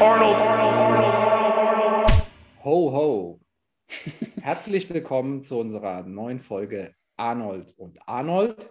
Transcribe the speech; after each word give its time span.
Arnold, 0.00 0.36
Arnold, 0.36 0.74
Arnold, 0.74 1.56
Arnold. 1.56 2.12
Ho, 2.64 2.92
ho. 2.92 3.40
Herzlich 4.42 4.90
willkommen 4.90 5.42
zu 5.44 5.56
unserer 5.56 6.02
neuen 6.02 6.40
Folge 6.40 6.94
Arnold 7.16 7.78
und 7.78 8.00
Arnold. 8.08 8.68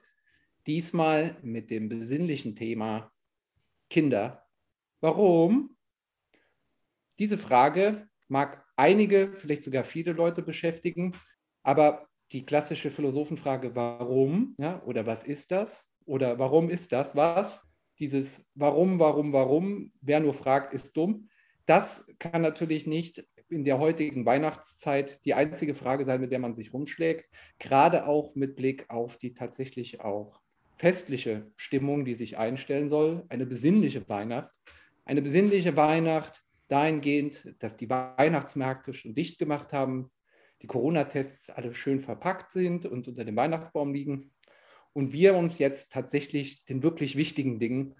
Diesmal 0.68 1.38
mit 1.42 1.70
dem 1.70 1.88
besinnlichen 1.88 2.58
Thema 2.58 3.10
Kinder. 3.90 4.46
Warum? 5.00 5.78
Diese 7.20 7.38
Frage 7.38 8.10
mag 8.28 8.66
einige, 8.76 9.32
vielleicht 9.34 9.64
sogar 9.64 9.86
viele 9.86 10.12
Leute 10.12 10.42
beschäftigen, 10.42 11.16
aber 11.64 12.06
die 12.34 12.46
klassische 12.46 12.92
Philosophenfrage, 12.92 13.74
warum 13.76 14.56
ja, 14.58 14.84
oder 14.84 15.06
was 15.06 15.24
ist 15.24 15.52
das 15.52 15.86
oder 16.06 16.38
warum 16.38 16.70
ist 16.70 16.92
das 16.92 17.16
was, 17.16 17.62
dieses 18.04 18.46
Warum, 18.54 19.00
Warum, 19.00 19.32
Warum, 19.32 19.94
wer 20.02 20.20
nur 20.20 20.34
fragt, 20.34 20.74
ist 20.74 20.98
dumm. 20.98 21.30
Das 21.66 22.06
kann 22.20 22.42
natürlich 22.42 22.86
nicht 22.86 23.26
in 23.48 23.64
der 23.64 23.80
heutigen 23.80 24.26
Weihnachtszeit 24.26 25.24
die 25.24 25.34
einzige 25.34 25.74
Frage 25.74 26.04
sein, 26.04 26.20
mit 26.20 26.34
der 26.34 26.40
man 26.40 26.54
sich 26.54 26.74
rumschlägt, 26.74 27.30
gerade 27.60 28.06
auch 28.06 28.36
mit 28.36 28.58
Blick 28.58 28.90
auf 28.90 29.16
die 29.16 29.34
tatsächlich 29.34 30.02
auch 30.02 30.42
festliche 30.76 31.50
Stimmung, 31.56 32.04
die 32.04 32.16
sich 32.16 32.38
einstellen 32.38 32.90
soll, 32.90 33.24
eine 33.30 33.46
besinnliche 33.46 34.08
Weihnacht. 34.10 34.52
Eine 35.06 35.22
besinnliche 35.22 35.78
Weihnacht 35.78 36.44
dahingehend, 36.68 37.56
dass 37.60 37.78
die 37.78 37.90
Weihnachtsmärkte 37.90 38.94
schon 38.94 39.14
dicht 39.14 39.40
gemacht 39.40 39.72
haben, 39.72 40.12
die 40.62 40.68
Corona-Tests 40.68 41.50
alle 41.52 41.74
schön 41.74 42.02
verpackt 42.02 42.52
sind 42.52 42.86
und 42.86 43.08
unter 43.08 43.24
dem 43.24 43.38
Weihnachtsbaum 43.38 43.94
liegen 43.94 44.34
und 44.94 45.12
wir 45.12 45.36
uns 45.36 45.58
jetzt 45.58 45.92
tatsächlich 45.92 46.64
den 46.66 46.84
wirklich 46.84 47.18
wichtigen 47.18 47.60
Dingen, 47.60 47.96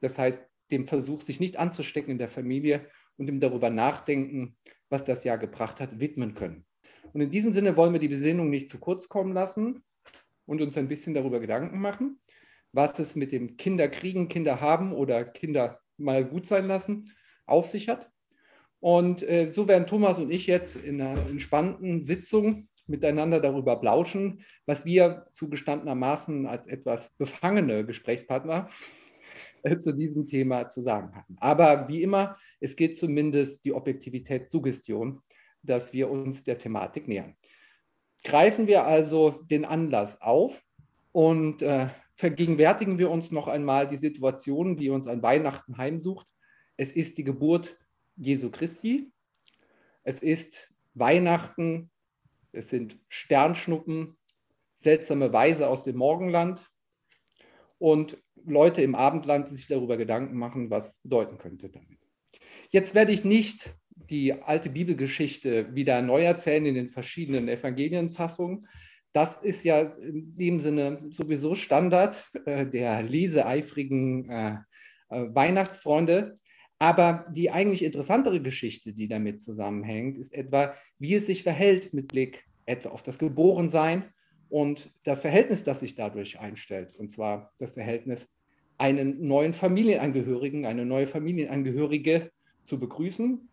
das 0.00 0.18
heißt 0.18 0.40
dem 0.70 0.86
Versuch, 0.86 1.20
sich 1.20 1.40
nicht 1.40 1.58
anzustecken 1.58 2.12
in 2.12 2.18
der 2.18 2.28
Familie 2.28 2.86
und 3.16 3.26
dem 3.26 3.40
darüber 3.40 3.70
nachdenken, 3.70 4.56
was 4.88 5.04
das 5.04 5.24
Jahr 5.24 5.38
gebracht 5.38 5.80
hat, 5.80 5.98
widmen 5.98 6.34
können. 6.34 6.64
Und 7.12 7.20
in 7.20 7.30
diesem 7.30 7.52
Sinne 7.52 7.76
wollen 7.76 7.92
wir 7.92 8.00
die 8.00 8.08
Besinnung 8.08 8.50
nicht 8.50 8.68
zu 8.68 8.78
kurz 8.78 9.08
kommen 9.08 9.32
lassen 9.32 9.82
und 10.46 10.60
uns 10.60 10.76
ein 10.76 10.88
bisschen 10.88 11.14
darüber 11.14 11.40
Gedanken 11.40 11.80
machen, 11.80 12.20
was 12.72 12.98
es 12.98 13.16
mit 13.16 13.32
dem 13.32 13.56
Kinderkriegen, 13.56 14.28
Kinder 14.28 14.60
haben 14.60 14.92
oder 14.92 15.24
Kinder 15.24 15.80
mal 15.96 16.24
gut 16.24 16.46
sein 16.46 16.66
lassen 16.66 17.10
auf 17.46 17.66
sich 17.66 17.88
hat. 17.88 18.10
Und 18.80 19.22
äh, 19.22 19.50
so 19.50 19.66
werden 19.66 19.86
Thomas 19.86 20.18
und 20.18 20.30
ich 20.30 20.46
jetzt 20.46 20.76
in 20.76 21.00
einer 21.00 21.26
entspannten 21.28 22.04
Sitzung 22.04 22.68
miteinander 22.88 23.40
darüber 23.40 23.76
plauschen, 23.76 24.42
was 24.66 24.84
wir 24.84 25.26
zugestandenermaßen 25.32 26.46
als 26.46 26.66
etwas 26.66 27.10
befangene 27.18 27.84
Gesprächspartner 27.84 28.68
äh, 29.62 29.78
zu 29.78 29.92
diesem 29.92 30.26
Thema 30.26 30.68
zu 30.68 30.82
sagen 30.82 31.14
hatten. 31.14 31.36
Aber 31.38 31.88
wie 31.88 32.02
immer, 32.02 32.36
es 32.60 32.76
geht 32.76 32.96
zumindest 32.96 33.64
die 33.64 33.72
Objektivität 33.72 34.50
Suggestion, 34.50 35.22
dass 35.62 35.92
wir 35.92 36.10
uns 36.10 36.44
der 36.44 36.58
Thematik 36.58 37.08
nähern. 37.08 37.36
Greifen 38.24 38.66
wir 38.66 38.84
also 38.84 39.42
den 39.50 39.64
Anlass 39.64 40.20
auf 40.20 40.62
und 41.12 41.62
äh, 41.62 41.88
vergegenwärtigen 42.14 42.98
wir 42.98 43.10
uns 43.10 43.30
noch 43.30 43.46
einmal 43.46 43.88
die 43.88 43.96
Situation, 43.96 44.76
die 44.76 44.90
uns 44.90 45.06
an 45.06 45.22
Weihnachten 45.22 45.78
heimsucht. 45.78 46.26
Es 46.76 46.92
ist 46.92 47.18
die 47.18 47.24
Geburt 47.24 47.78
Jesu 48.16 48.50
Christi. 48.50 49.12
Es 50.02 50.22
ist 50.22 50.72
Weihnachten 50.94 51.90
es 52.52 52.70
sind 52.70 52.98
Sternschnuppen, 53.08 54.16
seltsame 54.78 55.32
Weise 55.32 55.68
aus 55.68 55.84
dem 55.84 55.96
Morgenland 55.96 56.62
und 57.78 58.16
Leute 58.44 58.82
im 58.82 58.94
Abendland, 58.94 59.50
die 59.50 59.54
sich 59.54 59.66
darüber 59.66 59.96
Gedanken 59.96 60.36
machen, 60.36 60.70
was 60.70 61.00
bedeuten 61.02 61.38
könnte 61.38 61.68
damit. 61.68 61.98
Jetzt 62.70 62.94
werde 62.94 63.12
ich 63.12 63.24
nicht 63.24 63.74
die 63.90 64.32
alte 64.32 64.70
Bibelgeschichte 64.70 65.74
wieder 65.74 66.02
neu 66.02 66.22
erzählen 66.22 66.66
in 66.66 66.74
den 66.74 66.90
verschiedenen 66.90 67.48
Evangelienfassungen. 67.48 68.66
Das 69.12 69.42
ist 69.42 69.64
ja 69.64 69.80
in 69.80 70.36
dem 70.36 70.60
Sinne 70.60 71.06
sowieso 71.10 71.54
Standard 71.54 72.30
äh, 72.44 72.66
der 72.66 73.02
leseeifrigen 73.02 74.30
äh, 74.30 74.56
äh, 75.08 75.34
Weihnachtsfreunde. 75.34 76.38
Aber 76.78 77.26
die 77.34 77.50
eigentlich 77.50 77.82
interessantere 77.82 78.40
Geschichte, 78.40 78.92
die 78.92 79.08
damit 79.08 79.40
zusammenhängt, 79.40 80.16
ist 80.16 80.32
etwa, 80.32 80.76
wie 80.98 81.14
es 81.14 81.26
sich 81.26 81.42
verhält 81.42 81.92
mit 81.94 82.08
Blick 82.08 82.44
etwa 82.66 82.90
auf 82.90 83.02
das 83.02 83.18
Geborensein 83.18 84.04
und 84.48 84.90
das 85.04 85.20
Verhältnis, 85.20 85.64
das 85.64 85.80
sich 85.80 85.94
dadurch 85.94 86.38
einstellt. 86.38 86.96
Und 86.96 87.10
zwar 87.10 87.52
das 87.58 87.72
Verhältnis, 87.72 88.28
einen 88.78 89.26
neuen 89.26 89.52
Familienangehörigen, 89.52 90.64
eine 90.64 90.86
neue 90.86 91.06
Familienangehörige 91.06 92.30
zu 92.62 92.78
begrüßen 92.78 93.48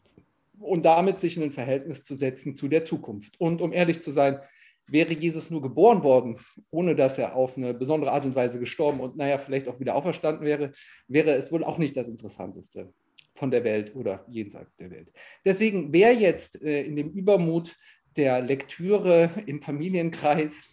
und 0.59 0.85
damit 0.85 1.19
sich 1.19 1.37
in 1.37 1.43
ein 1.43 1.51
Verhältnis 1.51 2.03
zu 2.03 2.15
setzen 2.15 2.53
zu 2.53 2.67
der 2.67 2.83
Zukunft. 2.83 3.39
Und 3.39 3.61
um 3.61 3.73
ehrlich 3.73 4.01
zu 4.01 4.11
sein, 4.11 4.39
wäre 4.87 5.13
Jesus 5.13 5.49
nur 5.49 5.61
geboren 5.61 6.03
worden, 6.03 6.37
ohne 6.69 6.95
dass 6.95 7.17
er 7.17 7.35
auf 7.35 7.57
eine 7.57 7.73
besondere 7.73 8.11
Art 8.11 8.25
und 8.25 8.35
Weise 8.35 8.59
gestorben 8.59 8.99
und 8.99 9.17
naja, 9.17 9.39
vielleicht 9.39 9.67
auch 9.67 9.79
wieder 9.79 9.95
auferstanden 9.95 10.45
wäre, 10.45 10.73
wäre 11.07 11.31
es 11.31 11.51
wohl 11.51 11.63
auch 11.63 11.79
nicht 11.79 11.97
das 11.97 12.07
Interessanteste 12.07 12.93
von 13.35 13.51
der 13.51 13.63
Welt 13.63 13.95
oder 13.95 14.25
jenseits 14.27 14.77
der 14.77 14.89
Welt. 14.91 15.11
Deswegen, 15.43 15.93
wer 15.93 16.13
jetzt 16.13 16.61
äh, 16.61 16.83
in 16.83 16.95
dem 16.95 17.11
Übermut 17.11 17.75
der 18.15 18.41
Lektüre 18.41 19.29
im 19.45 19.61
Familienkreis 19.61 20.63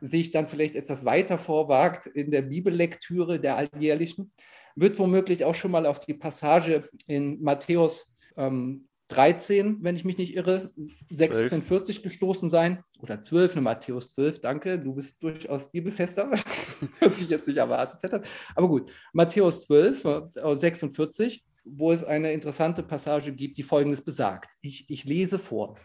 sich 0.00 0.30
dann 0.30 0.48
vielleicht 0.48 0.76
etwas 0.76 1.04
weiter 1.04 1.38
vorwagt 1.38 2.06
in 2.06 2.30
der 2.30 2.42
Bibellektüre 2.42 3.40
der 3.40 3.56
alljährlichen, 3.56 4.30
wird 4.76 4.98
womöglich 4.98 5.44
auch 5.44 5.54
schon 5.54 5.72
mal 5.72 5.86
auf 5.86 6.00
die 6.00 6.14
Passage 6.14 6.88
in 7.06 7.42
Matthäus 7.42 8.12
ähm, 8.36 8.86
13, 9.10 9.78
wenn 9.82 9.96
ich 9.96 10.04
mich 10.04 10.18
nicht 10.18 10.36
irre, 10.36 10.70
46 11.10 11.96
12. 11.96 12.02
gestoßen 12.02 12.48
sein. 12.48 12.84
Oder 13.00 13.20
12, 13.20 13.56
ne, 13.56 13.60
Matthäus 13.60 14.10
12, 14.10 14.40
danke. 14.40 14.78
Du 14.78 14.94
bist 14.94 15.22
durchaus 15.22 15.70
bibelfester, 15.70 16.30
was 17.00 17.20
ich 17.20 17.28
jetzt 17.28 17.48
nicht 17.48 17.56
erwartet 17.56 18.02
hätte. 18.02 18.22
Aber 18.54 18.68
gut, 18.68 18.90
Matthäus 19.12 19.62
12, 19.62 20.28
46, 20.54 21.36
äh, 21.36 21.49
wo 21.64 21.92
es 21.92 22.04
eine 22.04 22.32
interessante 22.32 22.82
Passage 22.82 23.32
gibt, 23.32 23.58
die 23.58 23.62
folgendes 23.62 24.02
besagt. 24.02 24.50
Ich, 24.60 24.88
ich 24.88 25.04
lese 25.04 25.38
vor. 25.38 25.78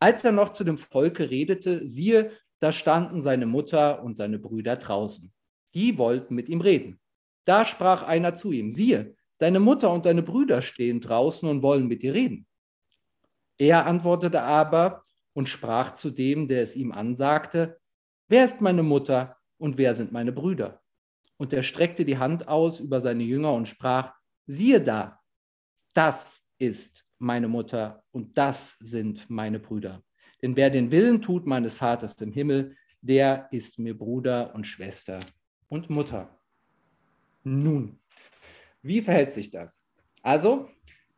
Als 0.00 0.24
er 0.24 0.32
noch 0.32 0.50
zu 0.50 0.64
dem 0.64 0.78
Volke 0.78 1.30
redete, 1.30 1.86
siehe, 1.86 2.32
da 2.60 2.72
standen 2.72 3.20
seine 3.20 3.46
Mutter 3.46 4.02
und 4.02 4.16
seine 4.16 4.38
Brüder 4.38 4.76
draußen. 4.76 5.32
Die 5.74 5.98
wollten 5.98 6.34
mit 6.34 6.48
ihm 6.48 6.60
reden. 6.60 7.00
Da 7.44 7.64
sprach 7.64 8.02
einer 8.02 8.34
zu 8.34 8.52
ihm, 8.52 8.72
siehe, 8.72 9.14
deine 9.38 9.60
Mutter 9.60 9.92
und 9.92 10.06
deine 10.06 10.22
Brüder 10.22 10.62
stehen 10.62 11.00
draußen 11.00 11.48
und 11.48 11.62
wollen 11.62 11.86
mit 11.86 12.02
dir 12.02 12.14
reden. 12.14 12.46
Er 13.58 13.86
antwortete 13.86 14.42
aber 14.42 15.02
und 15.32 15.48
sprach 15.48 15.92
zu 15.94 16.10
dem, 16.10 16.46
der 16.46 16.62
es 16.62 16.76
ihm 16.76 16.92
ansagte, 16.92 17.78
wer 18.28 18.44
ist 18.44 18.60
meine 18.60 18.82
Mutter 18.82 19.36
und 19.56 19.78
wer 19.78 19.94
sind 19.94 20.12
meine 20.12 20.32
Brüder? 20.32 20.82
Und 21.36 21.52
er 21.52 21.62
streckte 21.62 22.04
die 22.04 22.18
Hand 22.18 22.48
aus 22.48 22.80
über 22.80 23.00
seine 23.00 23.22
Jünger 23.22 23.52
und 23.52 23.68
sprach, 23.68 24.17
siehe 24.48 24.80
da, 24.80 25.20
das 25.94 26.42
ist 26.58 27.06
meine 27.18 27.46
Mutter 27.46 28.02
und 28.10 28.36
das 28.36 28.76
sind 28.80 29.30
meine 29.30 29.60
Brüder. 29.60 30.02
Denn 30.42 30.56
wer 30.56 30.70
den 30.70 30.90
Willen 30.90 31.22
tut 31.22 31.46
meines 31.46 31.76
Vaters 31.76 32.20
im 32.20 32.32
Himmel, 32.32 32.76
der 33.00 33.48
ist 33.52 33.78
mir 33.78 33.96
Bruder 33.96 34.54
und 34.54 34.66
Schwester 34.66 35.20
und 35.68 35.90
Mutter. 35.90 36.36
Nun, 37.44 38.00
wie 38.82 39.02
verhält 39.02 39.32
sich 39.32 39.50
das? 39.50 39.86
Also, 40.22 40.68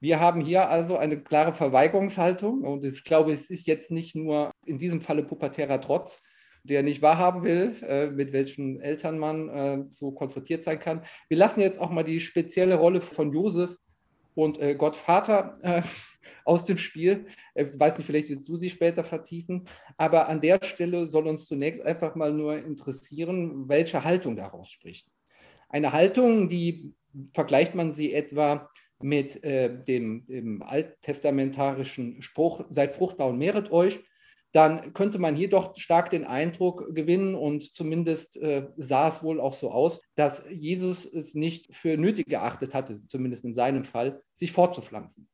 wir 0.01 0.19
haben 0.19 0.41
hier 0.41 0.69
also 0.69 0.97
eine 0.97 1.23
klare 1.23 1.53
Verweigerungshaltung 1.53 2.65
und 2.65 2.85
ich 2.85 3.05
glaube, 3.05 3.33
es 3.33 3.49
ist 3.51 3.67
jetzt 3.67 3.91
nicht 3.91 4.15
nur 4.15 4.51
in 4.65 4.79
diesem 4.79 5.01
Falle 5.01 5.23
pubertärer 5.23 5.81
Trotz, 5.81 6.23
der 6.65 6.83
nicht 6.83 7.03
wahrhaben 7.03 7.43
will, 7.43 7.77
äh, 7.83 8.07
mit 8.11 8.33
welchen 8.33 8.81
Eltern 8.81 9.19
man 9.19 9.49
äh, 9.49 9.85
so 9.91 10.13
konfrontiert 10.13 10.65
sein 10.65 10.79
kann. 10.79 11.03
Wir 11.29 11.39
lassen 11.39 11.61
jetzt 11.61 11.81
auch 11.81 11.91
mal 11.91 12.05
die 12.05 12.21
spezielle 12.21 12.77
Rolle 12.77 13.01
von 13.01 13.33
Josef 13.33 13.77
und 14.35 14.59
äh, 14.61 14.75
Gott 14.75 14.97
Vater 14.97 15.59
äh, 15.63 15.83
aus 16.45 16.65
dem 16.65 16.79
Spiel. 16.79 17.27
Ich 17.55 17.63
äh, 17.63 17.81
weiß 17.81 17.99
nicht, 17.99 18.07
vielleicht 18.07 18.29
willst 18.29 18.49
du 18.49 18.57
sie 18.57 18.71
später 18.71 19.05
vertiefen, 19.05 19.67
aber 19.97 20.29
an 20.29 20.41
der 20.41 20.63
Stelle 20.63 21.07
soll 21.07 21.27
uns 21.27 21.47
zunächst 21.47 21.83
einfach 21.83 22.15
mal 22.15 22.33
nur 22.33 22.57
interessieren, 22.59 23.69
welche 23.69 24.05
Haltung 24.05 24.37
daraus 24.37 24.71
spricht. 24.71 25.09
Eine 25.69 25.93
Haltung, 25.93 26.49
die 26.49 26.93
vergleicht 27.33 27.75
man 27.75 27.93
sie 27.93 28.13
etwa 28.13 28.69
mit 29.03 29.43
äh, 29.45 29.83
dem, 29.85 30.27
dem 30.27 30.63
alttestamentarischen 30.63 32.23
Spruch, 32.23 32.65
seid 32.71 32.93
fruchtbar 32.93 33.29
und 33.29 33.39
mehret 33.39 33.71
euch, 33.71 34.01
dann 34.53 34.93
könnte 34.95 35.19
man 35.19 35.37
hier 35.37 35.49
doch 35.49 35.77
stark 35.77 36.11
den 36.11 36.25
Eindruck 36.25 36.95
gewinnen 36.95 37.35
und 37.35 37.73
zumindest 37.75 38.37
äh, 38.37 38.67
sah 38.77 39.09
es 39.09 39.23
wohl 39.23 39.41
auch 39.41 39.53
so 39.53 39.71
aus, 39.71 40.01
dass 40.17 40.45
Jesus 40.51 41.05
es 41.05 41.35
nicht 41.35 41.75
für 41.75 41.97
nötig 41.97 42.27
geachtet 42.27 42.75
hatte, 42.75 43.01
zumindest 43.07 43.45
in 43.45 43.55
seinem 43.55 43.85
Fall, 43.85 44.23
sich 44.35 44.51
fortzupflanzen. 44.51 45.29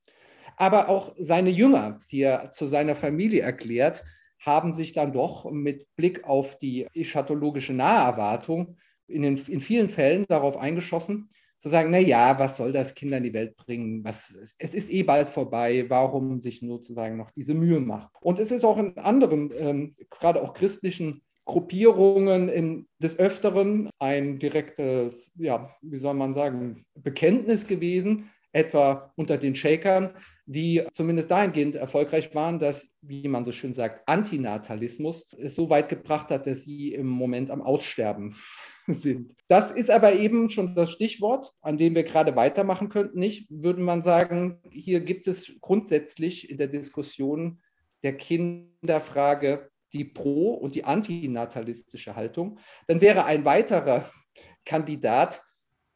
Aber 0.57 0.89
auch 0.89 1.15
seine 1.19 1.51
Jünger, 1.51 2.01
die 2.11 2.23
er 2.23 2.51
zu 2.51 2.67
seiner 2.67 2.95
Familie 2.95 3.43
erklärt, 3.43 4.05
haben 4.41 4.75
sich 4.75 4.93
dann 4.93 5.13
doch 5.13 5.51
mit 5.51 5.87
Blick 5.97 6.25
auf 6.25 6.59
die 6.59 6.87
eschatologische 6.95 7.73
Naherwartung 7.73 8.77
in, 9.07 9.23
den, 9.23 9.37
in 9.49 9.61
vielen 9.61 9.89
Fällen 9.89 10.25
darauf 10.29 10.57
eingeschossen, 10.57 11.29
zu 11.59 11.69
sagen, 11.69 11.91
na 11.91 11.99
ja, 11.99 12.39
was 12.39 12.57
soll 12.57 12.73
das 12.73 12.95
Kinder 12.95 13.19
in 13.19 13.25
die 13.25 13.33
Welt 13.33 13.57
bringen? 13.57 14.05
Was, 14.05 14.35
es 14.59 14.75
ist 14.75 14.91
eh 14.91 15.03
bald 15.03 15.29
vorbei, 15.29 15.87
warum 15.89 16.41
sich 16.41 16.61
sozusagen 16.61 17.17
noch 17.17 17.31
diese 17.31 17.55
Mühe 17.55 17.81
machen? 17.81 18.09
Und 18.21 18.39
es 18.39 18.51
ist 18.51 18.65
auch 18.65 18.79
in 18.79 18.97
anderen, 18.99 19.51
ähm, 19.57 19.97
gerade 20.11 20.43
auch 20.43 20.53
christlichen 20.53 21.23
Gruppierungen 21.47 22.49
in, 22.49 22.89
des 22.99 23.19
Öfteren 23.19 23.89
ein 23.99 24.39
direktes, 24.39 25.33
ja, 25.37 25.71
wie 25.81 25.99
soll 25.99 26.15
man 26.15 26.35
sagen, 26.35 26.85
Bekenntnis 26.95 27.67
gewesen, 27.67 28.31
etwa 28.53 29.13
unter 29.17 29.39
den 29.39 29.55
Shakern, 29.55 30.11
die 30.47 30.85
zumindest 30.93 31.31
dahingehend 31.31 31.75
erfolgreich 31.75 32.35
waren, 32.35 32.59
dass, 32.59 32.89
wie 33.03 33.27
man 33.27 33.45
so 33.45 33.53
schön 33.53 33.75
sagt, 33.75 34.09
Antinatalismus 34.09 35.29
es 35.39 35.57
so 35.57 35.69
weit 35.71 35.89
gebracht 35.89 36.31
hat, 36.31 36.47
dass 36.47 36.63
sie 36.63 36.95
im 36.95 37.09
Moment 37.09 37.51
am 37.51 37.63
Aussterben 37.63 38.37
sind. 38.87 39.35
Das 39.49 39.73
ist 39.73 39.91
aber 39.91 40.15
eben 40.15 40.49
schon 40.49 40.77
das 40.77 40.91
Stichwort, 40.93 41.53
an 41.61 41.77
dem 41.77 41.97
wir 41.97 42.05
gerade 42.05 42.37
weitermachen 42.37 42.89
könnten. 42.89 43.19
Nicht, 43.19 43.49
würde 43.51 43.81
man 43.81 44.03
sagen, 44.03 44.61
hier 44.71 45.01
gibt 45.01 45.27
es 45.27 45.57
grundsätzlich 45.61 46.49
in 46.49 46.59
der 46.59 46.69
Diskussion 46.69 47.61
der 48.05 48.17
Kinderfrage 48.17 49.71
die 49.93 50.05
pro- 50.05 50.55
und 50.55 50.75
die 50.75 50.85
antinatalistische 50.85 52.15
Haltung, 52.15 52.59
dann 52.87 53.01
wäre 53.01 53.25
ein 53.25 53.45
weiterer 53.45 54.09
Kandidat, 54.65 55.43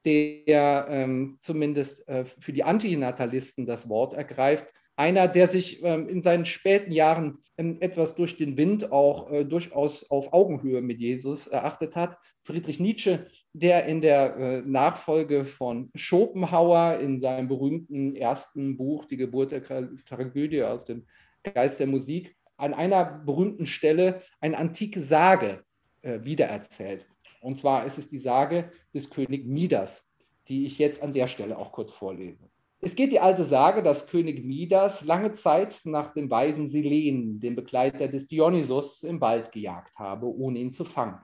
der 0.04 0.86
ähm, 0.88 1.36
zumindest 1.38 2.06
äh, 2.08 2.24
für 2.24 2.52
die 2.52 2.64
Antinatalisten 2.64 3.66
das 3.66 3.88
Wort 3.88 4.14
ergreift, 4.14 4.72
einer, 4.96 5.28
der 5.28 5.48
sich 5.48 5.82
ähm, 5.82 6.08
in 6.08 6.20
seinen 6.20 6.44
späten 6.44 6.92
Jahren 6.92 7.38
ähm, 7.56 7.78
etwas 7.80 8.14
durch 8.14 8.36
den 8.36 8.58
Wind 8.58 8.92
auch 8.92 9.30
äh, 9.30 9.44
durchaus 9.44 10.10
auf 10.10 10.32
Augenhöhe 10.32 10.82
mit 10.82 11.00
Jesus 11.00 11.46
erachtet 11.46 11.96
hat, 11.96 12.18
Friedrich 12.42 12.80
Nietzsche, 12.80 13.26
der 13.52 13.86
in 13.86 14.02
der 14.02 14.36
äh, 14.36 14.62
Nachfolge 14.62 15.44
von 15.44 15.90
Schopenhauer 15.94 16.98
in 17.00 17.20
seinem 17.20 17.48
berühmten 17.48 18.14
ersten 18.14 18.76
Buch 18.76 19.06
Die 19.06 19.16
Geburt 19.16 19.52
der 19.52 19.62
Tragödie 20.04 20.62
aus 20.62 20.84
dem 20.84 21.06
Geist 21.42 21.80
der 21.80 21.86
Musik 21.86 22.36
an 22.58 22.74
einer 22.74 23.22
berühmten 23.24 23.66
Stelle 23.66 24.20
eine 24.40 24.58
antike 24.58 25.00
Sage 25.00 25.64
äh, 26.02 26.20
wiedererzählt. 26.22 27.06
Und 27.40 27.58
zwar 27.58 27.84
ist 27.84 27.98
es 27.98 28.08
die 28.08 28.18
Sage 28.18 28.70
des 28.94 29.10
König 29.10 29.46
Midas, 29.46 30.08
die 30.48 30.66
ich 30.66 30.78
jetzt 30.78 31.02
an 31.02 31.12
der 31.12 31.26
Stelle 31.26 31.58
auch 31.58 31.72
kurz 31.72 31.92
vorlese. 31.92 32.48
Es 32.82 32.94
geht 32.94 33.12
die 33.12 33.20
alte 33.20 33.44
Sage, 33.44 33.82
dass 33.82 34.06
König 34.06 34.44
Midas 34.44 35.04
lange 35.04 35.32
Zeit 35.32 35.80
nach 35.84 36.14
dem 36.14 36.30
weisen 36.30 36.68
Selen, 36.68 37.38
dem 37.40 37.54
Begleiter 37.54 38.08
des 38.08 38.26
Dionysos, 38.28 39.02
im 39.02 39.20
Wald 39.20 39.52
gejagt 39.52 39.94
habe, 39.96 40.26
ohne 40.26 40.58
ihn 40.58 40.72
zu 40.72 40.84
fangen. 40.84 41.18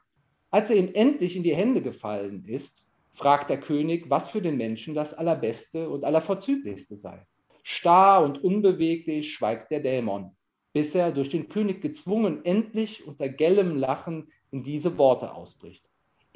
Als 0.51 0.71
er 0.71 0.77
ihm 0.77 0.91
endlich 0.93 1.37
in 1.37 1.43
die 1.43 1.57
Hände 1.57 1.83
gefallen 1.83 2.45
ist, 2.47 2.85
fragt 3.15 3.49
der 3.49 3.61
König, 3.61 4.11
was 4.11 4.31
für 4.31 4.43
den 4.43 4.59
Menschen 4.59 4.95
das 4.95 5.15
Allerbeste 5.15 5.89
und 5.89 6.05
Allervorzüglichste 6.05 6.97
sei. 6.97 7.27
Starr 7.63 8.23
und 8.23 8.45
unbeweglich 8.45 9.33
schweigt 9.33 9.71
der 9.71 9.81
Dämon 9.81 10.37
bis 10.77 10.95
er 10.95 11.11
durch 11.11 11.31
den 11.31 11.49
König 11.49 11.81
gezwungen 11.81 12.45
endlich 12.45 13.07
unter 13.07 13.31
gellem 13.31 13.77
Lachen 13.77 14.31
in 14.51 14.63
diese 14.63 14.99
Worte 14.99 15.33
ausbricht. 15.33 15.86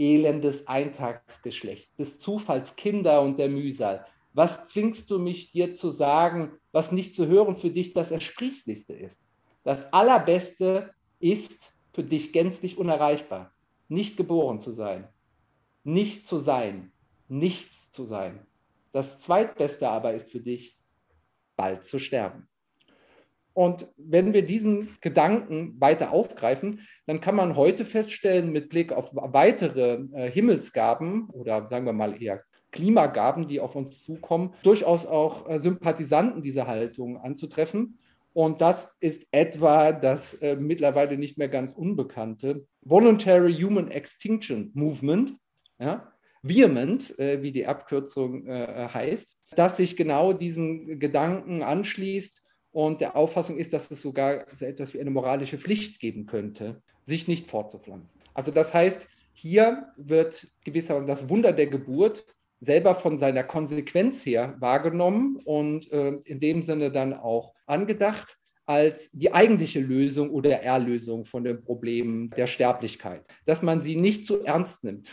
Elendes 0.01 0.67
Eintagsgeschlecht, 0.67 1.97
des 1.99 2.19
Zufalls 2.19 2.75
Kinder 2.75 3.21
und 3.21 3.39
der 3.39 3.51
Mühsal, 3.51 4.07
was 4.33 4.69
zwingst 4.69 5.11
du 5.11 5.19
mich 5.19 5.53
dir 5.53 5.75
zu 5.75 5.91
sagen, 5.91 6.53
was 6.73 6.91
nicht 6.91 7.15
zu 7.15 7.27
hören 7.27 7.57
für 7.57 7.71
dich 7.71 7.93
das 7.93 8.11
Ersprießlichste 8.11 8.95
ist? 8.95 9.21
Das 9.63 9.93
Allerbeste 9.93 10.95
ist 11.19 11.75
für 11.93 12.03
dich 12.03 12.33
gänzlich 12.33 12.79
unerreichbar, 12.79 13.53
nicht 13.89 14.17
geboren 14.17 14.61
zu 14.61 14.73
sein, 14.73 15.09
nicht 15.85 16.27
zu 16.27 16.39
sein, 16.39 16.93
nichts 17.29 17.91
zu 17.93 18.05
sein. 18.05 18.47
Das 18.93 19.21
Zweitbeste 19.21 19.89
aber 19.89 20.15
ist 20.15 20.31
für 20.31 20.41
dich, 20.41 20.79
bald 21.57 21.85
zu 21.85 21.99
sterben. 21.99 22.49
Und 23.53 23.91
wenn 23.97 24.33
wir 24.33 24.47
diesen 24.47 24.91
Gedanken 25.01 25.81
weiter 25.81 26.13
aufgreifen, 26.13 26.87
dann 27.07 27.21
kann 27.21 27.35
man 27.35 27.57
heute 27.57 27.85
feststellen, 27.85 28.53
mit 28.53 28.69
Blick 28.69 28.93
auf 28.93 29.11
weitere 29.15 30.05
äh, 30.13 30.31
Himmelsgaben 30.31 31.29
oder 31.31 31.69
sagen 31.69 31.87
wir 31.87 31.93
mal 31.93 32.23
eher 32.23 32.43
Klimagaben, 32.71 33.49
die 33.49 33.61
auf 33.61 33.75
uns 33.75 34.03
zukommen, 34.03 34.55
durchaus 34.63 35.05
auch 35.05 35.49
äh, 35.49 35.59
Sympathisanten 35.59 36.43
dieser 36.43 36.67
Haltung 36.67 37.19
anzutreffen. 37.19 37.99
Und 38.33 38.61
das 38.61 38.97
ist 39.01 39.27
etwa 39.33 39.91
das 39.91 40.35
äh, 40.35 40.55
mittlerweile 40.55 41.19
nicht 41.19 41.37
mehr 41.37 41.49
ganz 41.49 41.73
unbekannte 41.73 42.65
Voluntary 42.83 43.55
Human 43.55 43.91
Extinction 43.91 44.71
Movement, 44.75 45.35
ja, 45.81 46.13
Vehement, 46.43 47.19
äh, 47.19 47.43
wie 47.43 47.51
die 47.53 47.67
Abkürzung 47.67 48.47
heißt, 48.49 49.37
das 49.57 49.77
sich 49.77 49.97
genau 49.97 50.33
diesen 50.33 51.01
Gedanken 51.01 51.63
anschließt 51.63 52.43
und 52.73 53.01
der 53.01 53.17
Auffassung 53.17 53.57
ist, 53.57 53.73
dass 53.73 53.91
es 53.91 54.01
sogar 54.01 54.47
so 54.59 54.65
etwas 54.65 54.95
wie 54.95 55.01
eine 55.01 55.11
moralische 55.11 55.59
Pflicht 55.59 56.01
geben 56.01 56.27
könnte, 56.27 56.83
sich 57.03 57.29
nicht 57.29 57.49
fortzupflanzen. 57.49 58.21
Also 58.35 58.53
das 58.53 58.73
heißt, 58.73 59.09
hier 59.33 59.89
wird 59.97 60.49
gewissermaßen 60.65 61.07
das 61.07 61.29
Wunder 61.29 61.53
der 61.53 61.67
Geburt 61.67 62.25
selber 62.61 62.95
von 62.95 63.19
seiner 63.19 63.43
Konsequenz 63.43 64.25
her 64.25 64.55
wahrgenommen 64.59 65.41
und 65.45 65.91
äh, 65.93 66.19
in 66.25 66.41
dem 66.41 66.63
Sinne 66.63 66.93
dann 66.93 67.15
auch 67.15 67.55
angedacht 67.67 68.37
als 68.67 69.11
die 69.11 69.33
eigentliche 69.33 69.81
Lösung 69.81 70.31
oder 70.31 70.63
Erlösung 70.63 71.25
von 71.25 71.43
den 71.43 71.63
Problemen 71.63 72.31
der 72.31 72.47
Sterblichkeit. 72.47 73.27
Dass 73.47 73.63
man 73.63 73.83
sie 73.83 73.97
nicht 73.97 74.27
zu 74.27 74.45
ernst 74.45 74.85
nimmt, 74.85 75.11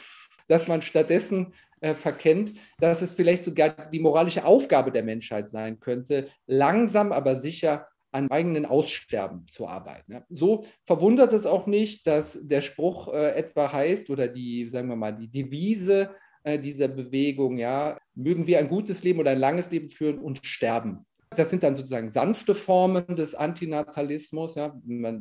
dass 0.47 0.67
man 0.67 0.81
stattdessen 0.81 1.53
äh, 1.81 1.93
verkennt, 1.93 2.53
dass 2.79 3.01
es 3.01 3.13
vielleicht 3.13 3.43
sogar 3.43 3.89
die 3.89 3.99
moralische 3.99 4.45
Aufgabe 4.45 4.91
der 4.91 5.03
Menschheit 5.03 5.49
sein 5.49 5.79
könnte, 5.79 6.27
langsam 6.45 7.11
aber 7.11 7.35
sicher 7.35 7.87
an 8.11 8.31
eigenen 8.31 8.65
Aussterben 8.65 9.47
zu 9.47 9.67
arbeiten. 9.67 10.23
So 10.29 10.65
verwundert 10.85 11.33
es 11.33 11.45
auch 11.45 11.67
nicht, 11.67 12.07
dass 12.07 12.39
der 12.41 12.61
Spruch 12.61 13.13
äh, 13.13 13.31
etwa 13.31 13.71
heißt 13.71 14.09
oder 14.09 14.27
die, 14.27 14.69
sagen 14.69 14.89
wir 14.89 14.95
mal, 14.95 15.15
die 15.15 15.27
Devise 15.27 16.15
äh, 16.43 16.57
dieser 16.57 16.87
Bewegung, 16.87 17.57
ja, 17.57 17.97
mögen 18.15 18.47
wir 18.47 18.59
ein 18.59 18.69
gutes 18.69 19.03
Leben 19.03 19.19
oder 19.19 19.31
ein 19.31 19.39
langes 19.39 19.69
Leben 19.69 19.89
führen 19.89 20.19
und 20.19 20.45
sterben. 20.45 21.05
Das 21.35 21.49
sind 21.49 21.63
dann 21.63 21.75
sozusagen 21.75 22.09
sanfte 22.09 22.55
Formen 22.55 23.15
des 23.15 23.35
Antinatalismus. 23.35 24.55
Ja. 24.55 24.79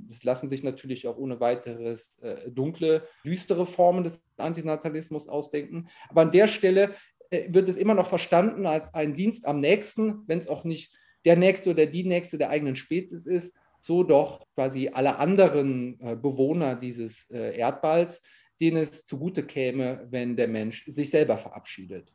Es 0.09 0.23
lassen 0.23 0.49
sich 0.49 0.63
natürlich 0.63 1.09
auch 1.09 1.17
ohne 1.17 1.41
weiteres 1.41 2.19
äh, 2.21 2.51
dunkle, 2.51 3.07
düstere 3.25 3.67
Formen 3.67 4.05
des 4.05 4.21
Antinatalismus 4.37 5.29
ausdenken. 5.29 5.89
Aber 6.09 6.23
an 6.23 6.31
der 6.31 6.49
Stelle 6.49 6.93
äh, 7.31 7.53
wird 7.53 7.69
es 7.69 7.77
immer 7.77 7.95
noch 7.95 8.07
verstanden 8.07 8.67
als 8.67 8.95
ein 8.95 9.15
Dienst 9.15 9.47
am 9.47 9.61
Nächsten, 9.61 10.23
wenn 10.27 10.39
es 10.39 10.49
auch 10.49 10.65
nicht 10.65 10.95
der 11.25 11.37
Nächste 11.37 11.71
oder 11.71 11.87
die 11.87 12.05
Nächste 12.05 12.39
der 12.39 12.51
eigenen 12.51 12.77
Spezies 12.77 13.27
ist, 13.27 13.57
so 13.81 14.05
doch 14.05 14.47
quasi 14.55 14.89
alle 14.89 15.19
anderen 15.19 16.01
äh, 16.01 16.17
Bewohner 16.17 16.77
dieses 16.77 17.29
äh, 17.31 17.57
Erdballs, 17.57 18.23
denen 18.61 18.79
es 18.79 19.05
zugute 19.05 19.45
käme, 19.45 20.07
wenn 20.11 20.37
der 20.37 20.49
Mensch 20.49 20.85
sich 20.87 21.11
selber 21.11 21.37
verabschiedet. 21.37 22.13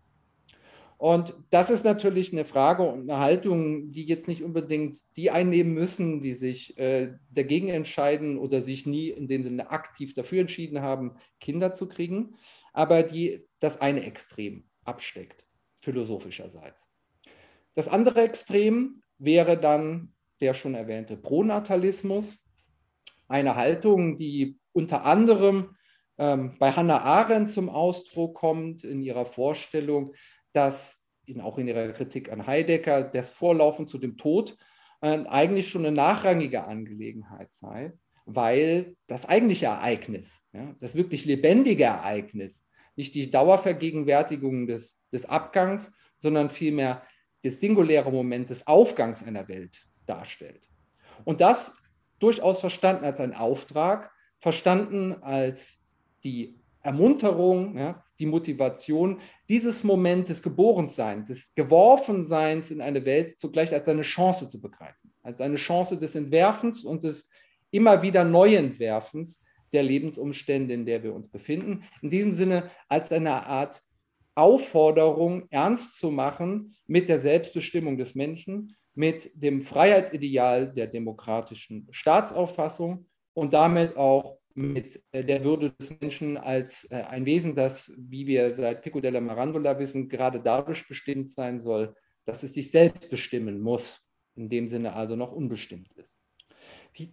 Und 1.02 1.34
das 1.50 1.72
ist 1.72 1.84
natürlich 1.84 2.32
eine 2.32 2.46
Frage 2.46 2.84
und 2.84 3.10
eine 3.10 3.18
Haltung, 3.18 3.92
die 3.92 4.06
jetzt 4.06 4.28
nicht 4.28 4.44
unbedingt 4.44 5.00
die 5.16 5.32
einnehmen 5.32 5.74
müssen, 5.74 6.22
die 6.22 6.36
sich 6.36 6.78
äh, 6.78 7.16
dagegen 7.32 7.70
entscheiden 7.70 8.38
oder 8.38 8.62
sich 8.62 8.86
nie 8.86 9.10
in 9.10 9.28
dem 9.28 9.42
Sinne 9.42 9.72
aktiv 9.72 10.14
dafür 10.14 10.42
entschieden 10.42 10.84
haben, 10.84 11.16
Kinder 11.40 11.74
zu 11.74 11.88
kriegen, 11.88 12.36
aber 12.72 13.02
die 13.02 13.48
das 13.60 13.82
eine 13.82 14.04
Extrem 14.04 14.70
absteckt, 14.86 15.44
philosophischerseits. 15.82 16.88
Das 17.74 17.88
andere 17.88 18.22
Extrem 18.22 19.02
wäre 19.18 19.60
dann 19.60 20.14
der 20.40 20.54
schon 20.54 20.76
erwähnte 20.76 21.18
Pronatalismus, 21.18 22.46
eine 23.28 23.56
Haltung, 23.56 24.18
die 24.18 24.60
unter 24.72 25.04
anderem 25.04 25.76
ähm, 26.20 26.58
bei 26.60 26.72
Hannah 26.72 27.02
Arendt 27.02 27.50
zum 27.50 27.70
Ausdruck 27.70 28.36
kommt 28.36 28.84
in 28.84 29.02
ihrer 29.02 29.26
Vorstellung, 29.26 30.14
dass 30.54 31.04
in, 31.26 31.42
auch 31.42 31.58
in 31.58 31.68
ihrer 31.68 31.92
Kritik 31.94 32.32
an 32.32 32.48
Heidegger 32.48 33.04
das 33.04 33.32
Vorlaufen 33.32 33.88
zu 33.88 33.98
dem 33.98 34.18
Tod 34.18 34.58
äh, 35.02 35.26
eigentlich 35.28 35.70
schon 35.70 35.86
eine 35.86 35.96
nachrangige 35.96 36.66
Angelegenheit 36.66 37.52
sei, 37.54 37.94
weil 38.26 38.96
das 39.08 39.28
eigentliche 39.28 39.68
Ereignis, 39.68 40.44
ja, 40.54 40.76
das 40.80 40.96
wirklich 40.96 41.26
lebendige 41.26 41.86
Ereignis, 41.86 42.68
nicht 42.96 43.16
die 43.16 43.30
Dauervergegenwärtigung 43.30 44.68
des, 44.68 44.98
des 45.12 45.26
Abgangs, 45.26 45.92
sondern 46.18 46.50
vielmehr 46.50 47.04
das 47.44 47.60
singuläre 47.60 48.12
Moment 48.12 48.50
des 48.50 48.68
Aufgangs 48.68 49.24
einer 49.24 49.48
Welt 49.48 49.82
darstellt. 50.06 50.68
Und 51.24 51.42
das 51.42 51.76
durchaus 52.20 52.60
verstanden 52.60 53.06
als 53.06 53.20
ein 53.20 53.34
Auftrag, 53.34 54.12
verstanden 54.38 55.14
als 55.22 55.84
die 56.24 56.61
Ermunterung, 56.84 57.78
ja, 57.78 58.04
die 58.20 58.26
Motivation, 58.26 59.20
dieses 59.50 59.84
Moment 59.84 60.30
des 60.30 60.42
Geborenseins, 60.42 61.28
des 61.28 61.54
Geworfenseins 61.56 62.72
in 62.72 62.82
eine 62.82 63.06
Welt 63.06 63.40
zugleich 63.40 63.74
als 63.74 63.88
eine 63.88 64.04
Chance 64.04 64.48
zu 64.50 64.60
begreifen, 64.62 65.14
als 65.24 65.42
eine 65.42 65.56
Chance 65.56 65.98
des 65.98 66.16
Entwerfens 66.16 66.84
und 66.84 67.04
des 67.04 67.30
immer 67.72 68.02
wieder 68.02 68.24
Neuentwerfens 68.24 69.44
der 69.72 69.84
Lebensumstände, 69.84 70.74
in 70.74 70.86
der 70.86 71.04
wir 71.04 71.14
uns 71.14 71.30
befinden. 71.30 71.84
In 72.02 72.10
diesem 72.10 72.34
Sinne 72.34 72.70
als 72.90 73.12
eine 73.12 73.46
Art 73.46 73.82
Aufforderung 74.36 75.48
ernst 75.50 75.98
zu 75.98 76.12
machen 76.12 76.76
mit 76.88 77.10
der 77.10 77.20
Selbstbestimmung 77.20 77.98
des 77.98 78.16
Menschen, 78.16 78.76
mit 78.94 79.32
dem 79.34 79.62
Freiheitsideal 79.62 80.72
der 80.72 80.88
demokratischen 80.88 81.88
Staatsauffassung 81.92 83.06
und 83.34 83.54
damit 83.54 83.96
auch 83.96 84.41
mit 84.56 85.02
äh, 85.12 85.24
der 85.24 85.44
Würde 85.44 85.72
des 85.72 86.00
Menschen 86.00 86.38
als 86.38 86.90
äh, 86.92 86.96
ein 86.96 87.26
Wesen, 87.26 87.56
das, 87.56 87.92
wie 87.98 88.28
wir 88.28 88.54
seit 88.54 88.82
Pico 88.82 89.00
della 89.00 89.22
Marandula 89.22 89.78
wissen, 89.80 90.10
gerade 90.10 90.42
dadurch 90.42 90.88
bestimmt 90.88 91.32
sein 91.32 91.60
soll, 91.60 91.96
dass 92.26 92.44
es 92.44 92.54
sich 92.54 92.72
selbst 92.72 93.10
bestimmen 93.10 93.62
muss, 93.62 94.02
in 94.36 94.50
dem 94.50 94.68
Sinne 94.68 94.94
also 94.94 95.16
noch 95.16 95.32
unbestimmt 95.32 95.92
ist. 95.96 96.18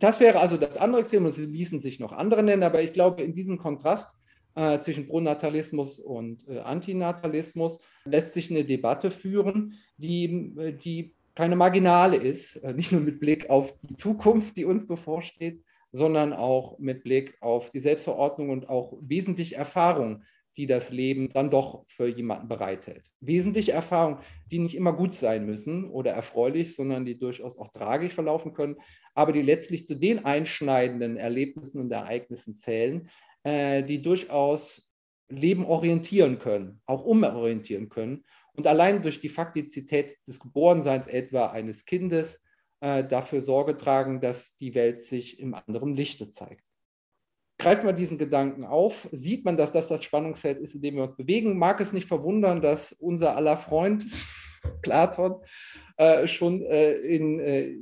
Das 0.01 0.21
wäre 0.21 0.41
also 0.41 0.57
das 0.57 0.77
andere 0.77 1.03
Extrem 1.03 1.25
und 1.25 1.31
es 1.31 1.39
ließen 1.39 1.79
sich 1.79 2.01
noch 2.01 2.13
andere 2.13 2.43
nennen, 2.43 2.65
aber 2.65 2.83
ich 2.83 2.93
glaube, 2.93 3.23
in 3.23 3.33
diesem 3.33 3.59
Kontrast 3.59 4.15
äh, 4.55 4.81
zwischen 4.81 5.07
Pronatalismus 5.07 6.01
und 6.01 6.47
äh, 6.49 6.59
Antinatalismus 6.59 7.79
lässt 8.05 8.35
sich 8.35 8.51
eine 8.51 8.65
Debatte 8.65 9.11
führen, 9.11 9.75
die, 9.97 10.53
äh, 10.59 10.73
die 10.73 11.15
keine 11.37 11.55
marginale 11.55 12.17
ist, 12.17 12.61
nicht 12.75 12.91
nur 12.91 13.01
mit 13.01 13.21
Blick 13.21 13.49
auf 13.49 13.79
die 13.79 13.95
Zukunft, 13.95 14.57
die 14.57 14.65
uns 14.65 14.89
bevorsteht, 14.89 15.63
sondern 15.93 16.33
auch 16.33 16.79
mit 16.79 17.03
Blick 17.03 17.37
auf 17.41 17.71
die 17.71 17.81
Selbstverordnung 17.81 18.51
und 18.51 18.69
auch 18.69 18.99
wesentliche 19.01 19.57
Erfahrungen, 19.57 20.25
die 20.57 20.67
das 20.67 20.91
Leben 20.91 21.29
dann 21.29 21.51
doch 21.51 21.85
für 21.87 22.09
jemanden 22.09 22.49
bereithält. 22.49 23.13
Wesentliche 23.21 23.73
Erfahrungen, 23.73 24.19
die 24.51 24.59
nicht 24.59 24.75
immer 24.75 24.93
gut 24.93 25.15
sein 25.15 25.47
müssen 25.47 25.89
oder 25.89 26.11
erfreulich, 26.11 26.75
sondern 26.75 27.05
die 27.05 27.17
durchaus 27.17 27.57
auch 27.57 27.69
tragisch 27.69 28.13
verlaufen 28.13 28.55
können, 28.55 28.77
aber 29.15 29.31
die 29.33 29.43
letztlich 29.43 29.87
zu 29.87 29.95
den 29.95 30.25
einschneidenden 30.25 31.17
Erlebnissen 31.17 31.81
und 31.81 31.93
Ereignissen 31.93 32.55
zählen, 32.55 33.09
äh, 33.45 33.85
die 33.85 34.03
durchaus 34.03 34.91
Leben 35.29 35.65
orientieren 35.65 36.39
können, 36.41 36.81
auch 36.87 37.05
umorientieren 37.05 37.89
können. 37.89 38.25
Und 38.53 38.67
allein 38.67 39.03
durch 39.03 39.21
die 39.21 39.29
Faktizität 39.29 40.17
des 40.27 40.41
Geborenseins 40.41 41.07
etwa 41.07 41.51
eines 41.51 41.85
Kindes 41.85 42.41
dafür 42.81 43.43
Sorge 43.43 43.77
tragen, 43.77 44.21
dass 44.21 44.55
die 44.57 44.75
Welt 44.77 45.03
sich 45.03 45.41
im 45.41 45.55
anderen 45.55 45.97
Lichte 45.97 46.31
zeigt. 46.31 46.63
Greift 47.59 47.83
man 47.83 47.97
diesen 47.97 48.19
Gedanken 48.19 48.65
auf, 48.65 49.09
sieht 49.11 49.45
man, 49.45 49.57
dass 49.57 49.73
das 49.73 49.89
das 49.89 50.05
Spannungsfeld 50.05 50.61
ist, 50.61 50.77
in 50.77 50.83
dem 50.83 50.95
wir 50.95 51.03
uns 51.03 51.17
bewegen. 51.17 51.59
Mag 51.59 51.81
es 51.81 51.93
nicht 51.93 52.07
verwundern, 52.07 52.63
dass 52.63 52.93
unser 52.93 53.37
aller 53.37 53.57
Freund 53.57 54.07
Platon 54.83 55.43
äh, 55.97 56.29
schon 56.29 56.63
äh, 56.63 56.93
in, 56.93 57.41
äh, 57.41 57.73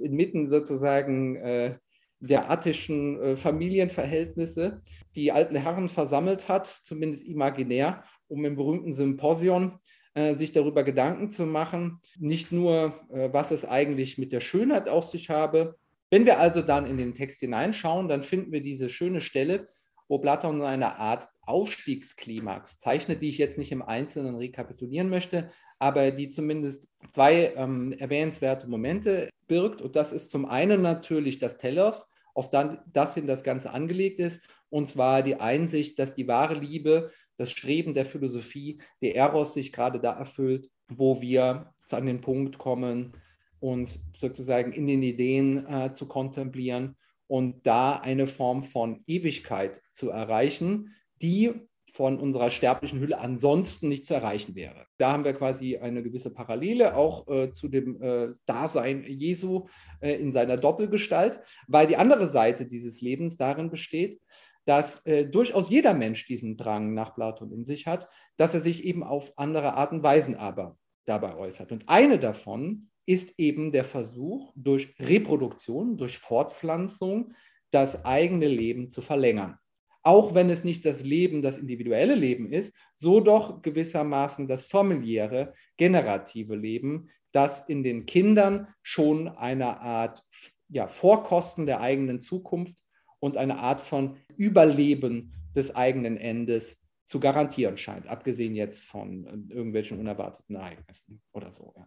inmitten 0.00 0.48
sozusagen 0.48 1.36
äh, 1.36 1.78
der 2.20 2.50
attischen 2.50 3.20
äh, 3.20 3.36
Familienverhältnisse 3.36 4.82
die 5.14 5.32
alten 5.32 5.56
Herren 5.56 5.88
versammelt 5.88 6.48
hat, 6.48 6.66
zumindest 6.66 7.24
imaginär, 7.24 8.02
um 8.28 8.44
im 8.44 8.54
berühmten 8.54 8.92
Symposion 8.92 9.72
äh, 9.72 9.95
sich 10.34 10.52
darüber 10.52 10.82
Gedanken 10.82 11.30
zu 11.30 11.46
machen, 11.46 12.00
nicht 12.18 12.50
nur, 12.50 13.00
äh, 13.10 13.28
was 13.32 13.50
es 13.50 13.64
eigentlich 13.64 14.18
mit 14.18 14.32
der 14.32 14.40
Schönheit 14.40 14.88
auf 14.88 15.04
sich 15.04 15.30
habe. 15.30 15.76
Wenn 16.10 16.24
wir 16.24 16.38
also 16.38 16.62
dann 16.62 16.86
in 16.86 16.96
den 16.96 17.14
Text 17.14 17.40
hineinschauen, 17.40 18.08
dann 18.08 18.22
finden 18.22 18.52
wir 18.52 18.62
diese 18.62 18.88
schöne 18.88 19.20
Stelle, 19.20 19.66
wo 20.08 20.18
Platon 20.18 20.62
eine 20.62 20.98
Art 20.98 21.28
Aufstiegsklimax 21.42 22.78
zeichnet, 22.78 23.22
die 23.22 23.28
ich 23.28 23.38
jetzt 23.38 23.58
nicht 23.58 23.72
im 23.72 23.82
Einzelnen 23.82 24.36
rekapitulieren 24.36 25.08
möchte, 25.08 25.50
aber 25.78 26.10
die 26.10 26.30
zumindest 26.30 26.88
zwei 27.12 27.52
ähm, 27.54 27.92
erwähnenswerte 27.92 28.68
Momente 28.68 29.28
birgt. 29.46 29.82
Und 29.82 29.96
das 29.96 30.12
ist 30.12 30.30
zum 30.30 30.46
einen 30.46 30.82
natürlich 30.82 31.38
das 31.38 31.58
Telos, 31.58 32.08
auf 32.34 32.50
das 32.50 33.14
hin 33.14 33.26
das 33.26 33.44
Ganze 33.44 33.70
angelegt 33.70 34.18
ist, 34.18 34.40
und 34.68 34.88
zwar 34.88 35.22
die 35.22 35.36
Einsicht, 35.36 35.98
dass 35.98 36.14
die 36.14 36.28
wahre 36.28 36.54
Liebe 36.54 37.10
das 37.36 37.50
Streben 37.50 37.94
der 37.94 38.06
Philosophie, 38.06 38.80
der 39.02 39.16
Eros 39.16 39.54
sich 39.54 39.72
gerade 39.72 40.00
da 40.00 40.12
erfüllt, 40.12 40.70
wo 40.88 41.20
wir 41.20 41.72
an 41.90 42.06
den 42.06 42.20
Punkt 42.20 42.58
kommen, 42.58 43.12
uns 43.60 44.00
sozusagen 44.16 44.72
in 44.72 44.86
den 44.86 45.02
Ideen 45.02 45.66
äh, 45.66 45.92
zu 45.92 46.06
kontemplieren 46.06 46.96
und 47.26 47.66
da 47.66 47.92
eine 47.92 48.26
Form 48.26 48.62
von 48.62 49.02
Ewigkeit 49.06 49.82
zu 49.92 50.10
erreichen, 50.10 50.94
die 51.22 51.54
von 51.96 52.18
unserer 52.18 52.50
sterblichen 52.50 53.00
Hülle 53.00 53.18
ansonsten 53.18 53.88
nicht 53.88 54.04
zu 54.04 54.12
erreichen 54.12 54.54
wäre. 54.54 54.84
Da 54.98 55.12
haben 55.12 55.24
wir 55.24 55.32
quasi 55.32 55.78
eine 55.78 56.02
gewisse 56.02 56.30
Parallele 56.30 56.94
auch 56.94 57.26
äh, 57.26 57.50
zu 57.52 57.68
dem 57.68 58.00
äh, 58.02 58.34
Dasein 58.44 59.04
Jesu 59.04 59.66
äh, 60.00 60.12
in 60.12 60.30
seiner 60.30 60.58
Doppelgestalt, 60.58 61.40
weil 61.66 61.86
die 61.86 61.96
andere 61.96 62.28
Seite 62.28 62.66
dieses 62.66 63.00
Lebens 63.00 63.38
darin 63.38 63.70
besteht, 63.70 64.20
dass 64.66 65.06
äh, 65.06 65.24
durchaus 65.24 65.70
jeder 65.70 65.94
Mensch 65.94 66.26
diesen 66.26 66.56
Drang 66.56 66.92
nach 66.92 67.14
Platon 67.14 67.52
in 67.52 67.64
sich 67.64 67.86
hat, 67.86 68.08
dass 68.36 68.52
er 68.52 68.60
sich 68.60 68.84
eben 68.84 69.02
auf 69.02 69.32
andere 69.36 69.74
Art 69.74 69.92
und 69.92 70.02
Weisen 70.02 70.34
aber 70.34 70.76
dabei 71.06 71.36
äußert. 71.36 71.72
Und 71.72 71.88
eine 71.88 72.18
davon 72.18 72.88
ist 73.06 73.38
eben 73.38 73.70
der 73.70 73.84
Versuch, 73.84 74.52
durch 74.56 74.94
Reproduktion, 74.98 75.96
durch 75.96 76.18
Fortpflanzung 76.18 77.32
das 77.70 78.04
eigene 78.04 78.48
Leben 78.48 78.90
zu 78.90 79.00
verlängern. 79.00 79.56
Auch 80.02 80.34
wenn 80.34 80.50
es 80.50 80.64
nicht 80.64 80.84
das 80.84 81.04
Leben, 81.04 81.42
das 81.42 81.58
individuelle 81.58 82.14
Leben 82.14 82.50
ist, 82.50 82.72
so 82.96 83.20
doch 83.20 83.62
gewissermaßen 83.62 84.48
das 84.48 84.64
familiäre, 84.64 85.54
generative 85.76 86.56
Leben, 86.56 87.08
das 87.32 87.68
in 87.68 87.82
den 87.82 88.06
Kindern 88.06 88.68
schon 88.82 89.28
eine 89.28 89.80
Art 89.80 90.24
ja, 90.68 90.88
Vorkosten 90.88 91.66
der 91.66 91.80
eigenen 91.80 92.20
Zukunft 92.20 92.82
und 93.26 93.36
eine 93.36 93.58
Art 93.58 93.80
von 93.80 94.16
Überleben 94.36 95.34
des 95.54 95.74
eigenen 95.74 96.16
Endes 96.16 96.78
zu 97.06 97.20
garantieren 97.20 97.76
scheint, 97.76 98.06
abgesehen 98.08 98.54
jetzt 98.54 98.82
von 98.82 99.26
äh, 99.26 99.54
irgendwelchen 99.54 99.98
unerwarteten 99.98 100.56
Ereignissen 100.56 101.20
oder 101.32 101.52
so. 101.52 101.74
Ja. 101.76 101.86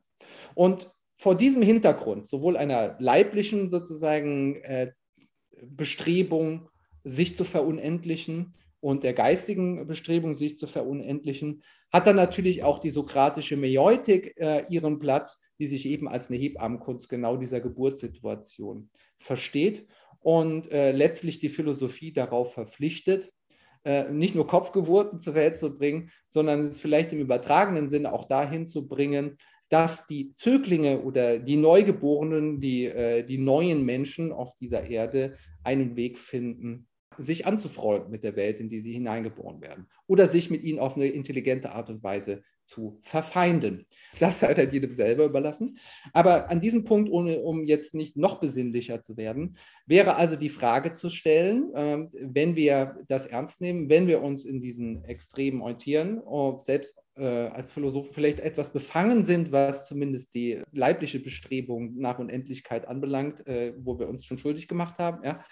Und 0.53 0.91
vor 1.17 1.35
diesem 1.35 1.61
Hintergrund, 1.61 2.27
sowohl 2.27 2.55
einer 2.55 2.95
leiblichen 2.99 3.69
sozusagen 3.69 4.55
äh, 4.63 4.91
Bestrebung, 5.61 6.69
sich 7.03 7.35
zu 7.35 7.43
verunendlichen 7.43 8.53
und 8.81 9.03
der 9.03 9.13
geistigen 9.13 9.87
Bestrebung, 9.87 10.35
sich 10.35 10.57
zu 10.57 10.67
verunendlichen, 10.67 11.63
hat 11.91 12.07
dann 12.07 12.15
natürlich 12.15 12.63
auch 12.63 12.79
die 12.79 12.91
sokratische 12.91 13.57
Meutik 13.57 14.37
äh, 14.37 14.65
ihren 14.69 14.99
Platz, 14.99 15.41
die 15.59 15.67
sich 15.67 15.85
eben 15.85 16.07
als 16.07 16.29
eine 16.29 16.37
Hebammenkunst 16.37 17.09
genau 17.09 17.35
dieser 17.35 17.61
Geburtssituation 17.61 18.89
versteht 19.17 19.87
und 20.21 20.71
äh, 20.71 20.91
letztlich 20.91 21.39
die 21.39 21.49
Philosophie 21.49 22.11
darauf 22.11 22.53
verpflichtet, 22.53 23.31
äh, 23.85 24.09
nicht 24.11 24.35
nur 24.35 24.47
Kopfgeburten 24.47 25.19
zur 25.19 25.35
Welt 25.35 25.57
zu 25.57 25.77
bringen, 25.77 26.11
sondern 26.27 26.67
es 26.67 26.79
vielleicht 26.79 27.13
im 27.13 27.19
übertragenen 27.19 27.89
Sinne 27.89 28.11
auch 28.11 28.27
dahin 28.27 28.67
zu 28.67 28.87
bringen, 28.87 29.37
dass 29.69 30.07
die 30.07 30.33
Zöglinge 30.35 31.01
oder 31.01 31.39
die 31.39 31.55
Neugeborenen, 31.55 32.59
die, 32.59 32.85
äh, 32.85 33.23
die 33.23 33.37
neuen 33.37 33.85
Menschen 33.85 34.31
auf 34.31 34.55
dieser 34.55 34.89
Erde 34.89 35.35
einen 35.63 35.95
Weg 35.95 36.17
finden, 36.17 36.87
sich 37.17 37.45
anzufreunden 37.45 38.11
mit 38.11 38.23
der 38.23 38.35
Welt, 38.35 38.59
in 38.59 38.69
die 38.69 38.81
sie 38.81 38.93
hineingeboren 38.93 39.61
werden 39.61 39.87
oder 40.07 40.27
sich 40.27 40.49
mit 40.49 40.63
ihnen 40.63 40.79
auf 40.79 40.95
eine 40.95 41.07
intelligente 41.07 41.71
Art 41.71 41.89
und 41.89 42.03
Weise 42.03 42.43
zu 42.69 42.99
verfeinden. 43.01 43.85
Das 44.19 44.39
sei 44.39 44.53
dann 44.53 44.71
jedem 44.71 44.93
selber 44.93 45.25
überlassen. 45.25 45.79
Aber 46.13 46.49
an 46.49 46.61
diesem 46.61 46.83
Punkt, 46.83 47.09
ohne, 47.11 47.39
um 47.41 47.63
jetzt 47.63 47.95
nicht 47.95 48.15
noch 48.15 48.39
besinnlicher 48.39 49.01
zu 49.01 49.17
werden, 49.17 49.57
wäre 49.85 50.15
also 50.15 50.35
die 50.35 50.49
Frage 50.49 50.93
zu 50.93 51.09
stellen, 51.09 51.73
äh, 51.73 52.07
wenn 52.13 52.55
wir 52.55 52.97
das 53.07 53.25
ernst 53.25 53.59
nehmen, 53.59 53.89
wenn 53.89 54.07
wir 54.07 54.21
uns 54.21 54.45
in 54.45 54.61
diesen 54.61 55.03
Extremen 55.03 55.61
orientieren, 55.61 56.21
selbst 56.61 56.95
äh, 57.15 57.47
als 57.47 57.71
Philosophen 57.71 58.13
vielleicht 58.13 58.39
etwas 58.39 58.71
befangen 58.71 59.23
sind, 59.23 59.51
was 59.51 59.85
zumindest 59.85 60.35
die 60.35 60.61
leibliche 60.71 61.19
Bestrebung 61.19 61.95
nach 61.97 62.19
Unendlichkeit 62.19 62.87
anbelangt, 62.87 63.45
äh, 63.47 63.73
wo 63.77 63.99
wir 63.99 64.07
uns 64.07 64.25
schon 64.25 64.37
schuldig 64.37 64.67
gemacht 64.67 64.99
haben, 64.99 65.23
ja, 65.23 65.43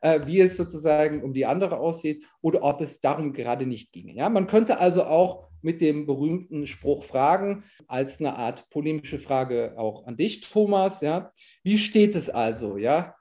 äh, 0.00 0.26
wie 0.26 0.40
es 0.40 0.56
sozusagen 0.56 1.22
um 1.22 1.32
die 1.32 1.46
andere 1.46 1.78
aussieht 1.78 2.24
oder 2.40 2.62
ob 2.62 2.80
es 2.80 3.00
darum 3.00 3.32
gerade 3.32 3.66
nicht 3.66 3.92
ginge. 3.92 4.14
Ja? 4.14 4.28
Man 4.28 4.46
könnte 4.46 4.78
also 4.78 5.04
auch 5.04 5.51
mit 5.62 5.80
dem 5.80 6.06
berühmten 6.06 6.66
Spruch 6.66 7.04
fragen, 7.04 7.64
als 7.86 8.20
eine 8.20 8.36
Art 8.36 8.68
polemische 8.70 9.18
Frage 9.18 9.74
auch 9.76 10.06
an 10.06 10.16
dich, 10.16 10.40
Thomas. 10.40 11.00
Ja? 11.00 11.32
Wie 11.62 11.78
steht 11.78 12.14
es 12.14 12.28
also? 12.28 12.76
Ja? 12.76 13.14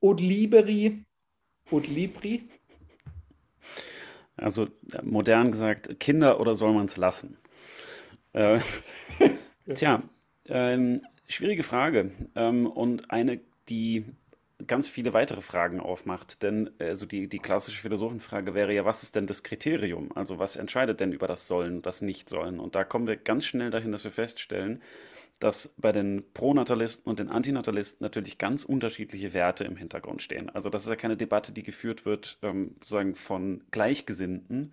Od 0.00 0.20
liberi, 0.20 1.04
od 1.70 1.86
libri? 1.88 2.48
Also 4.36 4.68
modern 5.02 5.50
gesagt, 5.50 5.98
Kinder 5.98 6.40
oder 6.40 6.56
soll 6.56 6.74
man 6.74 6.86
es 6.86 6.96
lassen? 6.96 7.38
Äh, 8.32 8.60
tja, 9.74 10.02
ähm, 10.46 11.00
schwierige 11.26 11.62
Frage 11.62 12.12
ähm, 12.34 12.66
und 12.66 13.10
eine, 13.10 13.40
die 13.68 14.04
ganz 14.66 14.88
viele 14.88 15.12
weitere 15.12 15.40
Fragen 15.40 15.80
aufmacht. 15.80 16.42
Denn 16.42 16.70
also 16.78 17.06
die, 17.06 17.28
die 17.28 17.38
klassische 17.38 17.80
Philosophenfrage 17.80 18.54
wäre 18.54 18.72
ja, 18.72 18.84
was 18.84 19.02
ist 19.02 19.16
denn 19.16 19.26
das 19.26 19.42
Kriterium? 19.42 20.10
Also 20.14 20.38
was 20.38 20.56
entscheidet 20.56 21.00
denn 21.00 21.12
über 21.12 21.26
das 21.26 21.46
Sollen, 21.46 21.82
das 21.82 22.02
Nicht-Sollen? 22.02 22.58
Und 22.60 22.74
da 22.74 22.84
kommen 22.84 23.06
wir 23.06 23.16
ganz 23.16 23.44
schnell 23.46 23.70
dahin, 23.70 23.92
dass 23.92 24.04
wir 24.04 24.12
feststellen, 24.12 24.82
dass 25.38 25.74
bei 25.76 25.92
den 25.92 26.24
Pronatalisten 26.32 27.10
und 27.10 27.18
den 27.18 27.28
Antinatalisten 27.28 28.04
natürlich 28.04 28.38
ganz 28.38 28.64
unterschiedliche 28.64 29.34
Werte 29.34 29.64
im 29.64 29.76
Hintergrund 29.76 30.22
stehen. 30.22 30.48
Also 30.48 30.70
das 30.70 30.84
ist 30.84 30.88
ja 30.88 30.96
keine 30.96 31.16
Debatte, 31.16 31.52
die 31.52 31.62
geführt 31.62 32.06
wird, 32.06 32.38
ähm, 32.42 32.76
sozusagen 32.80 33.14
von 33.14 33.62
Gleichgesinnten, 33.70 34.72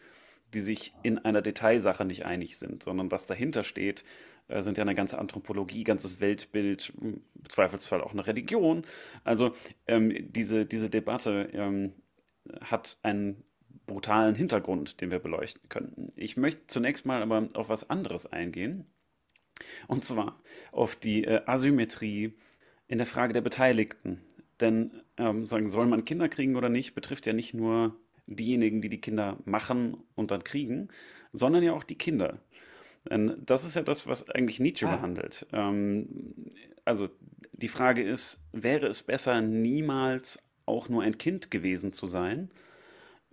die 0.54 0.62
sich 0.62 0.94
in 1.04 1.18
einer 1.18 1.42
Detailsache 1.42 2.06
nicht 2.06 2.26
einig 2.26 2.58
sind, 2.58 2.84
sondern 2.84 3.12
was 3.12 3.26
dahinter 3.28 3.64
steht, 3.64 4.06
sind 4.50 4.78
ja 4.78 4.84
eine 4.84 4.96
ganze 4.96 5.18
Anthropologie, 5.18 5.84
ganzes 5.84 6.20
Weltbild, 6.20 6.94
im 7.02 7.22
Zweifelsfall 7.48 8.02
auch 8.02 8.12
eine 8.12 8.28
Religion. 8.28 8.84
Also 9.24 9.54
ähm, 9.88 10.32
diese, 10.32 10.66
diese 10.66 10.90
Debatte 10.90 11.50
ähm, 11.54 11.94
hat 12.62 12.98
einen 13.04 13.44
brutalen 13.86 14.36
Hintergrund, 14.36 15.02
den 15.02 15.12
wir 15.12 15.20
beleuchten 15.20 15.70
könnten. 15.70 16.12
Ich 16.16 16.38
möchte 16.38 16.68
zunächst 16.68 17.06
mal 17.06 17.22
aber 17.22 17.48
auf 17.54 17.70
was 17.70 17.90
anderes 17.90 18.32
eingehen. 18.32 18.86
Und 19.88 20.04
zwar 20.06 20.40
auf 20.72 20.96
die 20.96 21.26
äh, 21.26 21.42
Asymmetrie 21.46 22.34
in 22.88 22.98
der 22.98 23.08
Frage 23.08 23.34
der 23.34 23.42
Beteiligten. 23.42 24.22
Denn 24.60 25.02
ähm, 25.18 25.46
sagen, 25.46 25.68
soll 25.68 25.86
man 25.86 26.06
Kinder 26.06 26.30
kriegen 26.30 26.56
oder 26.56 26.70
nicht, 26.70 26.96
betrifft 26.96 27.28
ja 27.28 27.34
nicht 27.34 27.54
nur 27.54 27.96
diejenigen, 28.28 28.82
die 28.82 28.90
die 28.90 29.02
Kinder 29.02 29.38
machen 29.46 29.98
und 30.16 30.32
dann 30.32 30.44
kriegen, 30.44 30.90
sondern 31.34 31.64
ja 31.64 31.74
auch 31.74 31.84
die 31.84 31.98
Kinder. 31.98 32.40
Denn 33.10 33.36
das 33.46 33.66
ist 33.66 33.76
ja 33.76 33.82
das, 33.82 34.08
was 34.08 34.30
eigentlich 34.30 34.60
Nietzsche 34.60 34.88
ah. 34.88 34.96
behandelt. 34.96 35.46
Ähm, 35.52 36.08
also 36.86 37.10
die 37.52 37.68
Frage 37.68 38.04
ist, 38.04 38.44
wäre 38.52 38.88
es 38.88 39.04
besser, 39.04 39.42
niemals 39.42 40.40
auch 40.66 40.90
nur 40.90 41.04
ein 41.04 41.18
Kind 41.18 41.52
gewesen 41.52 41.94
zu 41.94 42.08
sein? 42.08 42.50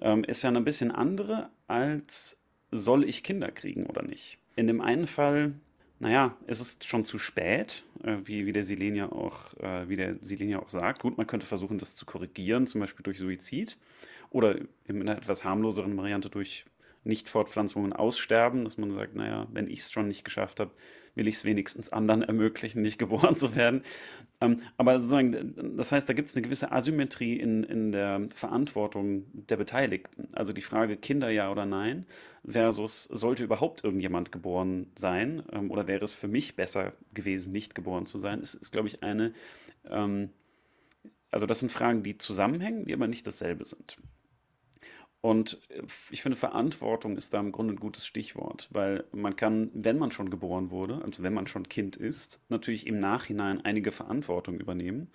Ähm, 0.00 0.24
ist 0.24 0.42
ja 0.42 0.50
ein 0.50 0.64
bisschen 0.64 0.90
andere 0.90 1.50
als 1.68 2.40
soll 2.72 3.04
ich 3.04 3.22
Kinder 3.22 3.50
kriegen 3.50 3.86
oder 3.86 4.02
nicht. 4.02 4.38
In 4.56 4.66
dem 4.66 4.80
einen 4.80 5.06
Fall 5.06 5.54
naja, 6.00 6.34
es 6.46 6.60
ist 6.60 6.84
schon 6.84 7.04
zu 7.04 7.18
spät, 7.18 7.84
äh, 8.02 8.16
wie, 8.24 8.46
wie 8.46 8.52
der 8.52 8.64
Silenia 8.64 9.12
auch, 9.12 9.54
äh, 9.58 9.86
wie 9.88 9.96
der 9.96 10.16
Silenia 10.22 10.58
auch 10.58 10.70
sagt. 10.70 11.02
Gut, 11.02 11.18
man 11.18 11.26
könnte 11.26 11.46
versuchen, 11.46 11.78
das 11.78 11.94
zu 11.94 12.06
korrigieren, 12.06 12.66
zum 12.66 12.80
Beispiel 12.80 13.02
durch 13.02 13.18
Suizid 13.18 13.76
oder 14.30 14.56
in 14.86 15.02
einer 15.02 15.18
etwas 15.18 15.44
harmloseren 15.44 15.94
Variante 15.96 16.30
durch 16.30 16.64
Nicht-Fortpflanzungen 17.04 17.92
aussterben, 17.92 18.64
dass 18.64 18.76
man 18.76 18.90
sagt, 18.90 19.14
naja, 19.14 19.47
wenn 19.52 19.69
ich 19.69 19.80
es 19.80 19.92
schon 19.92 20.09
nicht 20.09 20.25
geschafft 20.25 20.61
habe, 20.61 20.73
will 21.14 21.26
ich 21.26 21.37
es 21.37 21.45
wenigstens 21.45 21.90
anderen 21.90 22.23
ermöglichen, 22.30 22.83
nicht 22.83 22.99
geboren 22.99 23.37
zu 23.37 23.54
werden. 23.54 23.83
Ähm, 24.40 24.61
aber 24.76 25.00
sozusagen, 25.00 25.76
das 25.76 25.92
heißt, 25.92 26.09
da 26.09 26.12
gibt 26.12 26.28
es 26.28 26.35
eine 26.35 26.42
gewisse 26.42 26.73
Asymmetrie 26.73 27.37
in, 27.37 27.64
in 27.64 27.92
der 27.92 28.28
Verantwortung 28.35 29.25
der 29.33 29.57
Beteiligten. 29.57 30.28
Also 30.33 30.52
die 30.52 30.62
Frage 30.62 30.97
Kinder 30.97 31.30
ja 31.30 31.50
oder 31.50 31.66
nein 31.66 32.07
versus 32.45 33.04
sollte 33.04 33.45
überhaupt 33.45 33.85
irgendjemand 33.85 34.33
geboren 34.33 34.87
sein 34.97 35.42
ähm, 35.52 35.71
oder 35.71 35.87
wäre 35.87 36.04
es 36.04 36.12
für 36.12 36.28
mich 36.28 36.57
besser 36.57 36.92
gewesen, 37.12 37.52
nicht 37.52 37.75
geboren 37.75 38.07
zu 38.07 38.19
sein, 38.19 38.40
ist, 38.40 38.54
ist 38.54 38.71
glaube 38.71 38.88
ich, 38.88 39.02
eine, 39.02 39.33
ähm, 39.88 40.30
also 41.30 41.47
das 41.47 41.61
sind 41.61 41.71
Fragen, 41.71 42.02
die 42.02 42.19
zusammenhängen, 42.19 42.87
die 42.87 42.95
aber 42.95 43.07
nicht 43.09 43.26
dasselbe 43.26 43.64
sind. 43.64 43.99
Und 45.20 45.60
äh, 45.68 45.82
ich 46.10 46.22
finde, 46.22 46.36
Verantwortung 46.36 47.16
ist 47.16 47.34
da 47.34 47.40
im 47.40 47.52
Grunde 47.52 47.74
ein 47.74 47.80
gutes 47.80 48.06
Stichwort, 48.06 48.68
weil 48.72 49.04
man 49.12 49.36
kann, 49.36 49.70
wenn 49.74 49.98
man 49.98 50.10
schon 50.10 50.30
geboren 50.30 50.70
wurde, 50.70 51.02
also 51.04 51.22
wenn 51.22 51.34
man 51.34 51.46
schon 51.46 51.68
Kind 51.68 51.96
ist, 51.96 52.40
natürlich 52.48 52.86
im 52.86 53.00
Nachhinein 53.00 53.64
einige 53.64 53.92
Verantwortung 53.92 54.58
übernehmen. 54.58 55.10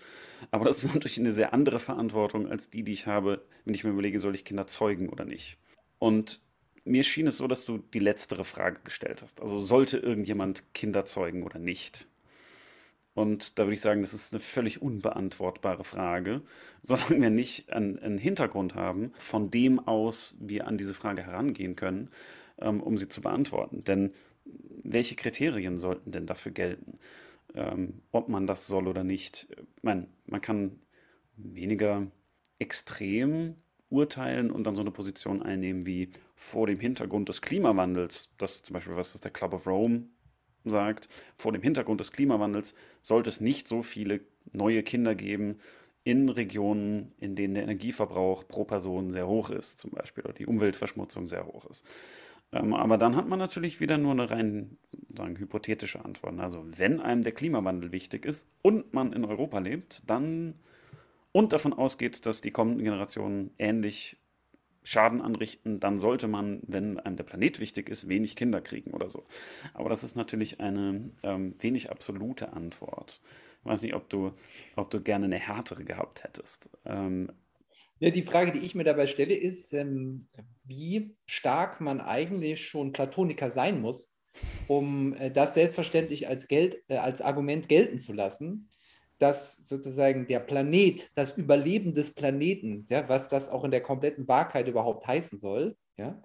Aber 0.51 0.65
das 0.65 0.83
ist 0.83 0.93
natürlich 0.93 1.19
eine 1.19 1.31
sehr 1.31 1.53
andere 1.53 1.79
Verantwortung 1.79 2.47
als 2.47 2.69
die, 2.69 2.83
die 2.83 2.93
ich 2.93 3.07
habe, 3.07 3.45
wenn 3.65 3.73
ich 3.73 3.83
mir 3.83 3.91
überlege, 3.91 4.19
soll 4.19 4.35
ich 4.35 4.45
Kinder 4.45 4.67
zeugen 4.67 5.09
oder 5.09 5.25
nicht. 5.25 5.57
Und 5.99 6.41
mir 6.83 7.03
schien 7.03 7.27
es 7.27 7.37
so, 7.37 7.47
dass 7.47 7.65
du 7.65 7.79
die 7.79 7.99
letztere 7.99 8.45
Frage 8.45 8.79
gestellt 8.83 9.23
hast. 9.23 9.41
Also 9.41 9.59
sollte 9.59 9.97
irgendjemand 9.97 10.73
Kinder 10.73 11.05
zeugen 11.05 11.43
oder 11.43 11.57
nicht? 11.57 12.07
Und 13.15 13.57
da 13.57 13.63
würde 13.63 13.73
ich 13.73 13.81
sagen, 13.81 14.01
das 14.01 14.13
ist 14.13 14.33
eine 14.33 14.41
völlig 14.41 14.81
unbeantwortbare 14.81 15.85
Frage, 15.85 16.41
solange 16.83 17.21
wir 17.21 17.29
nicht 17.31 17.71
einen, 17.73 17.97
einen 17.97 18.17
Hintergrund 18.19 18.75
haben, 18.75 19.13
von 19.17 19.49
dem 19.49 19.79
aus 19.79 20.37
wir 20.39 20.67
an 20.67 20.77
diese 20.77 20.93
Frage 20.93 21.23
herangehen 21.23 21.75
können, 21.75 22.09
ähm, 22.59 22.81
um 22.83 22.97
sie 22.97 23.07
zu 23.09 23.21
beantworten. 23.21 23.83
Denn 23.85 24.11
welche 24.83 25.15
Kriterien 25.15 25.77
sollten 25.77 26.11
denn 26.11 26.27
dafür 26.27 26.51
gelten, 26.51 26.99
ähm, 27.55 28.01
ob 28.11 28.27
man 28.29 28.45
das 28.47 28.67
soll 28.67 28.87
oder 28.87 29.03
nicht? 29.03 29.47
Ich 29.77 29.83
meine, 29.83 30.07
man 30.27 30.41
kann 30.41 30.79
weniger 31.37 32.05
extrem 32.59 33.55
urteilen 33.89 34.51
und 34.51 34.65
dann 34.65 34.75
so 34.75 34.81
eine 34.81 34.91
Position 34.91 35.41
einnehmen 35.41 35.85
wie 35.85 36.11
vor 36.35 36.67
dem 36.67 36.81
Hintergrund 36.81 37.29
des 37.29 37.41
Klimawandels. 37.41 38.35
Das 38.37 38.57
ist 38.57 38.65
zum 38.65 38.73
Beispiel 38.73 38.95
was, 38.97 39.13
was 39.13 39.21
der 39.21 39.31
Club 39.31 39.53
of 39.53 39.67
Rome 39.67 40.09
sagt, 40.69 41.09
vor 41.35 41.51
dem 41.51 41.61
Hintergrund 41.61 41.99
des 41.99 42.11
Klimawandels 42.11 42.75
sollte 43.01 43.29
es 43.29 43.41
nicht 43.41 43.67
so 43.67 43.81
viele 43.81 44.21
neue 44.51 44.83
Kinder 44.83 45.15
geben 45.15 45.59
in 46.03 46.29
Regionen, 46.29 47.13
in 47.17 47.35
denen 47.35 47.55
der 47.55 47.63
Energieverbrauch 47.63 48.47
pro 48.47 48.63
Person 48.63 49.11
sehr 49.11 49.27
hoch 49.27 49.49
ist, 49.49 49.79
zum 49.79 49.91
Beispiel, 49.91 50.23
oder 50.23 50.33
die 50.33 50.45
Umweltverschmutzung 50.45 51.25
sehr 51.25 51.47
hoch 51.47 51.65
ist. 51.65 51.85
Ähm, 52.51 52.73
aber 52.73 52.97
dann 52.97 53.15
hat 53.15 53.27
man 53.27 53.39
natürlich 53.39 53.79
wieder 53.79 53.97
nur 53.97 54.11
eine 54.11 54.29
rein 54.29 54.77
sagen, 55.15 55.37
hypothetische 55.37 56.03
Antwort. 56.05 56.39
Also 56.39 56.65
wenn 56.77 56.99
einem 56.99 57.23
der 57.23 57.33
Klimawandel 57.33 57.91
wichtig 57.91 58.25
ist 58.25 58.47
und 58.61 58.93
man 58.93 59.13
in 59.13 59.25
Europa 59.25 59.59
lebt, 59.59 60.03
dann 60.09 60.55
und 61.31 61.51
davon 61.51 61.73
ausgeht, 61.73 62.25
dass 62.25 62.41
die 62.41 62.51
kommenden 62.51 62.85
Generationen 62.85 63.51
ähnlich 63.57 64.17
Schaden 64.85 65.19
anrichten, 65.21 65.79
dann 65.79 65.97
sollte 65.97 66.27
man, 66.27 66.61
wenn 66.67 66.99
einem 66.99 67.17
der 67.17 67.23
Planet 67.23 67.59
wichtig 67.59 67.89
ist, 67.89 68.07
wenig 68.07 68.35
Kinder 68.35 68.61
kriegen 68.61 68.91
oder 68.91 69.09
so. 69.09 69.25
Aber 69.73 69.89
das 69.89 70.03
ist 70.03 70.15
natürlich 70.15 70.59
eine 70.59 71.09
ähm, 71.23 71.55
wenig 71.59 71.89
absolute 71.89 72.53
Antwort. 72.53 73.19
Ich 73.61 73.65
weiß 73.65 73.81
nicht, 73.81 73.95
ob 73.95 74.09
du, 74.09 74.33
ob 74.75 74.91
du 74.91 75.01
gerne 75.01 75.25
eine 75.25 75.39
härtere 75.39 75.83
gehabt 75.83 76.23
hättest. 76.23 76.69
Ähm, 76.85 77.31
ja, 77.97 78.11
die 78.11 78.21
Frage, 78.21 78.51
die 78.51 78.59
ich 78.59 78.75
mir 78.75 78.83
dabei 78.83 79.07
stelle, 79.07 79.33
ist, 79.33 79.73
ähm, 79.73 80.27
wie 80.67 81.15
stark 81.25 81.81
man 81.81 81.99
eigentlich 81.99 82.61
schon 82.61 82.91
Platoniker 82.91 83.49
sein 83.49 83.81
muss, 83.81 84.13
um 84.67 85.15
äh, 85.15 85.31
das 85.31 85.55
selbstverständlich 85.55 86.27
als, 86.27 86.47
Geld, 86.47 86.77
äh, 86.89 86.97
als 86.97 87.23
Argument 87.23 87.67
gelten 87.67 87.97
zu 87.97 88.13
lassen 88.13 88.69
dass 89.25 89.55
sozusagen 89.63 90.27
der 90.27 90.39
Planet, 90.39 91.09
das 91.15 91.35
Überleben 91.35 91.95
des 91.95 92.13
Planeten, 92.13 92.85
ja, 92.89 93.09
was 93.09 93.27
das 93.27 93.49
auch 93.49 93.63
in 93.63 93.71
der 93.71 93.81
kompletten 93.81 94.27
Wahrheit 94.27 94.67
überhaupt 94.67 95.07
heißen 95.07 95.39
soll, 95.39 95.75
ja, 95.97 96.21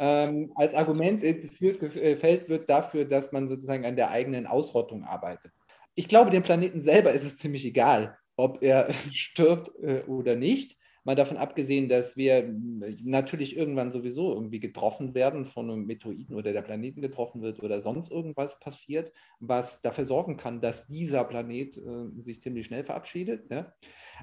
ähm, 0.00 0.50
als 0.56 0.74
Argument 0.74 1.22
führt, 1.22 1.80
äh, 1.82 2.48
wird 2.48 2.68
dafür, 2.68 3.04
dass 3.04 3.30
man 3.30 3.46
sozusagen 3.46 3.84
an 3.84 3.94
der 3.94 4.10
eigenen 4.10 4.48
Ausrottung 4.48 5.04
arbeitet. 5.04 5.52
Ich 5.94 6.08
glaube, 6.08 6.30
dem 6.32 6.42
Planeten 6.42 6.80
selber 6.80 7.12
ist 7.12 7.24
es 7.24 7.36
ziemlich 7.36 7.64
egal, 7.64 8.18
ob 8.36 8.60
er 8.60 8.92
stirbt 9.12 9.70
äh, 9.80 10.02
oder 10.08 10.34
nicht. 10.34 10.76
Mal 11.04 11.16
davon 11.16 11.36
abgesehen, 11.36 11.88
dass 11.88 12.16
wir 12.16 12.54
natürlich 13.02 13.56
irgendwann 13.56 13.90
sowieso 13.90 14.32
irgendwie 14.34 14.60
getroffen 14.60 15.14
werden 15.14 15.44
von 15.46 15.68
einem 15.68 15.84
Meteoriten 15.84 16.34
oder 16.34 16.52
der 16.52 16.62
Planeten 16.62 17.00
getroffen 17.00 17.42
wird 17.42 17.60
oder 17.60 17.82
sonst 17.82 18.10
irgendwas 18.12 18.60
passiert, 18.60 19.12
was 19.40 19.82
dafür 19.82 20.06
sorgen 20.06 20.36
kann, 20.36 20.60
dass 20.60 20.86
dieser 20.86 21.24
Planet 21.24 21.76
äh, 21.76 22.22
sich 22.22 22.40
ziemlich 22.40 22.66
schnell 22.66 22.84
verabschiedet. 22.84 23.50
Ja? 23.50 23.74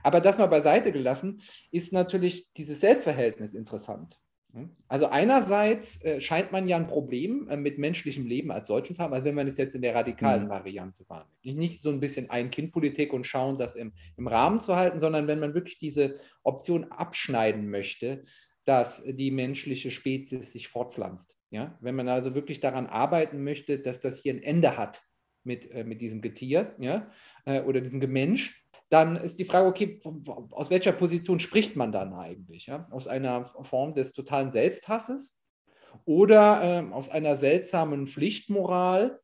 Aber 0.04 0.22
das 0.22 0.38
mal 0.38 0.48
beiseite 0.48 0.92
gelassen, 0.92 1.42
ist 1.72 1.92
natürlich 1.92 2.54
dieses 2.54 2.80
Selbstverhältnis 2.80 3.54
interessant. 3.54 4.18
Hm? 4.54 4.70
Also 4.88 5.08
einerseits 5.08 6.04
äh, 6.04 6.20
scheint 6.20 6.52
man 6.52 6.68
ja 6.68 6.76
ein 6.76 6.88
Problem 6.88 7.48
äh, 7.50 7.58
mit 7.58 7.78
menschlichem 7.78 8.26
Leben 8.26 8.52
als 8.52 8.68
solchen 8.68 8.96
zu 8.96 9.02
haben, 9.02 9.14
also 9.14 9.26
wenn 9.26 9.36
man 9.36 9.48
es 9.48 9.58
jetzt 9.58 9.76
in 9.76 9.82
der 9.82 9.94
radikalen 9.94 10.46
mhm. 10.46 10.50
Variante 10.50 11.08
wahrnimmt. 11.08 11.30
Nicht 11.44 11.84
so 11.84 11.90
ein 11.90 12.00
bisschen 12.00 12.30
Ein-Kind-Politik 12.30 13.14
und 13.14 13.28
schauen, 13.28 13.60
das 13.60 13.76
im, 13.76 13.94
im 14.18 14.28
Rahmen 14.28 14.60
zu 14.60 14.76
halten, 14.76 15.00
sondern 15.00 15.28
wenn 15.28 15.40
man 15.40 15.54
wirklich 15.54 15.78
diese 15.78 16.14
Option 16.44 16.86
abschneiden 16.86 17.70
möchte, 17.70 18.24
dass 18.66 19.04
die 19.06 19.32
menschliche 19.32 19.92
Spezies 19.92 20.52
sich 20.52 20.68
fortpflanzt. 20.68 21.38
Ja? 21.52 21.78
Wenn 21.80 21.96
man 21.96 22.08
also 22.08 22.34
wirklich 22.34 22.60
daran 22.60 22.88
arbeiten 22.88 23.44
möchte, 23.44 23.80
dass 23.80 24.00
das 24.00 24.20
hier 24.20 24.34
ein 24.34 24.42
Ende 24.42 24.78
hat 24.78 25.04
mit, 25.44 25.70
äh, 25.72 25.84
mit 25.84 26.02
diesem 26.02 26.22
Getier 26.22 26.76
ja? 26.80 27.12
Oder 27.46 27.82
diesem 27.82 28.00
Gemensch, 28.00 28.69
dann 28.90 29.18
ist 29.18 29.40
die 29.40 29.46
Frage, 29.46 29.68
okay, 29.68 30.02
aus 30.52 30.70
welcher 30.70 30.92
Position 30.92 31.40
spricht 31.40 31.76
man 31.76 31.92
dann 31.92 32.14
eigentlich? 32.14 32.66
Ja? 32.66 32.88
Aus 32.90 33.08
einer 33.08 33.46
Form 33.46 33.94
des 33.94 34.14
totalen 34.14 34.52
Selbsthasses 34.52 35.36
oder 36.06 36.64
äh, 36.64 36.92
aus 36.92 37.10
einer 37.10 37.36
seltsamen 37.36 38.08
Pflichtmoral, 38.08 39.20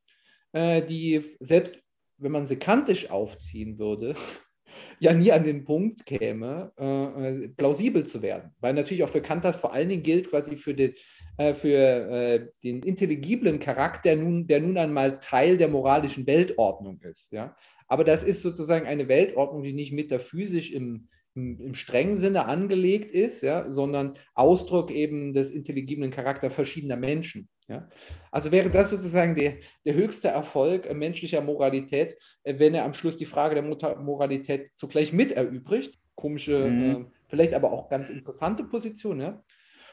äh, 0.53 0.83
die 0.83 1.35
selbst, 1.39 1.79
wenn 2.17 2.31
man 2.31 2.45
sie 2.45 2.57
kantisch 2.57 3.09
aufziehen 3.09 3.79
würde, 3.79 4.13
ja 4.99 5.13
nie 5.13 5.31
an 5.31 5.43
den 5.43 5.65
Punkt 5.65 6.05
käme, 6.05 6.71
äh, 6.77 7.47
plausibel 7.49 8.05
zu 8.05 8.21
werden. 8.21 8.51
Weil 8.59 8.75
natürlich 8.75 9.03
auch 9.03 9.09
für 9.09 9.21
Kant 9.21 9.45
das 9.45 9.57
vor 9.57 9.73
allen 9.73 9.89
Dingen 9.89 10.03
gilt, 10.03 10.29
quasi 10.29 10.57
für 10.57 10.75
den, 10.75 10.93
äh, 11.37 11.55
für 11.55 11.77
äh, 11.77 12.47
den 12.63 12.83
intelligiblen 12.83 13.59
Charakter, 13.59 14.15
nun, 14.15 14.45
der 14.45 14.61
nun 14.61 14.77
einmal 14.77 15.19
Teil 15.19 15.57
der 15.57 15.69
moralischen 15.69 16.27
Weltordnung 16.27 17.01
ist. 17.01 17.31
Ja? 17.31 17.55
Aber 17.87 18.03
das 18.03 18.23
ist 18.23 18.41
sozusagen 18.41 18.87
eine 18.87 19.07
Weltordnung, 19.07 19.63
die 19.63 19.73
nicht 19.73 19.93
metaphysisch 19.93 20.71
im, 20.71 21.07
im, 21.35 21.59
im 21.59 21.75
strengen 21.75 22.15
Sinne 22.15 22.45
angelegt 22.45 23.11
ist, 23.11 23.43
ja, 23.43 23.69
sondern 23.69 24.17
Ausdruck 24.33 24.91
eben 24.91 25.33
des 25.33 25.51
intelligiblen 25.51 26.11
Charakters 26.11 26.53
verschiedener 26.53 26.97
Menschen. 26.97 27.49
Ja. 27.67 27.89
Also 28.31 28.51
wäre 28.51 28.69
das 28.69 28.91
sozusagen 28.91 29.35
der, 29.35 29.55
der 29.85 29.95
höchste 29.95 30.27
Erfolg 30.27 30.91
menschlicher 30.93 31.41
Moralität, 31.41 32.15
äh, 32.43 32.59
wenn 32.59 32.75
er 32.75 32.85
am 32.85 32.93
Schluss 32.93 33.17
die 33.17 33.25
Frage 33.25 33.55
der 33.55 33.63
Moralität 33.63 34.71
zugleich 34.75 35.13
mit 35.13 35.31
erübrigt. 35.31 35.99
Komische, 36.15 36.65
mhm. 36.69 36.91
äh, 36.91 37.05
vielleicht 37.27 37.53
aber 37.53 37.71
auch 37.71 37.89
ganz 37.89 38.09
interessante 38.09 38.63
Position. 38.63 39.19
Ja. 39.19 39.43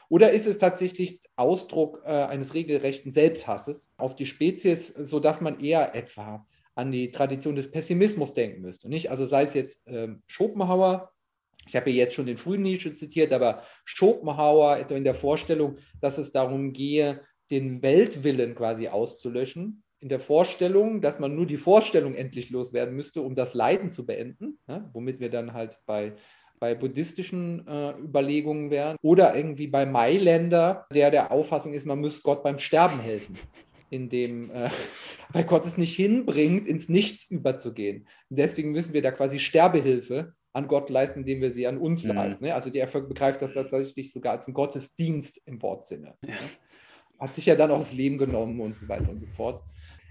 Oder 0.09 0.31
ist 0.31 0.45
es 0.45 0.59
tatsächlich 0.59 1.21
Ausdruck 1.35 2.03
äh, 2.05 2.09
eines 2.09 2.53
regelrechten 2.53 3.11
Selbsthasses 3.11 3.91
auf 3.97 4.15
die 4.15 4.27
Spezies, 4.27 4.87
sodass 4.87 5.41
man 5.41 5.59
eher 5.59 5.95
etwa 5.95 6.45
an 6.75 6.91
die 6.91 7.11
Tradition 7.11 7.55
des 7.55 7.69
Pessimismus 7.69 8.33
denken 8.33 8.61
müsste? 8.61 8.89
Nicht? 8.89 9.11
Also 9.11 9.25
sei 9.25 9.43
es 9.43 9.53
jetzt 9.53 9.81
ähm, 9.85 10.23
Schopenhauer, 10.27 11.11
ich 11.65 11.75
habe 11.75 11.89
ja 11.91 11.97
jetzt 11.97 12.13
schon 12.13 12.25
den 12.25 12.37
frühen 12.37 12.61
Nietzsche 12.61 12.93
zitiert, 12.95 13.31
aber 13.31 13.63
Schopenhauer 13.85 14.77
etwa 14.77 14.95
in 14.95 15.03
der 15.03 15.15
Vorstellung, 15.15 15.77
dass 16.01 16.17
es 16.17 16.31
darum 16.31 16.73
gehe, 16.73 17.21
den 17.51 17.81
Weltwillen 17.81 18.55
quasi 18.55 18.87
auszulöschen, 18.87 19.83
in 19.99 20.09
der 20.09 20.19
Vorstellung, 20.19 20.99
dass 20.99 21.19
man 21.19 21.33
nur 21.33 21.45
die 21.45 21.57
Vorstellung 21.57 22.13
endlich 22.15 22.49
loswerden 22.49 22.93
müsste, 22.93 23.21
um 23.21 23.35
das 23.35 23.53
Leiden 23.53 23.89
zu 23.89 24.05
beenden, 24.05 24.59
ne? 24.67 24.89
womit 24.91 25.21
wir 25.21 25.29
dann 25.29 25.53
halt 25.53 25.79
bei, 25.85 26.13
bei 26.59 26.75
buddhistischen 26.75 27.65
äh, 27.65 27.91
Überlegungen 27.91 28.69
wären. 28.69 28.97
Oder 29.01 29.33
irgendwie 29.33 29.67
bei 29.67 29.85
Mailänder, 29.85 30.87
der 30.93 31.09
der 31.09 31.31
Auffassung 31.31 31.73
ist, 31.73 31.85
man 31.85 32.01
müsste 32.01 32.23
Gott 32.23 32.43
beim 32.43 32.59
Sterben 32.59 32.99
helfen 32.99 33.37
indem, 33.93 34.49
äh, 34.51 34.69
weil 35.31 35.43
Gott 35.43 35.65
es 35.65 35.77
nicht 35.77 35.95
hinbringt, 35.95 36.67
ins 36.67 36.89
Nichts 36.89 37.29
überzugehen. 37.29 38.07
Und 38.29 38.39
deswegen 38.39 38.71
müssen 38.71 38.93
wir 38.93 39.01
da 39.01 39.11
quasi 39.11 39.39
Sterbehilfe 39.39 40.33
an 40.51 40.67
Gott 40.67 40.89
leisten, 40.89 41.19
indem 41.19 41.41
wir 41.41 41.51
sie 41.51 41.67
an 41.67 41.77
uns 41.77 42.03
mhm. 42.03 42.11
leisten. 42.11 42.45
Ne? 42.45 42.55
Also 42.55 42.69
die 42.69 42.79
Erfolg 42.79 43.07
begreift 43.07 43.41
das 43.41 43.53
tatsächlich 43.53 44.11
sogar 44.11 44.33
als 44.33 44.47
einen 44.47 44.55
Gottesdienst 44.55 45.41
im 45.45 45.61
Wortsinne. 45.61 46.15
Ja. 46.21 46.29
Ne? 46.29 46.37
Hat 47.19 47.35
sich 47.35 47.45
ja 47.45 47.55
dann 47.55 47.71
auch 47.71 47.77
das 47.77 47.93
Leben 47.93 48.17
genommen 48.17 48.59
und 48.59 48.75
so 48.75 48.87
weiter 48.89 49.09
und 49.09 49.19
so 49.19 49.27
fort. 49.27 49.63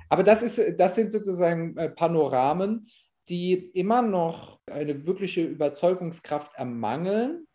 Aber 0.08 0.22
das, 0.22 0.42
ist, 0.42 0.78
das 0.78 0.94
sind 0.94 1.12
sozusagen 1.12 1.76
äh, 1.76 1.90
Panoramen, 1.90 2.86
die 3.28 3.52
immer 3.52 4.02
noch 4.02 4.60
eine 4.66 5.04
wirkliche 5.06 5.42
Überzeugungskraft 5.42 6.54
ermangeln, 6.56 7.46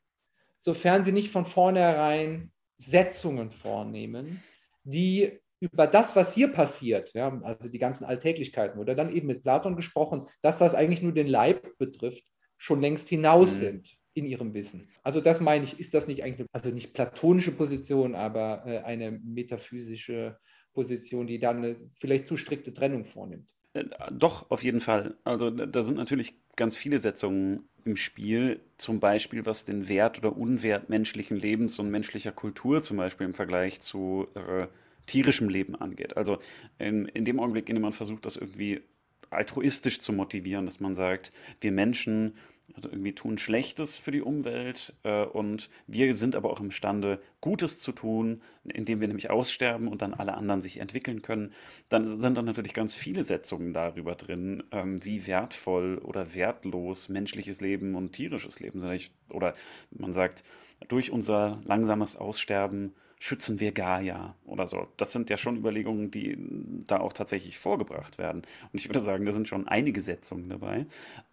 sofern 0.59 1.03
sie 1.03 1.11
nicht 1.11 1.31
von 1.31 1.45
vornherein 1.45 2.51
Setzungen 2.77 3.51
vornehmen, 3.51 4.43
die 4.83 5.39
über 5.59 5.87
das, 5.87 6.15
was 6.15 6.33
hier 6.33 6.49
passiert, 6.49 7.13
ja, 7.13 7.39
also 7.41 7.69
die 7.69 7.79
ganzen 7.79 8.05
Alltäglichkeiten, 8.05 8.79
oder 8.79 8.95
dann 8.95 9.15
eben 9.15 9.27
mit 9.27 9.43
Platon 9.43 9.75
gesprochen, 9.75 10.27
das, 10.41 10.61
was 10.61 10.75
eigentlich 10.75 11.01
nur 11.01 11.13
den 11.13 11.27
Leib 11.27 11.77
betrifft, 11.77 12.23
schon 12.57 12.81
längst 12.81 13.09
hinaus 13.09 13.55
mhm. 13.55 13.59
sind 13.59 13.97
in 14.13 14.25
ihrem 14.25 14.53
Wissen. 14.53 14.89
Also 15.03 15.21
das 15.21 15.39
meine 15.39 15.63
ich, 15.63 15.79
ist 15.79 15.93
das 15.93 16.07
nicht 16.07 16.23
eigentlich, 16.23 16.47
also 16.51 16.69
nicht 16.69 16.93
platonische 16.93 17.51
Position, 17.51 18.15
aber 18.15 18.63
äh, 18.65 18.79
eine 18.79 19.11
metaphysische 19.11 20.37
Position, 20.73 21.27
die 21.27 21.39
dann 21.39 21.57
eine 21.57 21.75
vielleicht 21.99 22.27
zu 22.27 22.35
strikte 22.37 22.73
Trennung 22.73 23.05
vornimmt. 23.05 23.51
Äh, 23.73 23.85
doch, 24.11 24.49
auf 24.49 24.63
jeden 24.63 24.81
Fall. 24.81 25.17
Also 25.23 25.49
da 25.51 25.81
sind 25.83 25.97
natürlich 25.97 26.35
ganz 26.55 26.75
viele 26.75 26.99
Setzungen 26.99 27.69
im 27.85 27.95
Spiel, 27.95 28.59
zum 28.77 28.99
Beispiel 28.99 29.45
was 29.45 29.65
den 29.65 29.87
Wert 29.87 30.17
oder 30.17 30.35
Unwert 30.35 30.89
menschlichen 30.89 31.37
Lebens 31.37 31.79
und 31.79 31.89
menschlicher 31.89 32.31
Kultur 32.31 32.81
zum 32.83 32.97
Beispiel 32.97 33.27
im 33.27 33.33
Vergleich 33.33 33.81
zu 33.81 34.27
äh, 34.35 34.67
tierischem 35.07 35.49
Leben 35.49 35.75
angeht. 35.75 36.15
Also 36.15 36.37
in, 36.77 37.05
in 37.07 37.25
dem 37.25 37.39
Augenblick, 37.39 37.69
in 37.69 37.75
dem 37.75 37.81
man 37.81 37.93
versucht, 37.93 38.25
das 38.25 38.37
irgendwie 38.37 38.81
altruistisch 39.29 39.99
zu 39.99 40.13
motivieren, 40.13 40.65
dass 40.65 40.79
man 40.79 40.95
sagt, 40.95 41.33
wir 41.59 41.71
Menschen 41.71 42.35
also 42.73 42.89
irgendwie 42.89 43.15
tun 43.15 43.37
Schlechtes 43.37 43.97
für 43.97 44.11
die 44.11 44.21
Umwelt 44.21 44.93
äh, 45.03 45.23
und 45.23 45.69
wir 45.87 46.13
sind 46.15 46.35
aber 46.35 46.51
auch 46.51 46.59
imstande, 46.59 47.21
Gutes 47.39 47.81
zu 47.81 47.93
tun, 47.93 48.41
indem 48.65 48.99
wir 48.99 49.07
nämlich 49.07 49.29
aussterben 49.29 49.87
und 49.87 50.01
dann 50.01 50.13
alle 50.13 50.33
anderen 50.33 50.61
sich 50.61 50.77
entwickeln 50.77 51.21
können. 51.21 51.53
Dann 51.89 52.07
sind 52.07 52.37
dann 52.37 52.45
natürlich 52.45 52.73
ganz 52.73 52.93
viele 52.93 53.23
Setzungen 53.23 53.73
darüber 53.73 54.15
drin, 54.15 54.63
ähm, 54.71 55.03
wie 55.05 55.27
wertvoll 55.27 55.97
oder 55.99 56.35
wertlos 56.35 57.07
menschliches 57.07 57.61
Leben 57.61 57.95
und 57.95 58.11
tierisches 58.11 58.59
Leben 58.59 58.81
sind. 58.81 59.11
Oder 59.29 59.55
man 59.91 60.13
sagt, 60.13 60.43
durch 60.89 61.11
unser 61.11 61.61
langsames 61.63 62.15
Aussterben 62.17 62.93
schützen 63.19 63.59
wir 63.59 63.71
Gaia 63.71 64.35
oder 64.45 64.67
so. 64.67 64.87
Das 64.97 65.11
sind 65.11 65.29
ja 65.29 65.37
schon 65.37 65.57
Überlegungen, 65.57 66.11
die 66.11 66.37
da 66.85 66.99
auch 66.99 67.13
tatsächlich 67.13 67.57
vorgebracht 67.57 68.17
werden. 68.17 68.43
Und 68.71 68.79
ich 68.79 68.87
würde 68.87 68.99
sagen, 68.99 69.25
da 69.25 69.31
sind 69.31 69.47
schon 69.47 69.67
einige 69.67 70.01
Setzungen 70.01 70.49
dabei. 70.49 70.85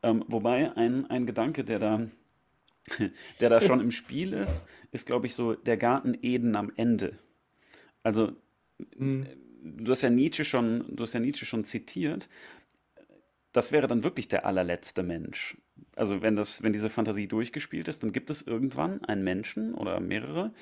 Ähm, 0.03 0.25
wobei 0.29 0.75
ein, 0.77 1.11
ein 1.11 1.27
Gedanke, 1.27 1.65
der 1.65 1.79
da, 1.79 2.07
der 3.41 3.51
da 3.51 3.61
schon 3.61 3.81
im 3.81 3.91
Spiel 3.91 4.33
ist, 4.33 4.67
ist, 4.93 5.07
glaube 5.07 5.27
ich, 5.27 5.35
so 5.35 5.55
der 5.55 5.77
Garten 5.77 6.17
Eden 6.23 6.57
am 6.57 6.73
Ende. 6.77 7.19
Also, 8.03 8.33
mhm. 8.97 9.27
du 9.63 9.91
hast 9.91 10.03
ja 10.03 10.11
Nietzsche 10.11 10.45
schon, 10.45 10.85
du 10.97 11.03
hast 11.03 11.13
ja 11.15 11.21
Nietzsche 11.21 11.45
schon 11.45 11.65
zitiert. 11.65 12.29
Das 13.53 13.73
wäre 13.73 13.87
dann 13.87 14.03
wirklich 14.03 14.29
der 14.29 14.47
allerletzte 14.47 15.03
Mensch 15.03 15.57
also 15.97 16.23
wenn 16.23 16.37
das, 16.37 16.63
wenn 16.63 16.73
diese 16.73 16.91
Fantasie 16.91 17.29
durchgespielt 17.29 17.89
ist, 17.89 18.03
dann 18.03 18.13
gibt 18.13 18.31
es 18.31 18.43
irgendwann 18.43 19.05
einen 19.05 19.25
Menschen 19.25 19.75
oder 19.75 20.01
mehrere, 20.01 20.53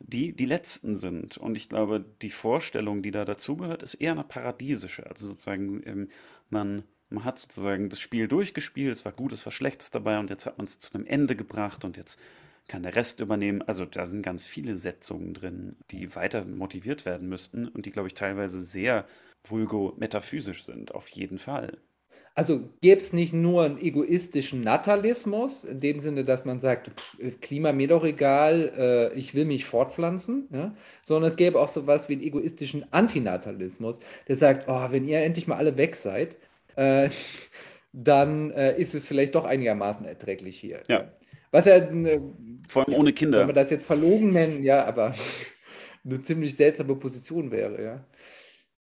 die 0.00 0.34
die 0.34 0.46
letzten 0.46 0.94
sind. 0.94 1.38
Und 1.38 1.56
ich 1.56 1.68
glaube, 1.68 2.04
die 2.22 2.30
Vorstellung, 2.30 3.02
die 3.02 3.10
da 3.10 3.24
dazugehört, 3.24 3.82
ist 3.82 3.94
eher 3.94 4.12
eine 4.12 4.24
paradiesische. 4.24 5.06
Also 5.06 5.26
sozusagen, 5.26 5.82
ähm, 5.86 6.08
man, 6.50 6.84
man 7.10 7.24
hat 7.24 7.38
sozusagen 7.38 7.88
das 7.88 8.00
Spiel 8.00 8.28
durchgespielt, 8.28 8.92
es 8.92 9.04
war 9.04 9.12
gut, 9.12 9.32
es 9.32 9.44
war 9.44 9.52
Schlechtes 9.52 9.90
dabei 9.90 10.18
und 10.18 10.30
jetzt 10.30 10.46
hat 10.46 10.58
man 10.58 10.66
es 10.66 10.78
zu 10.78 10.92
einem 10.94 11.06
Ende 11.06 11.36
gebracht 11.36 11.84
und 11.84 11.96
jetzt 11.96 12.20
kann 12.68 12.82
der 12.82 12.96
Rest 12.96 13.20
übernehmen. 13.20 13.62
Also 13.62 13.84
da 13.84 14.06
sind 14.06 14.22
ganz 14.22 14.46
viele 14.46 14.76
Setzungen 14.76 15.34
drin, 15.34 15.76
die 15.90 16.14
weiter 16.14 16.44
motiviert 16.44 17.04
werden 17.04 17.28
müssten 17.28 17.68
und 17.68 17.86
die, 17.86 17.90
glaube 17.90 18.08
ich, 18.08 18.14
teilweise 18.14 18.60
sehr 18.60 19.06
vulgo-metaphysisch 19.44 20.64
sind, 20.64 20.94
auf 20.94 21.08
jeden 21.08 21.38
Fall. 21.38 21.78
Also 22.34 22.70
gäbe 22.80 23.00
es 23.00 23.12
nicht 23.12 23.34
nur 23.34 23.64
einen 23.64 23.78
egoistischen 23.78 24.62
Natalismus, 24.62 25.64
in 25.64 25.80
dem 25.80 26.00
Sinne, 26.00 26.24
dass 26.24 26.46
man 26.46 26.60
sagt, 26.60 26.88
pff, 26.88 27.40
Klima 27.42 27.72
mir 27.72 27.88
doch 27.88 28.04
egal, 28.04 28.72
äh, 28.76 29.18
ich 29.18 29.34
will 29.34 29.44
mich 29.44 29.66
fortpflanzen, 29.66 30.48
ja? 30.50 30.74
sondern 31.02 31.30
es 31.30 31.36
gäbe 31.36 31.60
auch 31.60 31.68
so 31.68 31.80
etwas 31.80 32.08
wie 32.08 32.14
einen 32.14 32.22
egoistischen 32.22 32.90
Antinatalismus, 32.90 33.98
der 34.28 34.36
sagt, 34.36 34.66
oh, 34.66 34.86
wenn 34.90 35.06
ihr 35.06 35.20
endlich 35.20 35.46
mal 35.46 35.56
alle 35.56 35.76
weg 35.76 35.94
seid, 35.94 36.36
äh, 36.76 37.10
dann 37.92 38.50
äh, 38.52 38.80
ist 38.80 38.94
es 38.94 39.04
vielleicht 39.04 39.34
doch 39.34 39.44
einigermaßen 39.44 40.06
erträglich 40.06 40.58
hier. 40.58 40.82
Ja. 40.88 41.12
Was 41.50 41.66
ja, 41.66 41.76
äh, 41.76 42.20
vor 42.66 42.88
allem 42.88 42.98
ohne 42.98 43.12
Kinder. 43.12 43.38
Soll 43.38 43.46
man 43.46 43.54
das 43.54 43.68
jetzt 43.68 43.84
verlogen 43.84 44.32
nennen? 44.32 44.62
Ja, 44.62 44.86
aber 44.86 45.14
eine 46.04 46.22
ziemlich 46.22 46.56
seltsame 46.56 46.96
Position 46.96 47.50
wäre, 47.50 47.82
ja. 47.82 48.04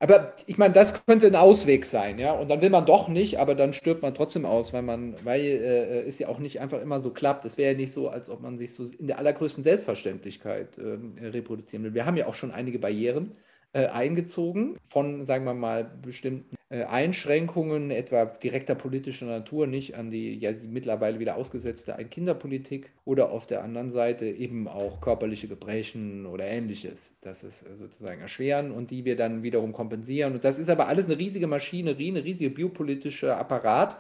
Aber 0.03 0.33
ich 0.47 0.57
meine, 0.57 0.73
das 0.73 1.05
könnte 1.05 1.27
ein 1.27 1.37
Ausweg 1.37 1.85
sein, 1.85 2.19
ja. 2.19 2.33
Und 2.33 2.49
dann 2.49 2.63
will 2.63 2.71
man 2.71 2.87
doch 2.87 3.09
nicht, 3.09 3.39
aber 3.39 3.55
dann 3.55 3.75
stirbt 3.75 4.01
man 4.01 4.15
trotzdem 4.15 4.47
aus, 4.47 4.73
weil 4.73 4.81
man, 4.81 5.15
weil 5.25 5.43
äh, 5.43 6.09
es 6.09 6.19
ja 6.19 6.29
auch 6.29 6.39
nicht 6.39 6.59
einfach 6.59 6.81
immer 6.81 7.01
so 7.01 7.11
klappt. 7.11 7.45
Es 7.45 7.59
wäre 7.59 7.73
ja 7.73 7.77
nicht 7.77 7.93
so, 7.93 8.09
als 8.09 8.31
ob 8.31 8.41
man 8.41 8.57
sich 8.59 8.73
so 8.73 8.85
in 8.99 9.09
der 9.09 9.19
allergrößten 9.19 9.63
Selbstverständlichkeit 9.63 10.79
äh, 10.79 11.27
reproduzieren 11.29 11.85
will. 11.85 11.93
Wir 11.93 12.07
haben 12.07 12.17
ja 12.17 12.27
auch 12.27 12.35
schon 12.35 12.51
einige 12.51 12.79
Barrieren 12.79 13.33
äh, 13.73 13.87
eingezogen 13.87 14.77
von, 14.85 15.25
sagen 15.25 15.45
wir 15.45 15.55
mal, 15.55 15.85
bestimmten 16.03 16.57
äh, 16.71 16.85
Einschränkungen, 16.85 17.91
etwa 17.91 18.25
direkter 18.25 18.75
politischer 18.75 19.27
Natur, 19.27 19.67
nicht 19.67 19.95
an 19.97 20.11
die 20.11 20.39
ja 20.39 20.53
die 20.53 20.67
mittlerweile 20.67 21.21
wieder 21.21 21.37
ausgesetzte 21.37 21.97
Ein-Kinder-Politik 21.97 22.91
oder 23.05 23.31
auf 23.31 23.47
der 23.47 23.63
anderen 23.63 23.91
Seite 23.91 24.27
eben 24.27 24.67
auch 24.67 25.01
körperliche 25.01 25.47
Gebrechen 25.47 26.27
oder 26.27 26.47
ähnliches. 26.47 27.15
Das 27.21 27.45
ist 27.45 27.63
äh, 27.63 27.77
sozusagen 27.77 28.21
erschweren 28.21 28.73
und 28.73 28.91
die 28.91 29.05
wir 29.05 29.17
dann 29.17 29.43
wiederum 29.43 29.73
kompensieren. 29.73 30.35
Und 30.35 30.45
das 30.45 30.59
ist 30.59 30.69
aber 30.69 30.89
alles 30.89 31.07
eine 31.07 31.19
riesige 31.19 31.47
Maschinerie, 31.47 32.11
eine 32.11 32.25
riesige 32.25 32.51
biopolitische 32.51 33.37
Apparat, 33.37 33.97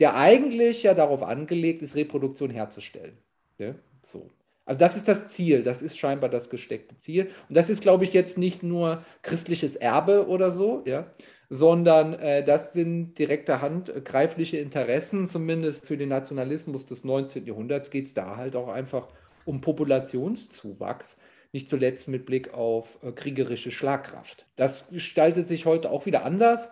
der 0.00 0.16
eigentlich 0.16 0.82
ja 0.82 0.94
darauf 0.94 1.22
angelegt 1.22 1.82
ist, 1.82 1.94
Reproduktion 1.94 2.50
herzustellen. 2.50 3.16
Ja? 3.58 3.74
So. 4.04 4.30
Also 4.64 4.78
das 4.78 4.96
ist 4.96 5.08
das 5.08 5.28
Ziel, 5.28 5.62
das 5.64 5.82
ist 5.82 5.98
scheinbar 5.98 6.30
das 6.30 6.48
gesteckte 6.48 6.96
Ziel. 6.96 7.30
Und 7.48 7.56
das 7.56 7.68
ist, 7.68 7.82
glaube 7.82 8.04
ich, 8.04 8.12
jetzt 8.12 8.38
nicht 8.38 8.62
nur 8.62 9.02
christliches 9.22 9.76
Erbe 9.76 10.28
oder 10.28 10.50
so, 10.50 10.82
ja, 10.86 11.10
sondern 11.50 12.14
äh, 12.14 12.44
das 12.44 12.72
sind 12.72 13.18
direkter 13.18 13.60
Hand 13.60 13.92
greifliche 14.04 14.58
Interessen, 14.58 15.26
zumindest 15.26 15.86
für 15.86 15.96
den 15.96 16.08
Nationalismus 16.08 16.86
des 16.86 17.04
19. 17.04 17.44
Jahrhunderts 17.46 17.90
geht 17.90 18.06
es 18.06 18.14
da 18.14 18.36
halt 18.36 18.54
auch 18.54 18.68
einfach 18.68 19.08
um 19.44 19.60
Populationszuwachs, 19.60 21.18
nicht 21.52 21.68
zuletzt 21.68 22.06
mit 22.06 22.24
Blick 22.24 22.54
auf 22.54 22.98
äh, 23.02 23.10
kriegerische 23.10 23.72
Schlagkraft. 23.72 24.46
Das 24.56 24.88
gestaltet 24.90 25.48
sich 25.48 25.66
heute 25.66 25.90
auch 25.90 26.06
wieder 26.06 26.24
anders 26.24 26.70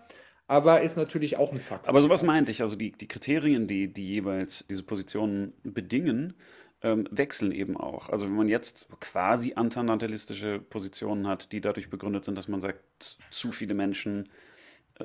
aber 0.50 0.80
ist 0.80 0.96
natürlich 0.96 1.36
auch 1.36 1.52
ein 1.52 1.58
Fakt. 1.58 1.86
Aber 1.86 2.02
sowas 2.02 2.24
meinte 2.24 2.50
ich, 2.50 2.60
also 2.60 2.74
die, 2.74 2.90
die 2.90 3.06
Kriterien, 3.06 3.68
die, 3.68 3.86
die 3.86 4.04
jeweils 4.04 4.66
diese 4.68 4.82
Positionen 4.82 5.52
bedingen, 5.62 6.34
ähm, 6.82 7.06
wechseln 7.10 7.52
eben 7.52 7.76
auch. 7.76 8.08
Also 8.08 8.26
wenn 8.26 8.34
man 8.34 8.48
jetzt 8.48 8.88
quasi 9.00 9.54
antinatalistische 9.54 10.60
Positionen 10.60 11.26
hat, 11.26 11.52
die 11.52 11.60
dadurch 11.60 11.90
begründet 11.90 12.24
sind, 12.24 12.36
dass 12.36 12.48
man 12.48 12.60
sagt, 12.60 13.18
zu 13.30 13.52
viele 13.52 13.74
Menschen 13.74 14.28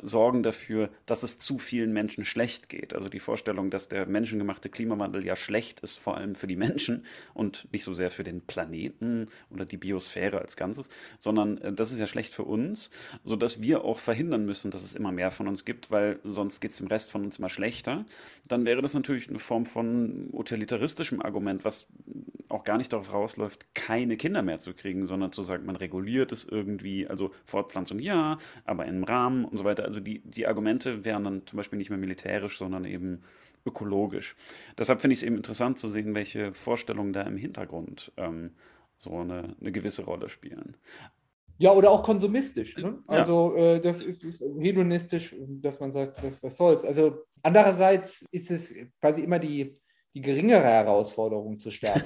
sorgen 0.01 0.43
dafür, 0.43 0.89
dass 1.05 1.23
es 1.23 1.39
zu 1.39 1.57
vielen 1.57 1.93
Menschen 1.93 2.25
schlecht 2.25 2.69
geht. 2.69 2.93
Also 2.93 3.09
die 3.09 3.19
Vorstellung, 3.19 3.69
dass 3.69 3.87
der 3.87 4.05
menschengemachte 4.05 4.69
Klimawandel 4.69 5.25
ja 5.25 5.35
schlecht 5.35 5.79
ist, 5.81 5.97
vor 5.97 6.17
allem 6.17 6.35
für 6.35 6.47
die 6.47 6.55
Menschen 6.55 7.05
und 7.33 7.67
nicht 7.71 7.83
so 7.83 7.93
sehr 7.93 8.11
für 8.11 8.23
den 8.23 8.41
Planeten 8.41 9.27
oder 9.49 9.65
die 9.65 9.77
Biosphäre 9.77 10.39
als 10.39 10.57
Ganzes, 10.57 10.89
sondern 11.17 11.57
äh, 11.59 11.73
das 11.73 11.91
ist 11.91 11.99
ja 11.99 12.07
schlecht 12.07 12.33
für 12.33 12.43
uns, 12.43 12.91
sodass 13.23 13.61
wir 13.61 13.83
auch 13.83 13.99
verhindern 13.99 14.45
müssen, 14.45 14.71
dass 14.71 14.83
es 14.83 14.93
immer 14.93 15.11
mehr 15.11 15.31
von 15.31 15.47
uns 15.47 15.65
gibt, 15.65 15.91
weil 15.91 16.19
sonst 16.23 16.59
geht 16.59 16.71
es 16.71 16.77
dem 16.77 16.87
Rest 16.87 17.11
von 17.11 17.23
uns 17.23 17.39
immer 17.39 17.49
schlechter. 17.49 18.05
Dann 18.47 18.65
wäre 18.65 18.81
das 18.81 18.93
natürlich 18.93 19.29
eine 19.29 19.39
Form 19.39 19.65
von 19.65 20.29
utilitaristischem 20.31 21.21
Argument, 21.21 21.65
was 21.65 21.87
auch 22.49 22.63
gar 22.63 22.77
nicht 22.77 22.93
darauf 22.93 23.11
rausläuft, 23.11 23.73
keine 23.73 24.17
Kinder 24.17 24.41
mehr 24.41 24.59
zu 24.59 24.73
kriegen, 24.73 25.05
sondern 25.05 25.31
zu 25.31 25.43
sagen, 25.43 25.65
man 25.65 25.75
reguliert 25.75 26.31
es 26.31 26.45
irgendwie, 26.45 27.07
also 27.07 27.31
Fortpflanzung 27.45 27.99
ja, 27.99 28.37
aber 28.65 28.85
im 28.85 29.03
Rahmen 29.03 29.45
und 29.45 29.57
so 29.57 29.63
weiter 29.63 29.84
also 29.85 29.99
die, 29.99 30.19
die 30.19 30.47
Argumente 30.47 31.05
wären 31.05 31.23
dann 31.23 31.47
zum 31.47 31.57
Beispiel 31.57 31.77
nicht 31.77 31.89
mehr 31.89 31.99
militärisch, 31.99 32.57
sondern 32.57 32.85
eben 32.85 33.21
ökologisch. 33.65 34.35
Deshalb 34.77 35.01
finde 35.01 35.13
ich 35.13 35.19
es 35.19 35.23
eben 35.23 35.37
interessant 35.37 35.79
zu 35.79 35.87
sehen, 35.87 36.13
welche 36.13 36.53
Vorstellungen 36.53 37.13
da 37.13 37.21
im 37.21 37.37
Hintergrund 37.37 38.11
ähm, 38.17 38.51
so 38.97 39.17
eine, 39.17 39.55
eine 39.59 39.71
gewisse 39.71 40.03
Rolle 40.03 40.29
spielen. 40.29 40.77
Ja, 41.57 41.71
oder 41.71 41.89
auch 41.89 42.03
konsumistisch. 42.03 42.77
Ne? 42.77 42.99
Also 43.07 43.55
ja. 43.55 43.75
äh, 43.75 43.81
das 43.81 44.01
ist, 44.01 44.23
ist, 44.23 44.41
hedonistisch, 44.59 45.35
dass 45.39 45.79
man 45.79 45.93
sagt, 45.93 46.21
was, 46.21 46.43
was, 46.43 46.57
soll's. 46.57 46.83
Also 46.83 47.23
andererseits 47.43 48.25
ist 48.31 48.51
es 48.51 48.75
quasi 48.99 49.21
immer 49.21 49.39
die, 49.39 49.77
die 50.15 50.21
geringere 50.21 50.63
Herausforderung 50.63 51.59
zu 51.59 51.71
sterben. 51.71 52.01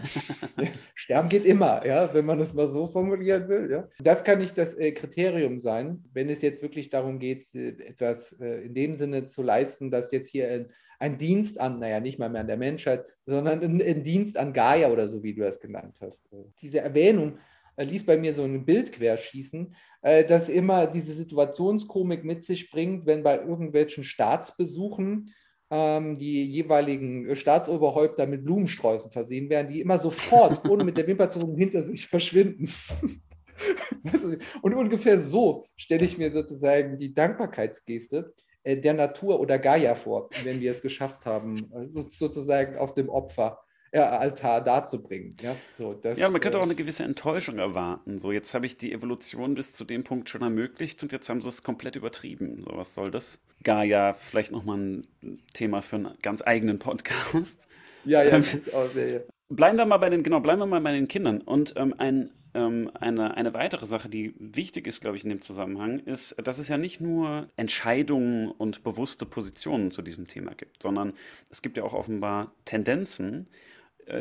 sterben 0.96 1.30
geht 1.30 1.46
immer, 1.46 1.86
ja, 1.86 2.12
wenn 2.12 2.26
man 2.26 2.40
es 2.40 2.56
mal 2.56 2.68
so 2.68 2.88
formulieren 2.88 3.48
will. 3.48 3.70
Ja. 3.72 3.88
Das 4.00 4.24
kann 4.24 4.40
nicht 4.40 4.58
das 4.58 4.74
äh, 4.74 4.92
Kriterium 4.92 5.60
sein, 5.60 6.04
wenn 6.12 6.28
es 6.28 6.42
jetzt 6.42 6.64
wirklich 6.64 6.90
darum 6.90 7.20
geht, 7.20 7.54
äh, 7.54 7.70
etwas 7.86 8.34
äh, 8.42 8.64
in 8.66 8.74
dem 8.74 8.98
Sinne 8.98 9.28
zu 9.28 9.44
leisten, 9.44 9.92
dass 9.92 10.12
jetzt 10.12 10.30
hier 10.30 10.50
ein, 10.50 10.72
ein, 10.98 11.20
Dienst 11.20 11.60
an, 11.60 11.78
naja, 11.78 12.00
nicht 12.00 12.18
mal 12.18 12.30
mehr 12.30 12.42
an 12.42 12.48
der 12.48 12.58
Menschheit, 12.58 13.06
sondern 13.28 13.62
ein, 13.62 13.80
ein 13.80 14.02
Dienst 14.02 14.38
an 14.38 14.54
Gaia 14.54 14.90
oder 14.90 15.08
so, 15.08 15.22
wie 15.22 15.36
du 15.36 15.42
das 15.42 15.60
genannt 15.60 16.00
hast. 16.02 16.28
Diese 16.62 16.80
Erwähnung 16.80 17.38
äh, 17.76 17.84
ließ 17.84 18.08
bei 18.08 18.18
mir 18.18 18.34
so 18.34 18.44
ein 18.44 18.66
Bild 18.66 18.92
querschießen, 18.92 19.76
äh, 20.02 20.26
das 20.26 20.50
immer 20.50 20.88
diese 20.88 21.14
Situationskomik 21.14 22.24
mit 22.24 22.44
sich 22.44 22.72
bringt, 22.72 23.06
wenn 23.06 23.22
bei 23.22 23.38
irgendwelchen 23.38 24.04
Staatsbesuchen 24.04 25.32
die 25.72 26.46
jeweiligen 26.52 27.36
Staatsoberhäupter 27.36 28.26
mit 28.26 28.44
Blumensträußen 28.44 29.12
versehen 29.12 29.52
werden, 29.52 29.68
die 29.68 29.82
immer 29.82 30.00
sofort, 30.00 30.68
ohne 30.70 30.84
mit 30.84 30.98
der 30.98 31.06
Wimper 31.06 31.30
zu 31.30 31.56
hinter 31.56 31.84
sich 31.84 32.08
verschwinden. 32.08 32.74
Und 34.62 34.74
ungefähr 34.74 35.20
so 35.20 35.66
stelle 35.76 36.06
ich 36.06 36.18
mir 36.18 36.32
sozusagen 36.32 36.98
die 36.98 37.14
Dankbarkeitsgeste 37.14 38.34
äh, 38.64 38.78
der 38.78 38.94
Natur 38.94 39.40
oder 39.40 39.60
Gaia 39.60 39.96
vor, 39.96 40.30
wenn 40.44 40.60
wir 40.60 40.72
es 40.72 40.82
geschafft 40.82 41.26
haben, 41.26 41.58
äh, 41.74 42.04
sozusagen 42.10 42.78
auf 42.78 42.94
dem 42.94 43.10
Opfer 43.10 43.60
äh, 43.92 44.00
Altar 44.00 44.64
darzubringen. 44.64 45.36
Ja, 45.42 45.56
so, 45.74 45.94
das, 45.94 46.20
ja, 46.20 46.30
man 46.30 46.42
könnte 46.42 46.58
äh, 46.58 46.62
auch 46.62 46.66
eine 46.66 46.76
gewisse 46.76 47.04
Enttäuschung 47.04 47.58
erwarten. 47.58 48.20
So, 48.20 48.32
jetzt 48.32 48.54
habe 48.54 48.66
ich 48.66 48.78
die 48.78 48.92
Evolution 48.92 49.56
bis 49.56 49.74
zu 49.74 49.86
dem 49.86 50.04
Punkt 50.04 50.30
schon 50.30 50.42
ermöglicht 50.42 51.02
und 51.04 51.12
jetzt 51.12 51.30
haben 51.30 51.42
sie 51.42 51.50
es 51.50 51.64
komplett 51.64 51.96
übertrieben. 51.96 52.64
So, 52.64 52.78
was 52.78 52.94
soll 52.94 53.12
das? 53.12 53.40
Gaia, 53.64 54.14
vielleicht 54.14 54.52
nochmal 54.52 54.78
ein 54.78 55.08
Thema 55.54 55.82
für 55.82 55.98
einen 55.98 56.18
ganz 56.22 56.42
eigenen 56.46 56.80
Podcast. 56.80 57.68
Ja, 58.06 58.24
ja, 58.24 58.38
ähm, 58.38 58.44
auch 58.74 58.88
sehr, 58.88 59.24
Bleiben 59.50 59.80
wir 59.80 59.86
mal 59.86 59.98
bei 59.98 60.10
den, 60.10 60.22
genau, 60.22 60.40
bleiben 60.42 60.62
wir 60.62 60.68
mal 60.68 60.80
bei 60.80 60.92
den 60.92 61.08
Kindern. 61.08 61.42
Und 61.42 61.74
ähm, 61.76 61.96
ein, 61.98 62.32
ähm, 62.54 62.92
eine, 62.94 63.36
eine 63.36 63.56
weitere 63.56 63.88
Sache, 63.88 64.08
die 64.08 64.36
wichtig 64.38 64.86
ist, 64.86 65.02
glaube 65.02 65.18
ich, 65.18 65.24
in 65.24 65.30
dem 65.32 65.42
Zusammenhang, 65.42 65.98
ist, 66.00 66.36
dass 66.44 66.60
es 66.60 66.68
ja 66.68 66.78
nicht 66.78 67.02
nur 67.02 67.48
Entscheidungen 67.56 68.52
und 68.52 68.84
bewusste 68.84 69.26
Positionen 69.26 69.90
zu 69.90 70.04
diesem 70.04 70.28
Thema 70.28 70.54
gibt, 70.54 70.84
sondern 70.84 71.14
es 71.50 71.64
gibt 71.64 71.78
ja 71.78 71.84
auch 71.84 71.94
offenbar 71.94 72.52
Tendenzen, 72.66 73.48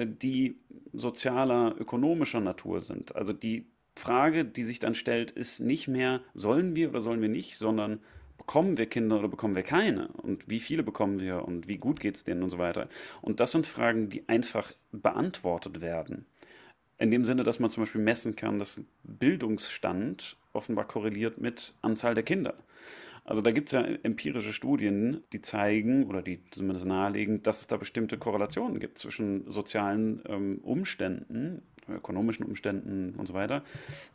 die 0.06 0.56
sozialer, 0.92 1.74
ökonomischer 1.78 2.40
Natur 2.40 2.80
sind. 2.80 3.14
Also 3.16 3.32
die 3.32 3.66
Frage, 3.94 4.44
die 4.44 4.62
sich 4.62 4.78
dann 4.78 4.94
stellt, 4.94 5.30
ist 5.30 5.60
nicht 5.60 5.88
mehr, 5.88 6.20
sollen 6.34 6.76
wir 6.76 6.90
oder 6.90 7.00
sollen 7.00 7.20
wir 7.20 7.28
nicht, 7.28 7.56
sondern 7.58 8.00
bekommen 8.36 8.78
wir 8.78 8.86
Kinder 8.86 9.18
oder 9.18 9.28
bekommen 9.28 9.56
wir 9.56 9.64
keine? 9.64 10.08
Und 10.08 10.48
wie 10.48 10.60
viele 10.60 10.82
bekommen 10.82 11.20
wir 11.20 11.44
und 11.44 11.68
wie 11.68 11.78
gut 11.78 12.00
geht 12.00 12.16
es 12.16 12.24
denen 12.24 12.42
und 12.42 12.50
so 12.50 12.58
weiter? 12.58 12.88
Und 13.20 13.40
das 13.40 13.52
sind 13.52 13.66
Fragen, 13.66 14.08
die 14.08 14.28
einfach 14.28 14.72
beantwortet 14.92 15.80
werden. 15.80 16.26
In 16.98 17.10
dem 17.10 17.24
Sinne, 17.24 17.42
dass 17.42 17.60
man 17.60 17.70
zum 17.70 17.82
Beispiel 17.82 18.00
messen 18.00 18.36
kann, 18.36 18.58
dass 18.58 18.84
Bildungsstand 19.02 20.36
offenbar 20.52 20.86
korreliert 20.86 21.38
mit 21.38 21.74
Anzahl 21.82 22.14
der 22.14 22.24
Kinder. 22.24 22.54
Also 23.28 23.42
da 23.42 23.50
gibt 23.50 23.68
es 23.68 23.72
ja 23.72 23.82
empirische 23.82 24.54
Studien, 24.54 25.22
die 25.34 25.42
zeigen 25.42 26.04
oder 26.04 26.22
die 26.22 26.40
zumindest 26.50 26.86
nahelegen, 26.86 27.42
dass 27.42 27.60
es 27.60 27.66
da 27.66 27.76
bestimmte 27.76 28.16
Korrelationen 28.16 28.80
gibt 28.80 28.96
zwischen 28.96 29.50
sozialen 29.50 30.22
ähm, 30.26 30.60
Umständen, 30.62 31.60
ökonomischen 31.86 32.46
Umständen 32.46 33.14
und 33.18 33.26
so 33.26 33.34
weiter 33.34 33.64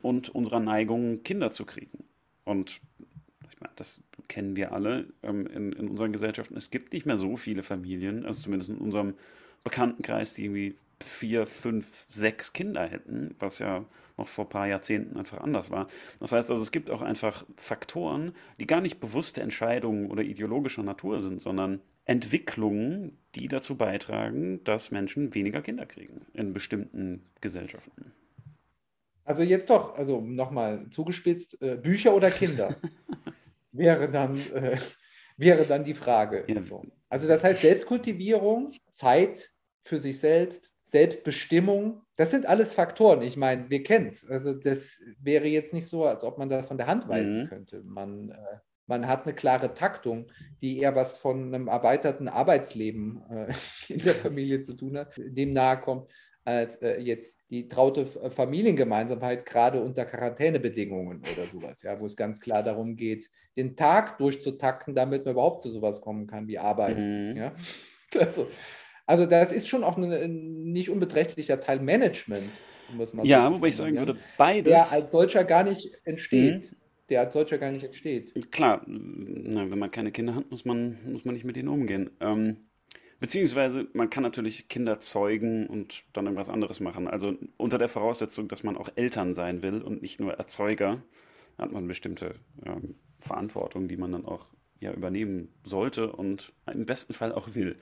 und 0.02 0.30
unserer 0.30 0.60
Neigung, 0.60 1.22
Kinder 1.22 1.52
zu 1.52 1.64
kriegen. 1.64 2.06
Und 2.44 2.82
ich 3.52 3.62
meine, 3.62 3.74
das 3.76 4.02
kennen 4.30 4.56
wir 4.56 4.72
alle 4.72 5.06
ähm, 5.22 5.46
in, 5.46 5.74
in 5.74 5.90
unseren 5.90 6.12
Gesellschaften. 6.12 6.58
Es 6.58 6.72
gibt 6.72 6.92
nicht 6.92 7.06
mehr 7.06 7.20
so 7.20 7.38
viele 7.38 7.62
Familien, 7.62 8.26
also 8.26 8.42
zumindest 8.42 8.72
in 8.72 8.80
unserem 8.80 9.14
Bekanntenkreis, 9.64 10.34
die 10.34 10.46
irgendwie 10.46 10.76
vier, 11.00 11.46
fünf, 11.46 12.08
sechs 12.10 12.52
Kinder 12.52 12.88
hätten, 12.88 13.36
was 13.38 13.60
ja 13.60 13.86
noch 14.18 14.28
vor 14.28 14.46
ein 14.46 14.50
paar 14.50 14.68
Jahrzehnten 14.68 15.18
einfach 15.18 15.40
anders 15.40 15.72
war. 15.72 15.88
Das 16.20 16.32
heißt 16.32 16.50
also, 16.50 16.62
es 16.62 16.72
gibt 16.72 16.90
auch 16.90 17.02
einfach 17.02 17.46
Faktoren, 17.56 18.34
die 18.60 18.68
gar 18.68 18.82
nicht 18.82 19.00
bewusste 19.00 19.42
Entscheidungen 19.42 20.12
oder 20.12 20.24
ideologischer 20.24 20.84
Natur 20.84 21.20
sind, 21.20 21.42
sondern 21.42 21.82
Entwicklungen, 22.06 23.18
die 23.36 23.48
dazu 23.48 23.78
beitragen, 23.78 24.64
dass 24.64 24.92
Menschen 24.92 25.34
weniger 25.34 25.62
Kinder 25.62 25.86
kriegen 25.86 26.26
in 26.34 26.54
bestimmten 26.54 27.30
Gesellschaften. 27.42 28.14
Also 29.26 29.42
jetzt 29.42 29.70
doch, 29.70 29.96
also 29.96 30.20
nochmal 30.20 30.90
zugespitzt, 30.90 31.62
äh, 31.62 31.78
Bücher 31.78 32.14
oder 32.14 32.30
Kinder 32.30 32.76
wäre 33.72 34.10
dann, 34.10 34.36
äh, 34.54 34.78
wäre 35.38 35.64
dann 35.64 35.86
die 35.86 35.94
Frage. 35.94 36.44
Ja. 36.48 36.62
Also 37.08 37.28
das 37.28 37.44
heißt 37.44 37.62
Selbstkultivierung, 37.62 38.74
Zeit 38.92 39.54
für 39.84 40.02
sich 40.02 40.20
selbst, 40.20 40.73
Selbstbestimmung, 40.94 42.04
das 42.18 42.30
sind 42.30 42.46
alles 42.46 42.76
Faktoren. 42.76 43.24
Ich 43.24 43.36
meine, 43.36 43.68
wir 43.72 43.82
kennen 43.82 44.10
es. 44.10 44.30
Also 44.30 44.54
das 44.54 45.02
wäre 45.20 45.48
jetzt 45.48 45.74
nicht 45.74 45.88
so, 45.88 46.06
als 46.06 46.24
ob 46.24 46.38
man 46.38 46.50
das 46.50 46.68
von 46.68 46.78
der 46.78 46.86
Hand 46.86 47.08
weisen 47.08 47.42
mhm. 47.42 47.48
könnte. 47.48 47.82
Man, 47.84 48.30
äh, 48.30 48.36
man 48.86 49.08
hat 49.08 49.26
eine 49.26 49.34
klare 49.34 49.74
Taktung, 49.74 50.28
die 50.62 50.78
eher 50.78 50.96
was 50.96 51.18
von 51.18 51.48
einem 51.48 51.68
erweiterten 51.68 52.28
Arbeitsleben 52.28 53.24
äh, 53.28 53.54
in 53.92 54.04
der 54.04 54.14
Familie 54.14 54.62
zu 54.62 54.76
tun 54.76 54.96
hat, 54.96 55.16
dem 55.18 55.52
nahe 55.52 55.82
kommt, 55.82 56.12
als 56.46 56.76
äh, 56.84 57.00
jetzt 57.00 57.40
die 57.50 57.68
traute 57.68 58.06
Familiengemeinsamkeit, 58.06 59.48
gerade 59.48 59.82
unter 59.82 60.06
Quarantänebedingungen 60.06 61.24
oder 61.34 61.48
sowas, 61.48 61.82
ja, 61.82 62.00
wo 62.00 62.06
es 62.06 62.16
ganz 62.16 62.40
klar 62.40 62.62
darum 62.62 62.96
geht, 62.96 63.32
den 63.58 63.76
Tag 63.76 64.20
durchzutakten, 64.20 64.94
damit 64.94 65.26
man 65.26 65.34
überhaupt 65.34 65.64
zu 65.64 65.72
sowas 65.72 66.02
kommen 66.02 66.28
kann 66.28 66.48
wie 66.48 66.60
Arbeit. 66.60 67.00
Mhm. 67.00 67.36
Ja? 67.36 67.56
Also, 68.16 68.48
also 69.06 69.26
das 69.26 69.52
ist 69.52 69.68
schon 69.68 69.84
auch 69.84 69.98
ein 69.98 70.72
nicht 70.72 70.90
unbeträchtlicher 70.90 71.60
Teil 71.60 71.80
Management, 71.80 72.50
muss 72.96 73.14
man 73.14 73.26
Ja, 73.26 73.54
wobei 73.54 73.68
ich 73.68 73.78
sagen 73.78 73.98
würde, 73.98 74.18
beides. 74.38 74.72
Der 74.72 74.92
als 74.92 75.12
solcher 75.12 75.44
gar 75.44 75.64
nicht 75.64 75.92
entsteht. 76.06 76.72
Mhm. 76.72 76.76
Der 77.10 77.22
als 77.22 77.34
solcher 77.34 77.58
gar 77.58 77.72
nicht 77.72 77.84
entsteht. 77.84 78.52
Klar, 78.52 78.82
wenn 78.88 79.78
man 79.78 79.92
keine 79.92 80.12
Kinder 80.12 80.36
hat, 80.36 80.50
muss 80.50 80.64
man, 80.64 80.98
muss 81.12 81.26
man 81.26 81.36
nicht 81.36 81.44
mit 81.44 81.58
ihnen 81.58 81.68
umgehen. 81.68 82.12
Ähm, 82.22 82.70
beziehungsweise 83.20 83.88
man 83.94 84.10
kann 84.10 84.24
natürlich 84.24 84.70
Kinder 84.70 85.00
zeugen 85.02 85.68
und 85.68 86.06
dann 86.14 86.26
irgendwas 86.26 86.50
anderes 86.50 86.80
machen. 86.80 87.10
Also 87.10 87.36
unter 87.58 87.78
der 87.78 87.90
Voraussetzung, 87.90 88.48
dass 88.48 88.64
man 88.64 88.78
auch 88.78 88.90
Eltern 88.96 89.34
sein 89.34 89.64
will 89.64 89.82
und 89.82 90.02
nicht 90.02 90.22
nur 90.22 90.34
Erzeuger, 90.34 91.04
hat 91.58 91.72
man 91.72 91.88
bestimmte 91.88 92.36
ähm, 92.66 92.96
Verantwortung, 93.20 93.88
die 93.88 93.98
man 93.98 94.14
dann 94.14 94.26
auch 94.26 94.48
ja, 94.80 94.92
übernehmen 94.94 95.50
sollte 95.66 96.12
und 96.12 96.54
im 96.72 96.86
besten 96.86 97.14
Fall 97.14 97.32
auch 97.32 97.56
will. 97.56 97.78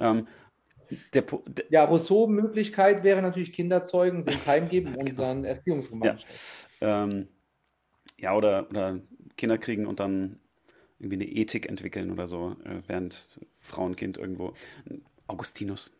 Ähm, 0.00 0.26
der, 1.14 1.22
der, 1.22 1.64
ja, 1.70 1.84
Rousseau-Möglichkeit 1.84 3.04
wäre 3.04 3.22
natürlich 3.22 3.52
Kinderzeugen, 3.52 4.22
sie 4.22 4.32
ins 4.32 4.46
Heim 4.46 4.68
geben 4.68 4.94
und 4.94 5.06
genau. 5.06 5.22
dann 5.22 5.44
Erziehungsgemeinschaft. 5.44 6.68
Ja, 6.80 7.04
ähm, 7.04 7.28
ja 8.18 8.34
oder, 8.34 8.68
oder 8.70 9.00
Kinder 9.36 9.58
kriegen 9.58 9.86
und 9.86 10.00
dann 10.00 10.40
irgendwie 10.98 11.16
eine 11.16 11.26
Ethik 11.26 11.68
entwickeln 11.68 12.10
oder 12.10 12.26
so, 12.26 12.56
äh, 12.64 12.80
während 12.86 13.28
Frau 13.58 13.84
und 13.84 13.96
Kind 13.96 14.18
irgendwo. 14.18 14.54
Augustinus. 15.26 15.92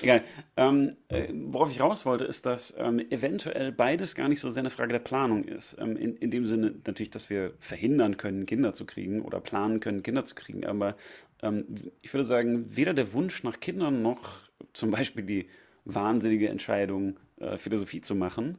Egal. 0.00 0.24
Ähm, 0.56 0.90
äh, 1.08 1.28
worauf 1.32 1.70
ich 1.70 1.80
raus 1.80 2.04
wollte, 2.06 2.24
ist, 2.24 2.46
dass 2.46 2.74
ähm, 2.76 2.98
eventuell 3.10 3.72
beides 3.72 4.14
gar 4.14 4.28
nicht 4.28 4.40
so 4.40 4.50
sehr 4.50 4.62
eine 4.62 4.70
Frage 4.70 4.92
der 4.92 5.00
Planung 5.00 5.44
ist. 5.44 5.76
Ähm, 5.78 5.96
in, 5.96 6.16
in 6.16 6.30
dem 6.30 6.48
Sinne 6.48 6.74
natürlich, 6.86 7.10
dass 7.10 7.30
wir 7.30 7.52
verhindern 7.58 8.16
können, 8.16 8.46
Kinder 8.46 8.72
zu 8.72 8.84
kriegen 8.84 9.22
oder 9.22 9.40
planen 9.40 9.80
können, 9.80 10.02
Kinder 10.02 10.24
zu 10.24 10.34
kriegen. 10.34 10.66
Aber 10.66 10.96
ähm, 11.44 11.66
ich 12.02 12.12
würde 12.12 12.24
sagen, 12.24 12.76
weder 12.76 12.94
der 12.94 13.12
Wunsch 13.12 13.44
nach 13.44 13.60
Kindern 13.60 14.02
noch 14.02 14.40
zum 14.72 14.90
Beispiel 14.90 15.24
die 15.24 15.48
wahnsinnige 15.84 16.48
Entscheidung, 16.48 17.18
äh, 17.36 17.58
Philosophie 17.58 18.00
zu 18.00 18.14
machen, 18.14 18.58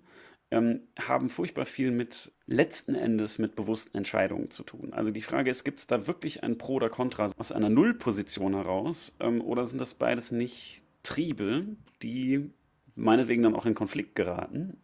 ähm, 0.51 0.81
haben 0.99 1.29
furchtbar 1.29 1.65
viel 1.65 1.91
mit 1.91 2.31
letzten 2.45 2.93
Endes 2.93 3.39
mit 3.39 3.55
bewussten 3.55 3.97
Entscheidungen 3.97 4.51
zu 4.51 4.63
tun. 4.63 4.93
Also 4.93 5.09
die 5.09 5.23
Frage 5.23 5.49
ist, 5.49 5.63
gibt 5.63 5.79
es 5.79 5.87
da 5.87 6.05
wirklich 6.05 6.43
ein 6.43 6.57
Pro 6.57 6.75
oder 6.75 6.89
Contra 6.89 7.27
aus 7.37 7.51
einer 7.51 7.69
Nullposition 7.69 8.53
heraus 8.53 9.15
ähm, 9.19 9.41
oder 9.41 9.65
sind 9.65 9.81
das 9.81 9.95
beides 9.95 10.31
nicht 10.31 10.83
Triebe, 11.01 11.65
die 12.03 12.51
meinetwegen 12.95 13.43
dann 13.43 13.55
auch 13.55 13.65
in 13.65 13.73
Konflikt 13.73 14.15
geraten, 14.15 14.77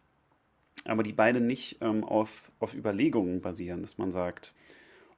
aber 0.85 1.03
die 1.03 1.13
beide 1.13 1.39
nicht 1.39 1.77
ähm, 1.81 2.03
auf, 2.03 2.51
auf 2.59 2.73
Überlegungen 2.73 3.41
basieren, 3.41 3.83
dass 3.83 3.99
man 3.99 4.11
sagt, 4.11 4.53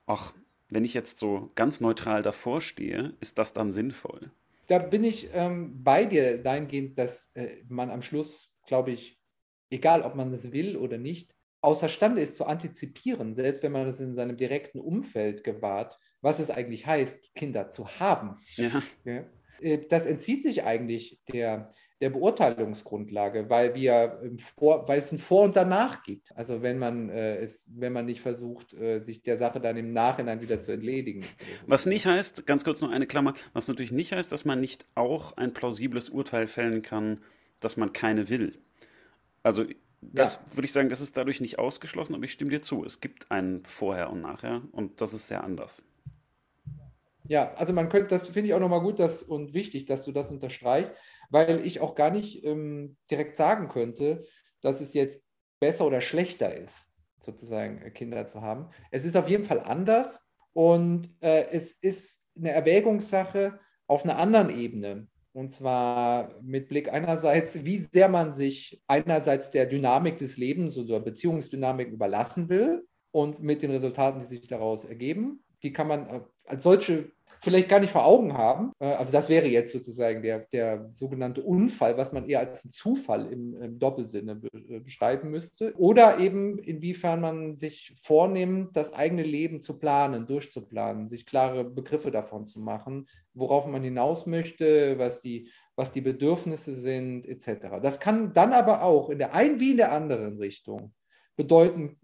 ach, 0.05 0.33
wenn 0.73 0.85
ich 0.85 0.93
jetzt 0.93 1.17
so 1.17 1.51
ganz 1.55 1.81
neutral 1.81 2.21
davor 2.21 2.61
stehe, 2.61 3.15
ist 3.19 3.37
das 3.37 3.53
dann 3.53 3.71
sinnvoll? 3.71 4.31
Da 4.67 4.79
bin 4.79 5.03
ich 5.03 5.29
ähm, 5.33 5.83
bei 5.83 6.05
dir 6.05 6.41
dahingehend, 6.41 6.97
dass 6.97 7.31
äh, 7.35 7.57
man 7.67 7.91
am 7.91 8.01
Schluss, 8.01 8.53
glaube 8.65 8.91
ich, 8.91 9.19
egal 9.69 10.03
ob 10.03 10.15
man 10.15 10.31
es 10.33 10.51
will 10.51 10.77
oder 10.77 10.97
nicht, 10.97 11.35
außerstande 11.61 12.21
ist 12.21 12.35
zu 12.35 12.45
antizipieren, 12.45 13.33
selbst 13.33 13.63
wenn 13.63 13.71
man 13.71 13.87
es 13.87 13.99
in 13.99 14.15
seinem 14.15 14.37
direkten 14.37 14.79
Umfeld 14.79 15.43
gewahrt, 15.43 15.97
was 16.21 16.39
es 16.39 16.49
eigentlich 16.49 16.85
heißt, 16.85 17.33
Kinder 17.35 17.69
zu 17.69 17.99
haben. 17.99 18.37
Ja. 18.55 18.83
Ja. 19.03 19.23
Äh, 19.59 19.85
das 19.87 20.05
entzieht 20.05 20.43
sich 20.43 20.63
eigentlich 20.63 21.21
der, 21.31 21.73
der 22.03 22.09
Beurteilungsgrundlage, 22.09 23.49
weil 23.49 23.75
wir 23.75 24.21
Vor, 24.57 24.89
weil 24.89 24.99
es 24.99 25.13
ein 25.13 25.17
Vor 25.17 25.43
und 25.43 25.55
Danach 25.55 26.03
gibt. 26.03 26.35
Also 26.35 26.61
wenn 26.61 26.77
man 26.77 27.07
äh, 27.09 27.37
es, 27.37 27.65
wenn 27.69 27.93
man 27.93 28.05
nicht 28.05 28.19
versucht, 28.19 28.73
äh, 28.73 28.99
sich 28.99 29.23
der 29.23 29.37
Sache 29.37 29.61
dann 29.61 29.77
im 29.77 29.93
Nachhinein 29.93 30.41
wieder 30.41 30.61
zu 30.61 30.73
entledigen. 30.73 31.23
Was 31.65 31.85
nicht 31.85 32.05
heißt, 32.05 32.45
ganz 32.45 32.65
kurz 32.65 32.81
noch 32.81 32.91
eine 32.91 33.07
Klammer, 33.07 33.33
was 33.53 33.69
natürlich 33.69 33.93
nicht 33.93 34.11
heißt, 34.11 34.33
dass 34.33 34.43
man 34.43 34.59
nicht 34.59 34.85
auch 34.95 35.37
ein 35.37 35.53
plausibles 35.53 36.09
Urteil 36.09 36.47
fällen 36.47 36.81
kann, 36.81 37.21
dass 37.61 37.77
man 37.77 37.93
keine 37.93 38.29
will. 38.29 38.59
Also 39.41 39.63
das 40.01 40.33
ja. 40.33 40.57
würde 40.57 40.65
ich 40.65 40.73
sagen, 40.73 40.89
das 40.89 40.99
ist 40.99 41.15
dadurch 41.15 41.39
nicht 41.39 41.57
ausgeschlossen, 41.57 42.15
aber 42.15 42.25
ich 42.25 42.33
stimme 42.33 42.51
dir 42.51 42.61
zu. 42.61 42.83
Es 42.83 42.99
gibt 42.99 43.31
ein 43.31 43.63
Vorher 43.63 44.09
und 44.09 44.19
Nachher 44.19 44.61
und 44.73 44.99
das 44.99 45.13
ist 45.13 45.29
sehr 45.29 45.41
anders. 45.41 45.81
Ja, 47.25 47.53
also 47.53 47.71
man 47.71 47.87
könnte, 47.87 48.09
das 48.09 48.27
finde 48.27 48.49
ich 48.49 48.53
auch 48.53 48.59
nochmal 48.59 48.81
gut 48.81 48.99
dass, 48.99 49.21
und 49.21 49.53
wichtig, 49.53 49.85
dass 49.85 50.03
du 50.03 50.11
das 50.11 50.29
unterstreichst, 50.29 50.93
weil 51.33 51.65
ich 51.65 51.81
auch 51.81 51.95
gar 51.95 52.11
nicht 52.11 52.45
ähm, 52.45 52.95
direkt 53.09 53.35
sagen 53.35 53.67
könnte, 53.67 54.23
dass 54.61 54.81
es 54.81 54.93
jetzt 54.93 55.19
besser 55.59 55.87
oder 55.87 55.99
schlechter 55.99 56.55
ist, 56.55 56.85
sozusagen 57.19 57.81
äh, 57.81 57.89
Kinder 57.89 58.27
zu 58.27 58.41
haben. 58.41 58.69
Es 58.91 59.03
ist 59.03 59.17
auf 59.17 59.27
jeden 59.27 59.43
Fall 59.43 59.59
anders 59.59 60.19
und 60.53 61.09
äh, 61.21 61.47
es 61.51 61.73
ist 61.73 62.23
eine 62.37 62.51
Erwägungssache 62.51 63.59
auf 63.87 64.03
einer 64.03 64.19
anderen 64.19 64.57
Ebene. 64.57 65.07
Und 65.33 65.51
zwar 65.51 66.39
mit 66.43 66.69
Blick 66.69 66.93
einerseits, 66.93 67.65
wie 67.65 67.79
sehr 67.79 68.09
man 68.09 68.35
sich 68.35 68.83
einerseits 68.85 69.49
der 69.49 69.65
Dynamik 69.65 70.19
des 70.19 70.37
Lebens 70.37 70.77
oder 70.77 70.99
Beziehungsdynamik 70.99 71.89
überlassen 71.89 72.47
will 72.47 72.85
und 73.09 73.41
mit 73.41 73.63
den 73.63 73.71
Resultaten, 73.71 74.19
die 74.19 74.27
sich 74.27 74.47
daraus 74.47 74.85
ergeben. 74.85 75.43
Die 75.63 75.73
kann 75.73 75.87
man 75.87 76.07
äh, 76.07 76.21
als 76.45 76.61
solche 76.61 77.11
vielleicht 77.43 77.67
gar 77.67 77.81
nicht 77.81 77.91
vor 77.91 78.05
Augen 78.05 78.37
haben. 78.37 78.71
Äh, 78.79 78.85
also 78.85 79.11
das 79.11 79.29
wäre 79.29 79.47
jetzt 79.47 79.73
sozusagen 79.73 80.21
der, 80.21 80.39
der 80.39 80.89
sogenannte 80.93 81.43
Unfall, 81.43 81.97
was 81.97 82.13
man 82.13 82.27
eher 82.27 82.39
als 82.39 82.63
einen 82.63 82.71
Zufall 82.71 83.31
im, 83.31 83.61
im 83.61 83.79
Doppelsinne 83.79 84.35
be 84.35 84.47
äh, 84.53 84.79
beschreiben 84.79 85.29
müsste. 85.29 85.73
Oder 85.77 86.19
eben 86.19 86.57
inwiefern 86.57 87.19
man 87.19 87.55
sich 87.55 87.93
vornimmt, 88.01 88.75
das 88.75 88.93
eigene 88.93 89.23
Leben 89.23 89.61
zu 89.61 89.77
planen, 89.77 90.25
durchzuplanen, 90.25 91.09
sich 91.09 91.25
klare 91.25 91.65
Begriffe 91.65 92.11
davon 92.11 92.45
zu 92.45 92.61
machen, 92.61 93.07
worauf 93.33 93.67
man 93.67 93.83
hinaus 93.83 94.25
möchte, 94.25 94.97
was 94.97 95.21
die 95.21 95.49
was 95.75 95.91
die 95.91 96.01
Bedürfnisse 96.01 96.75
sind, 96.75 97.25
etc. 97.25 97.79
Das 97.81 97.99
kann 97.99 98.31
dann 98.31 98.53
aber 98.53 98.83
auch 98.83 99.09
in 99.09 99.17
der 99.17 99.33
einen 99.33 99.59
wie 99.59 99.71
in 99.71 99.77
der 99.77 99.91
anderen 99.91 100.37
Richtung 100.37 100.93
bedeuten, 101.35 101.97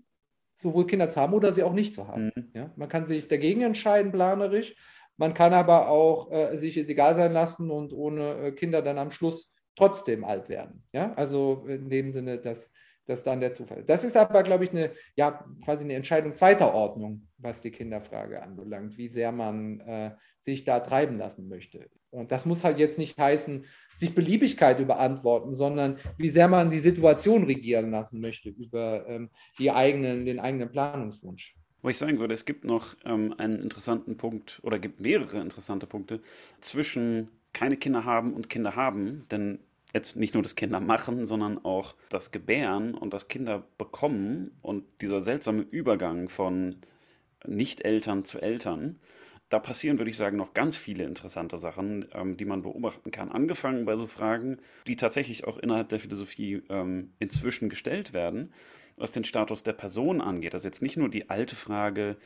sowohl 0.56 0.88
Kinder 0.88 1.10
zu 1.10 1.22
haben 1.22 1.34
oder 1.34 1.54
sie 1.54 1.64
auch 1.64 1.74
nicht 1.74 1.94
zu 1.94 2.08
haben. 2.08 2.32
Mhm. 2.36 2.52
Ja? 2.54 2.74
Man 2.76 2.90
kann 2.90 3.08
sich 3.08 3.28
dagegen 3.28 3.62
entscheiden, 3.62 4.12
planerisch, 4.12 4.76
man 5.20 5.34
kann 5.34 5.54
aber 5.54 5.90
auch 5.90 6.32
äh, 6.32 6.56
sich 6.58 6.78
es 6.78 6.88
egal 6.88 7.14
sein 7.14 7.34
lassen 7.34 7.70
und 7.70 7.92
ohne 7.92 8.36
äh, 8.38 8.52
Kinder 8.54 8.82
dann 8.82 8.98
am 8.98 9.12
Schluss 9.12 9.52
trotzdem 9.76 10.24
alt 10.24 10.48
werden. 10.48 10.84
Ja? 10.94 11.14
Also 11.16 11.66
in 11.68 11.90
dem 11.90 12.10
Sinne, 12.10 12.40
dass 12.40 12.72
das 13.06 13.24
dann 13.24 13.42
der 13.42 13.52
Zufall. 13.52 13.84
Das 13.84 14.04
ist 14.04 14.16
aber, 14.16 14.44
glaube 14.44 14.64
ich, 14.64 14.70
eine, 14.70 14.92
ja, 15.16 15.44
quasi 15.66 15.84
eine 15.84 15.96
Entscheidung 15.96 16.36
zweiter 16.36 16.74
Ordnung, 16.74 17.28
was 17.38 17.62
die 17.62 17.72
Kinderfrage 17.72 18.42
anbelangt, 18.42 18.98
wie 18.98 19.08
sehr 19.08 19.32
man 19.32 19.82
äh, 19.82 20.12
sich 20.40 20.64
da 20.64 20.80
treiben 20.80 21.18
lassen 21.18 21.50
möchte. 21.50 21.90
Und 22.12 22.32
das 22.32 22.46
muss 22.46 22.64
halt 22.64 22.80
jetzt 22.80 22.98
nicht 22.98 23.18
heißen, 23.18 23.66
sich 23.94 24.16
Beliebigkeit 24.16 24.80
überantworten, 24.80 25.54
sondern 25.54 25.98
wie 26.18 26.30
sehr 26.30 26.48
man 26.48 26.70
die 26.70 26.80
Situation 26.80 27.44
regieren 27.44 27.92
lassen 27.92 28.22
möchte 28.22 28.50
über 28.50 29.06
ähm, 29.08 29.32
die 29.58 29.72
eigenen, 29.72 30.26
den 30.26 30.40
eigenen 30.40 30.72
Planungswunsch. 30.72 31.56
Wo 31.82 31.90
ich 31.90 31.98
sagen 31.98 32.20
würde, 32.20 32.34
es 32.34 32.46
gibt 32.46 32.66
noch 32.66 32.96
ähm, 33.06 33.34
einen 33.38 33.62
interessanten 33.62 34.18
Punkt 34.18 34.60
oder 34.64 34.80
gibt 34.80 35.00
mehrere 35.00 35.40
interessante 35.40 35.88
Punkte 35.88 36.22
zwischen 36.60 37.30
keine 37.54 37.78
Kinder 37.78 38.06
haben 38.06 38.34
und 38.34 38.50
Kinder 38.50 38.76
haben, 38.76 39.26
denn 39.32 39.60
jetzt 39.94 40.16
nicht 40.16 40.34
nur 40.34 40.44
das 40.44 40.56
Kinder 40.56 40.80
machen, 40.80 41.26
sondern 41.26 41.64
auch 41.64 41.96
das 42.10 42.32
Gebären 42.32 42.94
und 42.94 43.14
das 43.14 43.28
Kinder 43.28 43.64
bekommen 43.78 44.52
und 44.62 44.84
dieser 45.02 45.22
seltsame 45.22 45.62
Übergang 45.62 46.30
von 46.30 46.76
Nicht-Eltern 47.46 48.24
zu 48.24 48.40
Eltern, 48.40 49.00
da 49.50 49.58
passieren, 49.58 49.98
würde 49.98 50.12
ich 50.12 50.18
sagen, 50.18 50.38
noch 50.38 50.54
ganz 50.54 50.76
viele 50.76 51.06
interessante 51.06 51.58
Sachen, 51.58 52.06
ähm, 52.14 52.38
die 52.38 52.46
man 52.46 52.62
beobachten 52.62 53.10
kann. 53.10 53.32
Angefangen 53.32 53.86
bei 53.86 53.96
so 53.96 54.06
Fragen, 54.06 54.60
die 54.86 54.96
tatsächlich 54.96 55.48
auch 55.48 55.58
innerhalb 55.58 55.90
der 55.90 56.00
Philosophie 56.00 56.62
ähm, 56.70 57.14
inzwischen 57.18 57.68
gestellt 57.68 58.14
werden 58.14 58.54
was 59.00 59.12
den 59.12 59.24
Status 59.24 59.64
der 59.64 59.74
Person 59.74 60.22
angeht. 60.22 60.54
Also 60.54 60.68
jetzt 60.68 60.82
nicht 60.82 60.98
nur 60.98 61.10
die 61.10 61.30
alte 61.30 61.56
Frage, 61.56 62.18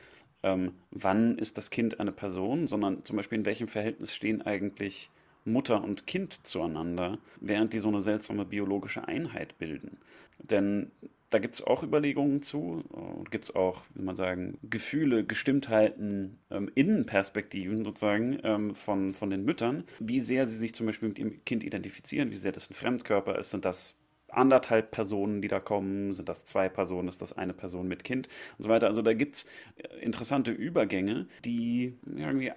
ähm, 0.43 0.73
wann 0.91 1.37
ist 1.37 1.57
das 1.57 1.69
Kind 1.69 1.99
eine 1.99 2.11
Person, 2.11 2.67
sondern 2.67 3.03
zum 3.05 3.15
Beispiel 3.15 3.39
in 3.39 3.45
welchem 3.45 3.67
Verhältnis 3.67 4.13
stehen 4.13 4.41
eigentlich 4.41 5.09
Mutter 5.45 5.83
und 5.83 6.07
Kind 6.07 6.45
zueinander, 6.45 7.17
während 7.39 7.73
die 7.73 7.79
so 7.79 7.89
eine 7.89 8.01
seltsame 8.01 8.45
biologische 8.45 9.07
Einheit 9.07 9.57
bilden. 9.57 9.97
Denn 10.39 10.91
da 11.33 11.39
gibt 11.39 11.55
es 11.55 11.65
auch 11.65 11.81
Überlegungen 11.81 12.43
zu 12.43 12.83
und 12.91 13.31
gibt 13.31 13.45
es 13.45 13.55
auch, 13.55 13.85
wie 13.95 14.03
man 14.03 14.15
sagen, 14.15 14.59
Gefühle, 14.69 15.25
Gestimmtheiten, 15.25 16.37
ähm, 16.51 16.69
Innenperspektiven 16.75 17.83
sozusagen 17.83 18.39
ähm, 18.43 18.75
von, 18.75 19.13
von 19.13 19.31
den 19.31 19.43
Müttern, 19.43 19.83
wie 19.99 20.19
sehr 20.19 20.45
sie 20.45 20.57
sich 20.57 20.75
zum 20.75 20.85
Beispiel 20.85 21.09
mit 21.09 21.17
ihrem 21.17 21.43
Kind 21.43 21.63
identifizieren, 21.63 22.29
wie 22.29 22.35
sehr 22.35 22.51
das 22.51 22.69
ein 22.69 22.75
Fremdkörper 22.75 23.39
ist, 23.39 23.49
sind 23.49 23.65
das 23.65 23.95
anderthalb 24.37 24.91
Personen, 24.91 25.41
die 25.41 25.47
da 25.47 25.59
kommen? 25.59 26.13
Sind 26.13 26.29
das 26.29 26.45
zwei 26.45 26.69
Personen? 26.69 27.07
Ist 27.07 27.21
das 27.21 27.37
eine 27.37 27.53
Person 27.53 27.87
mit 27.87 28.03
Kind? 28.03 28.27
Und 28.57 28.63
so 28.63 28.69
weiter. 28.69 28.87
Also 28.87 29.01
da 29.01 29.13
gibt 29.13 29.35
es 29.35 29.45
äh, 29.75 29.99
interessante 29.99 30.51
Übergänge, 30.51 31.27
die 31.45 31.97
irgendwie 32.05 32.51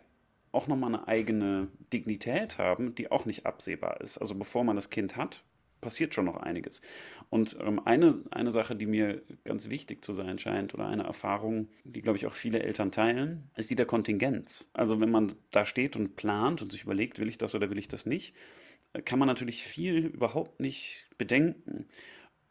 auch 0.53 0.67
nochmal 0.67 0.95
eine 0.95 1.07
eigene 1.07 1.69
Dignität 1.93 2.59
haben, 2.59 2.95
die 2.95 3.11
auch 3.11 3.27
nicht 3.27 3.47
absehbar 3.47 4.01
ist. 4.01 4.19
Also 4.19 4.35
bevor 4.35 4.65
man 4.65 4.77
das 4.77 4.91
Kind 4.91 5.17
hat, 5.17 5.43
passiert 5.81 6.15
schon 6.15 6.25
noch 6.25 6.37
einiges. 6.37 6.81
Und 7.31 7.57
ähm, 7.61 7.81
eine, 7.85 8.19
eine 8.31 8.51
Sache, 8.51 8.75
die 8.75 8.87
mir 8.87 9.23
ganz 9.45 9.69
wichtig 9.69 10.05
zu 10.05 10.13
sein 10.13 10.39
scheint, 10.39 10.75
oder 10.75 10.87
eine 10.87 11.05
Erfahrung, 11.05 11.69
die, 11.85 12.03
glaube 12.03 12.19
ich, 12.19 12.27
auch 12.27 12.33
viele 12.33 12.63
Eltern 12.63 12.91
teilen, 12.91 13.51
ist 13.57 13.71
die 13.71 13.77
der 13.77 13.87
Kontingenz. 13.87 14.69
Also 14.73 15.01
wenn 15.01 15.11
man 15.11 15.35
da 15.51 15.67
steht 15.67 15.97
und 15.97 16.17
plant 16.17 16.63
und 16.63 16.73
sich 16.73 16.85
überlegt, 16.85 17.19
will 17.19 17.29
ich 17.29 17.39
das 17.39 17.55
oder 17.55 17.71
will 17.71 17.79
ich 17.79 17.89
das 17.89 18.07
nicht, 18.07 18.35
kann 19.05 19.19
man 19.19 19.29
natürlich 19.29 19.63
viel 19.63 20.07
überhaupt 20.07 20.61
nicht 20.61 21.07
bedenken. 21.19 21.87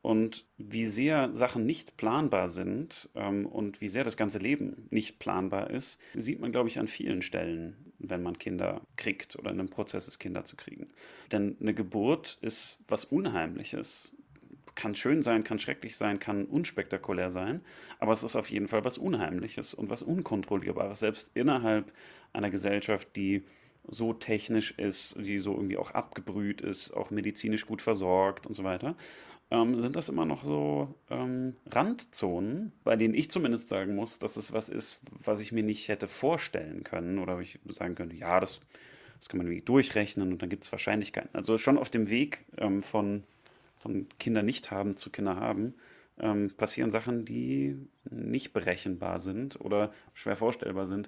Und 0.05 0.45
wie 0.59 0.85
sehr 0.85 1.33
Sachen 1.33 1.65
nicht 1.65 1.97
planbar 1.97 2.47
sind 2.47 3.09
ähm, 3.15 3.47
und 3.47 3.81
wie 3.81 3.87
sehr 3.87 4.03
das 4.03 4.17
ganze 4.17 4.37
Leben 4.37 4.85
nicht 4.91 5.17
planbar 5.17 5.71
ist, 5.71 5.99
sieht 6.13 6.39
man, 6.39 6.51
glaube 6.51 6.69
ich, 6.69 6.77
an 6.77 6.87
vielen 6.87 7.23
Stellen, 7.23 7.91
wenn 7.97 8.21
man 8.21 8.37
Kinder 8.37 8.81
kriegt 8.97 9.35
oder 9.35 9.49
in 9.49 9.59
einem 9.59 9.71
Prozess 9.71 10.07
ist, 10.07 10.19
Kinder 10.19 10.43
zu 10.45 10.57
kriegen. 10.57 10.91
Denn 11.31 11.57
eine 11.59 11.73
Geburt 11.73 12.37
ist 12.41 12.83
was 12.87 13.05
Unheimliches. 13.05 14.15
Kann 14.75 14.93
schön 14.93 15.23
sein, 15.23 15.43
kann 15.43 15.57
schrecklich 15.57 15.97
sein, 15.97 16.19
kann 16.19 16.45
unspektakulär 16.45 17.31
sein, 17.31 17.61
aber 17.97 18.13
es 18.13 18.21
ist 18.21 18.35
auf 18.35 18.51
jeden 18.51 18.67
Fall 18.67 18.85
was 18.85 18.99
Unheimliches 18.99 19.73
und 19.73 19.89
was 19.89 20.03
Unkontrollierbares, 20.03 20.99
selbst 20.99 21.31
innerhalb 21.33 21.91
einer 22.31 22.51
Gesellschaft, 22.51 23.15
die 23.15 23.43
so 23.87 24.13
technisch 24.13 24.71
ist, 24.71 25.17
die 25.19 25.39
so 25.39 25.53
irgendwie 25.53 25.77
auch 25.77 25.91
abgebrüht 25.91 26.61
ist, 26.61 26.91
auch 26.91 27.11
medizinisch 27.11 27.65
gut 27.65 27.81
versorgt 27.81 28.47
und 28.47 28.53
so 28.53 28.63
weiter, 28.63 28.95
ähm, 29.51 29.79
sind 29.79 29.95
das 29.95 30.09
immer 30.09 30.25
noch 30.25 30.43
so 30.43 30.95
ähm, 31.09 31.55
Randzonen, 31.67 32.71
bei 32.83 32.95
denen 32.95 33.13
ich 33.13 33.29
zumindest 33.29 33.69
sagen 33.69 33.95
muss, 33.95 34.19
dass 34.19 34.37
es 34.37 34.53
was 34.53 34.69
ist, 34.69 35.01
was 35.23 35.39
ich 35.39 35.51
mir 35.51 35.63
nicht 35.63 35.87
hätte 35.87 36.07
vorstellen 36.07 36.83
können 36.83 37.19
oder 37.19 37.39
ich 37.39 37.59
sagen 37.69 37.95
könnte, 37.95 38.15
ja, 38.15 38.39
das, 38.39 38.61
das 39.19 39.29
kann 39.29 39.37
man 39.37 39.47
irgendwie 39.47 39.65
durchrechnen 39.65 40.31
und 40.31 40.41
dann 40.41 40.49
gibt 40.49 40.63
es 40.63 40.71
Wahrscheinlichkeiten. 40.71 41.29
Also 41.33 41.57
schon 41.57 41.77
auf 41.77 41.89
dem 41.89 42.09
Weg 42.09 42.45
ähm, 42.57 42.81
von, 42.81 43.23
von 43.77 44.07
Kinder 44.19 44.41
nicht 44.41 44.71
haben 44.71 44.97
zu 44.97 45.11
Kinder 45.11 45.35
haben, 45.35 45.75
ähm, 46.19 46.51
passieren 46.57 46.91
Sachen, 46.91 47.25
die 47.25 47.77
nicht 48.09 48.53
berechenbar 48.53 49.19
sind 49.19 49.59
oder 49.61 49.93
schwer 50.13 50.35
vorstellbar 50.35 50.87
sind 50.87 51.07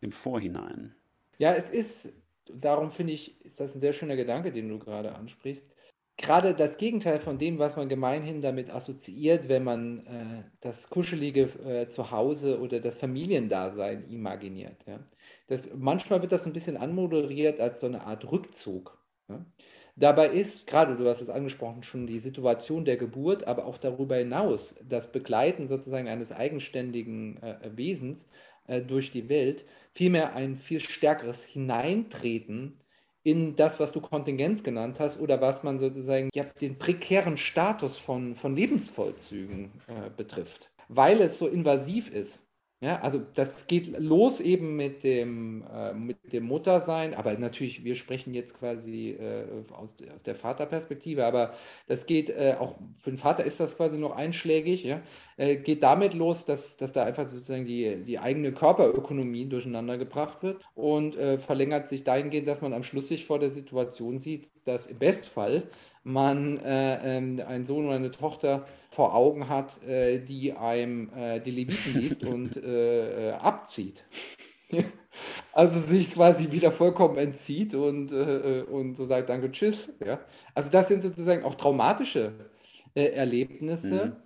im 0.00 0.12
Vorhinein. 0.12 0.94
Ja, 1.38 1.54
es 1.54 1.70
ist, 1.70 2.12
darum 2.52 2.90
finde 2.90 3.12
ich, 3.14 3.44
ist 3.44 3.60
das 3.60 3.74
ein 3.74 3.80
sehr 3.80 3.92
schöner 3.92 4.16
Gedanke, 4.16 4.52
den 4.52 4.68
du 4.68 4.78
gerade 4.78 5.14
ansprichst. 5.14 5.68
gerade 6.16 6.54
das 6.54 6.76
Gegenteil 6.78 7.20
von 7.20 7.38
dem, 7.38 7.58
was 7.58 7.76
man 7.76 7.88
gemeinhin 7.88 8.42
damit 8.42 8.70
assoziiert, 8.70 9.48
wenn 9.48 9.64
man 9.64 10.06
äh, 10.06 10.44
das 10.60 10.88
kuschelige 10.90 11.42
äh, 11.64 11.88
Zuhause 11.88 12.60
oder 12.60 12.80
das 12.80 12.96
Familiendasein 12.96 14.04
imaginiert. 14.08 14.84
Ja. 14.86 15.00
Das, 15.48 15.68
manchmal 15.74 16.22
wird 16.22 16.32
das 16.32 16.46
ein 16.46 16.52
bisschen 16.52 16.76
anmoderiert 16.76 17.60
als 17.60 17.80
so 17.80 17.86
eine 17.86 18.02
Art 18.04 18.30
Rückzug. 18.30 18.98
Ja. 19.28 19.44
Dabei 19.96 20.28
ist, 20.30 20.66
gerade 20.66 20.96
du 20.96 21.06
hast 21.08 21.20
es 21.20 21.28
angesprochen, 21.30 21.82
schon 21.82 22.06
die 22.06 22.18
Situation 22.18 22.84
der 22.86 22.96
Geburt, 22.96 23.46
aber 23.46 23.66
auch 23.66 23.76
darüber 23.78 24.16
hinaus 24.16 24.76
das 24.82 25.12
Begleiten 25.12 25.68
sozusagen 25.68 26.08
eines 26.08 26.32
eigenständigen 26.32 27.42
äh, 27.42 27.70
Wesens 27.76 28.26
äh, 28.66 28.80
durch 28.80 29.10
die 29.10 29.28
Welt 29.28 29.64
vielmehr 29.92 30.34
ein 30.34 30.56
viel 30.56 30.80
stärkeres 30.80 31.44
Hineintreten 31.44 32.78
in 33.24 33.54
das, 33.56 33.78
was 33.78 33.92
du 33.92 34.00
Kontingenz 34.00 34.62
genannt 34.62 34.98
hast 34.98 35.20
oder 35.20 35.40
was 35.40 35.62
man 35.62 35.78
sozusagen 35.78 36.30
ja, 36.34 36.44
den 36.44 36.78
prekären 36.78 37.36
Status 37.36 37.98
von, 37.98 38.34
von 38.34 38.56
Lebensvollzügen 38.56 39.70
äh, 39.86 40.10
betrifft, 40.16 40.70
weil 40.88 41.20
es 41.20 41.38
so 41.38 41.46
invasiv 41.46 42.10
ist. 42.10 42.40
Ja, 42.82 42.98
also 43.00 43.20
das 43.34 43.68
geht 43.68 43.96
los 44.00 44.40
eben 44.40 44.74
mit 44.74 45.04
dem, 45.04 45.62
äh, 45.72 45.94
mit 45.94 46.32
dem 46.32 46.42
Muttersein, 46.42 47.14
aber 47.14 47.38
natürlich, 47.38 47.84
wir 47.84 47.94
sprechen 47.94 48.34
jetzt 48.34 48.58
quasi 48.58 49.10
äh, 49.10 49.44
aus, 49.72 49.94
aus 50.12 50.24
der 50.24 50.34
Vaterperspektive, 50.34 51.24
aber 51.24 51.54
das 51.86 52.06
geht 52.06 52.28
äh, 52.30 52.56
auch 52.58 52.74
für 52.98 53.10
den 53.12 53.18
Vater 53.18 53.44
ist 53.44 53.60
das 53.60 53.76
quasi 53.76 53.98
noch 53.98 54.16
einschlägig, 54.16 54.82
ja, 54.82 55.00
äh, 55.36 55.54
geht 55.58 55.84
damit 55.84 56.14
los, 56.14 56.44
dass, 56.44 56.76
dass 56.76 56.92
da 56.92 57.04
einfach 57.04 57.24
sozusagen 57.24 57.66
die, 57.66 58.02
die 58.04 58.18
eigene 58.18 58.50
Körperökonomie 58.50 59.46
durcheinander 59.48 59.96
gebracht 59.96 60.42
wird 60.42 60.64
und 60.74 61.14
äh, 61.16 61.38
verlängert 61.38 61.86
sich 61.88 62.02
dahingehend, 62.02 62.48
dass 62.48 62.62
man 62.62 62.72
am 62.72 62.82
Schluss 62.82 63.06
sich 63.06 63.24
vor 63.24 63.38
der 63.38 63.50
Situation 63.50 64.18
sieht, 64.18 64.50
dass 64.64 64.88
im 64.88 64.98
Bestfall 64.98 65.68
man 66.04 66.58
äh, 66.58 67.16
ähm, 67.16 67.40
einen 67.46 67.64
Sohn 67.64 67.86
oder 67.86 67.96
eine 67.96 68.10
Tochter 68.10 68.66
vor 68.90 69.14
Augen 69.14 69.48
hat, 69.48 69.82
äh, 69.84 70.18
die 70.18 70.52
einem 70.52 71.10
äh, 71.14 71.40
die 71.40 71.50
Leviten 71.50 72.00
liest 72.00 72.24
und 72.26 72.56
äh, 72.56 73.30
äh, 73.30 73.32
abzieht. 73.32 74.04
also 75.52 75.80
sich 75.80 76.12
quasi 76.12 76.50
wieder 76.50 76.72
vollkommen 76.72 77.18
entzieht 77.18 77.74
und, 77.74 78.12
äh, 78.12 78.64
und 78.68 78.96
so 78.96 79.04
sagt, 79.04 79.28
danke, 79.28 79.50
tschüss. 79.50 79.92
Ja? 80.04 80.20
Also 80.54 80.70
das 80.70 80.88
sind 80.88 81.02
sozusagen 81.02 81.44
auch 81.44 81.54
traumatische 81.54 82.32
Erlebnisse, 82.94 84.06
mhm. 84.06 84.16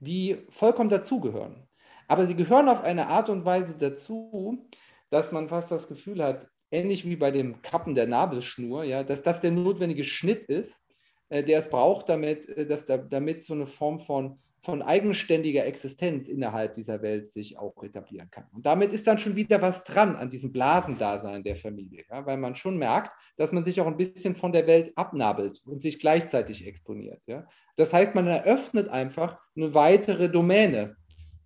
die 0.00 0.38
vollkommen 0.50 0.88
dazugehören. 0.88 1.68
Aber 2.08 2.26
sie 2.26 2.36
gehören 2.36 2.68
auf 2.68 2.82
eine 2.82 3.08
Art 3.08 3.28
und 3.28 3.44
Weise 3.44 3.76
dazu, 3.78 4.66
dass 5.10 5.32
man 5.32 5.48
fast 5.48 5.70
das 5.70 5.88
Gefühl 5.88 6.22
hat, 6.22 6.48
ähnlich 6.70 7.06
wie 7.06 7.16
bei 7.16 7.30
dem 7.30 7.62
Kappen 7.62 7.94
der 7.94 8.06
Nabelschnur, 8.06 8.84
ja, 8.84 9.02
dass 9.02 9.22
das 9.22 9.40
der 9.40 9.50
notwendige 9.50 10.04
Schnitt 10.04 10.48
ist, 10.48 10.80
äh, 10.80 10.83
der 11.30 11.58
es 11.58 11.68
braucht, 11.68 12.08
damit, 12.08 12.48
äh, 12.48 12.66
dass 12.66 12.84
da, 12.84 12.96
damit 12.98 13.44
so 13.44 13.54
eine 13.54 13.66
Form 13.66 14.00
von, 14.00 14.38
von 14.60 14.82
eigenständiger 14.82 15.66
Existenz 15.66 16.28
innerhalb 16.28 16.74
dieser 16.74 17.02
Welt 17.02 17.28
sich 17.28 17.58
auch 17.58 17.82
etablieren 17.82 18.30
kann. 18.30 18.46
Und 18.52 18.64
damit 18.64 18.92
ist 18.92 19.06
dann 19.06 19.18
schon 19.18 19.36
wieder 19.36 19.60
was 19.60 19.84
dran 19.84 20.16
an 20.16 20.30
diesem 20.30 20.52
Blasendasein 20.52 21.42
der 21.42 21.56
Familie, 21.56 22.04
ja, 22.10 22.24
weil 22.24 22.38
man 22.38 22.54
schon 22.54 22.78
merkt, 22.78 23.12
dass 23.36 23.52
man 23.52 23.64
sich 23.64 23.80
auch 23.80 23.86
ein 23.86 23.96
bisschen 23.96 24.34
von 24.34 24.52
der 24.52 24.66
Welt 24.66 24.92
abnabelt 24.96 25.62
und 25.66 25.82
sich 25.82 25.98
gleichzeitig 25.98 26.66
exponiert. 26.66 27.20
Ja. 27.26 27.46
Das 27.76 27.92
heißt, 27.92 28.14
man 28.14 28.26
eröffnet 28.26 28.88
einfach 28.88 29.38
eine 29.56 29.74
weitere 29.74 30.30
Domäne 30.30 30.96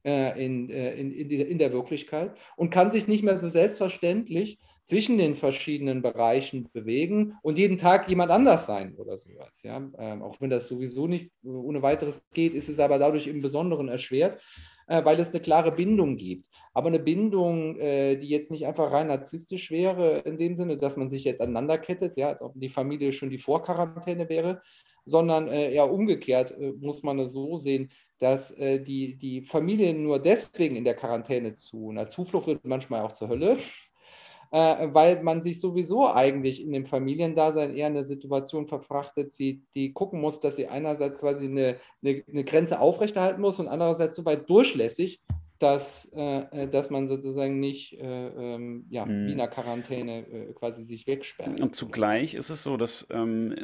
äh, 0.09 0.45
in, 0.45 0.71
in, 0.71 1.13
in, 1.13 1.59
der 1.59 1.73
Wirklichkeit 1.73 2.35
und 2.57 2.71
kann 2.71 2.91
sich 2.91 3.09
nicht 3.09 3.23
mehr 3.23 3.39
so 3.39 3.49
selbstverständlich 3.49 4.59
zwischen 4.85 5.19
den 5.19 5.37
verschiedenen 5.37 6.01
Bereichen 6.01 6.71
bewegen 6.73 7.37
und 7.43 7.59
jeden 7.59 7.77
Tag 7.77 8.09
jemand 8.09 8.31
anders 8.31 8.65
sein 8.65 8.95
oder 8.97 9.19
sowas. 9.19 9.63
Ja? 9.63 9.87
Ähm, 9.99 10.23
auch 10.23 10.41
wenn 10.41 10.49
das 10.49 10.67
sowieso 10.67 11.07
nicht 11.07 11.31
ohne 11.45 11.83
weiteres 11.83 12.27
geht, 12.33 12.55
ist 12.55 12.71
es 12.71 12.79
aber 12.79 12.99
dadurch 12.99 13.27
im 13.27 13.43
Besonderen 13.43 13.89
erschwert, 13.89 14.41
äh, 14.87 15.05
weil 15.05 15.21
es 15.21 15.31
eine 15.31 15.41
klare 15.41 15.73
Bindung 15.73 16.17
gibt. 16.17 16.47
Aber 16.73 16.89
eine 16.89 17.01
Bindung, 17.01 17.79
äh, 17.79 18.17
die 18.17 18.29
jetzt 18.29 18.51
nicht 18.51 18.67
einfach 18.67 18.91
rein 18.91 19.09
narzisstisch 19.09 19.71
wäre, 19.71 20.21
in 20.21 20.39
dem 20.39 20.57
Sinne, 20.57 20.79
dass 20.79 20.97
man 20.97 21.11
sich 21.11 21.25
jetzt 21.25 21.43
aneinander 21.43 21.77
kettet, 21.77 22.17
ja, 22.17 22.29
als 22.29 22.41
ob 22.41 22.53
die 22.55 22.71
Familie 22.71 23.13
schon 23.13 23.29
die 23.29 23.37
Vorquarantäne 23.37 24.31
wäre, 24.31 24.63
sondern 25.05 25.49
äh, 25.49 25.73
eher 25.73 25.91
umgekehrt 25.91 26.53
äh, 26.53 26.73
muss 26.81 27.03
man 27.03 27.19
es 27.19 27.33
so 27.33 27.59
sehen, 27.59 27.91
dass 28.19 28.51
äh, 28.53 28.81
die, 28.81 29.17
die 29.17 29.43
Familie 29.43 29.95
nur 29.95 30.19
deswegen 30.19 30.77
in 30.77 30.85
der 30.85 30.95
Quarantäne 30.95 31.55
zu 31.55 31.91
einer 31.91 32.09
Zuflucht 32.09 32.47
wird, 32.47 32.65
manchmal 32.65 33.03
auch 33.03 33.13
zur 33.13 33.29
Hölle, 33.29 33.59
äh, 34.51 34.89
weil 34.93 35.23
man 35.23 35.43
sich 35.43 35.61
sowieso 35.61 36.09
eigentlich 36.09 36.63
in 36.63 36.73
dem 36.73 36.85
Familiendasein 36.85 37.77
eher 37.77 37.87
eine 37.87 38.05
Situation 38.05 38.67
verfrachtet 38.67 39.33
sieht, 39.33 39.63
die 39.75 39.93
gucken 39.93 40.21
muss, 40.21 40.41
dass 40.41 40.57
sie 40.57 40.67
einerseits 40.67 41.19
quasi 41.19 41.47
eine, 41.47 41.77
eine, 42.03 42.25
eine 42.29 42.45
Grenze 42.45 42.81
aufrechterhalten 42.81 43.41
muss 43.41 43.61
und 43.61 43.69
andererseits 43.69 44.17
so 44.17 44.25
weit 44.25 44.49
durchlässig, 44.49 45.21
dass, 45.59 46.11
äh, 46.15 46.65
äh 46.65 46.69
dass 46.69 46.91
man 46.91 47.09
sozusagen 47.09 47.59
nicht 47.61 47.95
äh, 47.95 48.29
ähm, 48.29 48.87
ja, 48.91 49.05
hm. 49.05 49.27
wie 49.27 49.33
in 49.33 49.41
einer 49.41 49.51
Quarantäne 49.51 50.27
äh, 50.27 50.53
quasi 50.53 50.85
sich 50.85 51.07
wegsperrt. 51.07 51.61
Und 51.61 51.75
zugleich 51.75 52.35
ist 52.35 52.51
es 52.51 52.63
so, 52.63 52.77
dass, 52.77 53.07
ähm, 53.11 53.55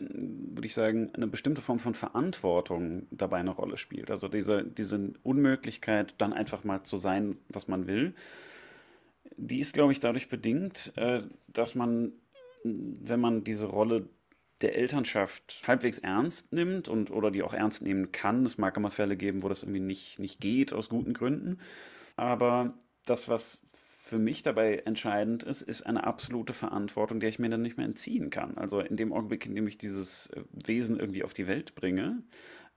würde 0.55 0.67
ich 0.67 0.75
sagen, 0.75 1.11
eine 1.15 1.27
bestimmte 1.27 1.61
Form 1.61 1.79
von 1.79 1.95
Verantwortung 1.95 3.07
dabei 3.11 3.39
eine 3.39 3.51
Rolle 3.51 3.77
spielt. 3.77 4.11
Also 4.11 4.29
diese, 4.29 4.65
diese 4.65 5.13
Unmöglichkeit, 5.23 6.15
dann 6.19 6.33
einfach 6.33 6.65
mal 6.65 6.83
zu 6.83 6.99
sein, 6.99 7.37
was 7.49 7.69
man 7.69 7.87
will 7.87 8.15
die 9.37 9.61
ist, 9.61 9.75
glaube 9.75 9.93
ich, 9.93 10.01
dadurch 10.01 10.29
bedingt, 10.29 10.93
äh, 10.97 11.23
dass 11.49 11.75
man, 11.75 12.13
wenn 12.63 13.21
man 13.21 13.45
diese 13.45 13.67
Rolle 13.67 14.09
der 14.65 14.77
Elternschaft 14.77 15.63
halbwegs 15.67 15.99
ernst 15.99 16.53
nimmt 16.53 16.89
und 16.89 17.11
oder 17.11 17.31
die 17.31 17.43
auch 17.43 17.53
ernst 17.53 17.83
nehmen 17.83 18.13
kann, 18.13 18.47
es 18.47 18.57
mag 18.59 18.77
immer 18.77 18.91
Fälle 18.91 19.17
geben, 19.17 19.43
wo 19.43 19.49
das 19.49 19.63
irgendwie 19.63 19.81
nicht, 19.81 20.19
nicht 20.19 20.41
geht, 20.41 20.73
aus 20.73 20.89
guten 20.89 21.13
Gründen. 21.13 21.59
Aber 22.17 22.75
das, 23.05 23.29
was 23.29 23.61
für 23.73 24.19
mich 24.19 24.43
dabei 24.43 24.83
entscheidend 24.87 25.43
ist, 25.43 25.63
ist 25.63 25.83
eine 25.83 26.05
absolute 26.05 26.53
Verantwortung, 26.53 27.21
der 27.21 27.29
ich 27.29 27.39
mir 27.39 27.51
dann 27.51 27.63
nicht 27.63 27.77
mehr 27.77 27.87
entziehen 27.87 28.31
kann. 28.31 28.57
Also 28.57 28.81
in 28.81 28.97
dem 28.97 29.13
Augenblick, 29.13 29.47
in 29.47 29.55
dem 29.55 29.67
ich 29.67 29.79
dieses 29.79 30.29
äh, 30.31 30.43
Wesen 30.53 30.99
irgendwie 30.99 31.25
auf 31.25 31.35
die 31.35 31.47
Welt 31.47 31.75
bringe, 31.75 32.23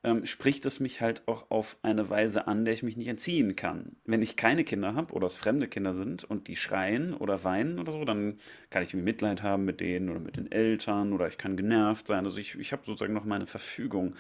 ähm, 0.04 0.26
spricht 0.26 0.66
es 0.66 0.80
mich 0.80 1.02
halt 1.02 1.28
auch 1.28 1.50
auf 1.50 1.78
eine 1.82 2.10
Weise 2.10 2.48
an, 2.48 2.66
der 2.66 2.74
ich 2.74 2.84
mich 2.84 2.98
nicht 2.98 3.08
entziehen 3.08 3.56
kann. 3.56 3.98
Wenn 4.06 4.22
ich 4.22 4.36
keine 4.36 4.64
Kinder 4.64 4.94
habe 4.96 5.14
oder 5.14 5.28
es 5.28 5.36
fremde 5.36 5.68
Kinder 5.68 5.94
sind 5.94 6.24
und 6.24 6.48
die 6.48 6.56
schreien 6.56 7.14
oder 7.14 7.44
weinen 7.44 7.80
oder 7.80 7.92
so, 7.92 8.06
dann 8.06 8.40
kann 8.70 8.84
ich 8.84 8.90
irgendwie 8.90 9.06
Mitleid 9.06 9.44
haben 9.44 9.66
mit 9.66 9.80
denen 9.80 10.10
oder 10.10 10.20
mit 10.20 10.38
den 10.38 10.52
Eltern 10.52 11.14
oder 11.14 11.28
ich 11.28 11.38
kann 11.38 11.58
genervt 11.58 12.08
sein. 12.08 12.26
Also 12.26 12.40
ich, 12.40 12.56
ich 12.56 12.72
habe 12.72 12.84
sozusagen 12.86 13.14
noch 13.14 13.26
meine 13.26 13.48
Verfügung. 13.48 14.16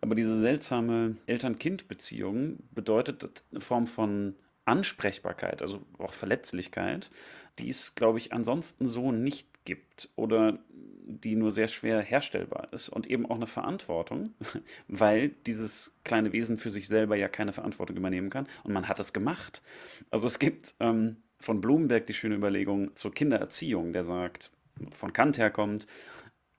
Aber 0.00 0.14
diese 0.14 0.36
seltsame 0.36 1.16
Eltern-Kind-Beziehung 1.26 2.58
bedeutet 2.72 3.44
eine 3.50 3.62
Form 3.62 3.86
von 3.86 4.34
Ansprechbarkeit, 4.64 5.62
also 5.62 5.82
auch 5.98 6.12
Verletzlichkeit, 6.12 7.10
die 7.58 7.68
es, 7.68 7.94
glaube 7.94 8.18
ich, 8.18 8.32
ansonsten 8.32 8.86
so 8.86 9.12
nicht 9.12 9.64
gibt 9.64 10.08
oder 10.16 10.58
die 11.06 11.36
nur 11.36 11.50
sehr 11.50 11.68
schwer 11.68 12.00
herstellbar 12.00 12.68
ist 12.72 12.88
und 12.88 13.06
eben 13.06 13.26
auch 13.26 13.36
eine 13.36 13.46
Verantwortung, 13.46 14.34
weil 14.88 15.30
dieses 15.46 15.94
kleine 16.04 16.32
Wesen 16.32 16.58
für 16.58 16.70
sich 16.70 16.88
selber 16.88 17.16
ja 17.16 17.28
keine 17.28 17.52
Verantwortung 17.52 17.96
übernehmen 17.96 18.30
kann 18.30 18.48
und 18.62 18.72
man 18.72 18.88
hat 18.88 19.00
es 19.00 19.12
gemacht. 19.12 19.62
Also 20.10 20.26
es 20.26 20.38
gibt 20.38 20.74
ähm, 20.80 21.16
von 21.38 21.60
Blumenberg 21.60 22.06
die 22.06 22.14
schöne 22.14 22.36
Überlegung 22.36 22.94
zur 22.96 23.12
Kindererziehung, 23.12 23.92
der 23.92 24.04
sagt, 24.04 24.50
von 24.90 25.12
Kant 25.12 25.38
herkommt, 25.38 25.86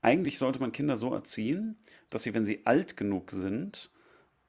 eigentlich 0.01 0.37
sollte 0.37 0.59
man 0.59 0.71
Kinder 0.71 0.95
so 0.97 1.13
erziehen, 1.13 1.77
dass 2.11 2.23
sie, 2.23 2.33
wenn 2.35 2.45
sie 2.45 2.65
alt 2.65 2.95
genug 2.95 3.31
sind, 3.31 3.89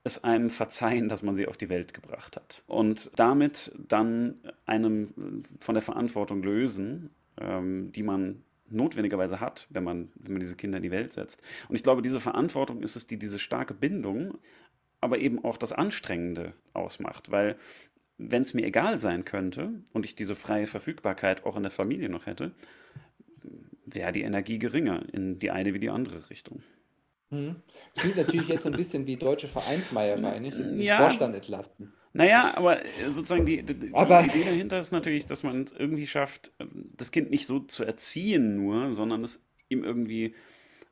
es 0.06 0.24
einem 0.24 0.50
verzeihen, 0.50 1.08
dass 1.08 1.22
man 1.22 1.36
sie 1.36 1.48
auf 1.48 1.56
die 1.56 1.68
Welt 1.68 1.92
gebracht 1.92 2.36
hat. 2.36 2.62
Und 2.66 3.10
damit 3.16 3.72
dann 3.76 4.36
einem 4.64 5.42
von 5.60 5.74
der 5.74 5.82
Verantwortung 5.82 6.42
lösen, 6.42 7.10
ähm, 7.38 7.92
die 7.92 8.02
man 8.02 8.42
notwendigerweise 8.68 9.40
hat, 9.40 9.66
wenn 9.70 9.84
man, 9.84 10.10
wenn 10.14 10.32
man 10.32 10.40
diese 10.40 10.56
Kinder 10.56 10.78
in 10.78 10.82
die 10.82 10.90
Welt 10.90 11.12
setzt. 11.12 11.42
Und 11.68 11.76
ich 11.76 11.82
glaube, 11.82 12.02
diese 12.02 12.20
Verantwortung 12.20 12.82
ist 12.82 12.96
es, 12.96 13.06
die 13.06 13.18
diese 13.18 13.38
starke 13.38 13.74
Bindung, 13.74 14.38
aber 15.00 15.18
eben 15.18 15.44
auch 15.44 15.56
das 15.56 15.72
Anstrengende 15.72 16.52
ausmacht. 16.72 17.30
Weil 17.30 17.56
wenn 18.18 18.42
es 18.42 18.54
mir 18.54 18.64
egal 18.64 18.98
sein 18.98 19.24
könnte 19.24 19.82
und 19.92 20.04
ich 20.04 20.14
diese 20.14 20.34
freie 20.34 20.66
Verfügbarkeit 20.66 21.44
auch 21.44 21.56
in 21.56 21.62
der 21.62 21.70
Familie 21.70 22.08
noch 22.08 22.26
hätte, 22.26 22.52
wäre 23.84 24.12
die 24.12 24.22
Energie 24.22 24.58
geringer 24.58 25.02
in 25.12 25.38
die 25.38 25.50
eine 25.50 25.74
wie 25.74 25.78
die 25.78 25.90
andere 25.90 26.30
Richtung. 26.30 26.62
Hm. 27.30 27.56
Das 27.94 28.02
klingt 28.02 28.16
natürlich 28.16 28.48
jetzt 28.48 28.62
so 28.62 28.70
ein 28.70 28.76
bisschen 28.76 29.06
wie 29.06 29.16
deutsche 29.16 29.48
Vereinsmeierei, 29.48 30.38
nicht? 30.38 30.58
Den 30.58 30.78
ja. 30.80 30.98
Vorstand 30.98 31.34
entlasten. 31.34 31.92
Naja, 32.12 32.54
aber 32.56 32.84
äh, 32.84 33.10
sozusagen 33.10 33.44
die, 33.44 33.62
die, 33.62 33.74
die 33.74 33.86
Idee 33.88 34.44
dahinter 34.44 34.80
ist 34.80 34.92
natürlich, 34.92 35.26
dass 35.26 35.42
man 35.42 35.62
es 35.64 35.72
irgendwie 35.72 36.06
schafft, 36.06 36.52
ähm, 36.58 36.90
das 36.96 37.10
Kind 37.10 37.30
nicht 37.30 37.46
so 37.46 37.60
zu 37.60 37.84
erziehen 37.84 38.56
nur, 38.56 38.94
sondern 38.94 39.22
es 39.22 39.44
ihm 39.68 39.84
irgendwie 39.84 40.34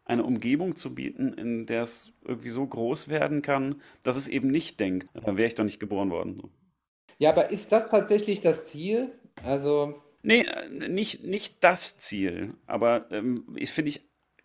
eine 0.04 0.24
Umgebung 0.24 0.76
zu 0.76 0.94
bieten, 0.94 1.32
in 1.32 1.64
der 1.64 1.84
es 1.84 2.12
irgendwie 2.26 2.50
so 2.50 2.66
groß 2.66 3.08
werden 3.08 3.40
kann, 3.40 3.80
dass 4.02 4.16
es 4.16 4.28
eben 4.28 4.48
nicht 4.48 4.78
denkt, 4.80 5.08
da 5.14 5.38
wäre 5.38 5.46
ich 5.46 5.54
doch 5.54 5.64
nicht 5.64 5.80
geboren 5.80 6.10
worden. 6.10 6.42
Ja, 7.18 7.30
aber 7.30 7.50
ist 7.50 7.72
das 7.72 7.88
tatsächlich 7.88 8.40
das 8.40 8.66
Ziel? 8.66 9.12
Also. 9.44 10.02
Nee, 10.22 10.42
äh, 10.42 10.88
nicht, 10.88 11.24
nicht 11.24 11.64
das 11.64 11.98
Ziel. 11.98 12.54
Aber 12.66 13.10
ähm, 13.10 13.46
ich 13.56 13.70
finde 13.70 13.90
ich 13.90 14.02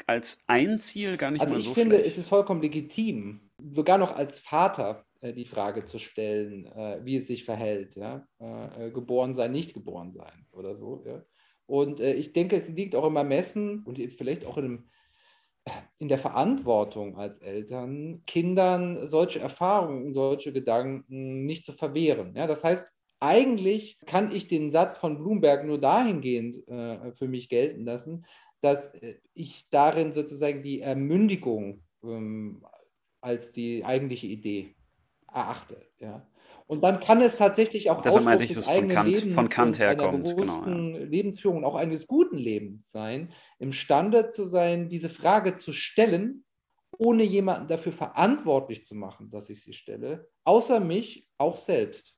als 0.10 0.43
ein 0.47 0.80
Ziel 0.80 1.18
gar 1.18 1.30
nicht 1.30 1.41
also 1.41 1.53
mal 1.53 1.62
so 1.62 1.70
ich 1.70 1.76
finde, 1.76 2.03
es 2.03 2.18
ist 2.18 2.28
vollkommen 2.28 2.64
legitim, 2.64 3.41
sogar 3.72 3.99
noch 3.99 4.16
als 4.16 4.39
Vater 4.39 5.05
äh, 5.22 5.34
die 5.34 5.45
Frage 5.45 5.86
zu 5.86 5.99
stellen, 5.99 6.66
äh, 6.66 6.99
wie 7.03 7.18
es 7.18 7.28
sich 7.28 7.45
verhält. 7.45 7.95
Ja? 7.95 8.28
Äh, 8.39 8.89
geboren 8.89 9.36
sein, 9.36 9.51
nicht 9.51 9.76
geboren 9.76 10.12
sein 10.12 10.47
oder 10.51 10.76
so. 10.76 11.03
Ja? 11.05 11.24
Und 11.68 11.99
ich 11.99 12.34
denke, 12.34 12.55
es 12.55 12.70
liegt 12.70 12.95
auch 12.95 13.05
im 13.05 13.16
Ermessen 13.16 13.84
und 13.84 13.99
vielleicht 14.12 14.43
auch 14.43 14.57
in, 14.57 14.66
einem, 14.66 14.89
in 15.99 16.07
der 16.07 16.18
Verantwortung 16.18 17.16
als 17.16 17.38
Eltern, 17.38 18.24
Kindern 18.26 19.07
solche 19.07 19.39
Erfahrungen, 19.39 20.16
solche 20.16 20.51
Gedanken 20.51 21.45
nicht 21.45 21.64
zu 21.64 21.72
verwehren. 21.72 22.34
Ja? 22.36 22.47
Das 22.47 22.64
heißt, 22.64 22.91
eigentlich 23.20 23.99
kann 24.07 24.32
ich 24.32 24.47
den 24.47 24.72
Satz 24.72 24.97
von 24.97 25.20
Bloomberg 25.20 25.64
nur 25.64 25.80
dahingehend 25.80 26.68
äh, 26.68 27.12
für 27.12 27.28
mich 27.28 27.49
gelten 27.49 27.86
lassen, 27.86 28.26
dass 28.62 28.93
äh, 28.95 29.16
ich 29.34 29.70
darin 29.70 30.12
sozusagen 30.12 30.64
die 30.64 30.82
Ermündigung 30.82 31.84
ähm, 32.03 32.66
als 33.22 33.51
die 33.51 33.84
eigentliche 33.84 34.28
Idee 34.28 34.76
erachte. 35.32 35.86
Ja. 35.99 36.28
Und 36.68 36.84
dann 36.84 36.99
kann 36.99 37.22
es 37.22 37.38
tatsächlich 37.38 37.89
auch 37.89 38.01
Deshalb 38.01 38.26
meinte 38.26 38.43
ich, 38.43 38.53
dass 38.53 38.70
von 38.70 38.88
Kant, 38.89 39.10
Lebens 39.10 39.34
von 39.34 39.49
Kant 39.49 39.80
herkommt. 39.80 40.24
Genau, 40.24 40.68
ja. 40.68 40.97
Lebensführung, 41.03 41.66
auch 41.66 41.76
eines 41.76 42.05
guten 42.05 42.38
Lebens 42.38 42.91
sein, 42.91 43.32
imstande 43.57 44.30
zu 44.30 44.45
sein, 44.45 44.88
diese 44.88 45.10
Frage 45.10 45.55
zu 45.55 45.74
stellen, 45.74 46.45
ohne 46.97 47.24
jemanden 47.24 47.68
dafür 47.68 47.91
verantwortlich 47.91 48.86
zu 48.86 48.93
machen, 48.93 49.32
dass 49.32 49.49
ich 49.49 49.64
sie 49.64 49.74
stelle, 49.74 50.30
außer 50.43 50.80
mich 50.80 51.28
auch 51.38 51.57
selbst. 51.57 52.16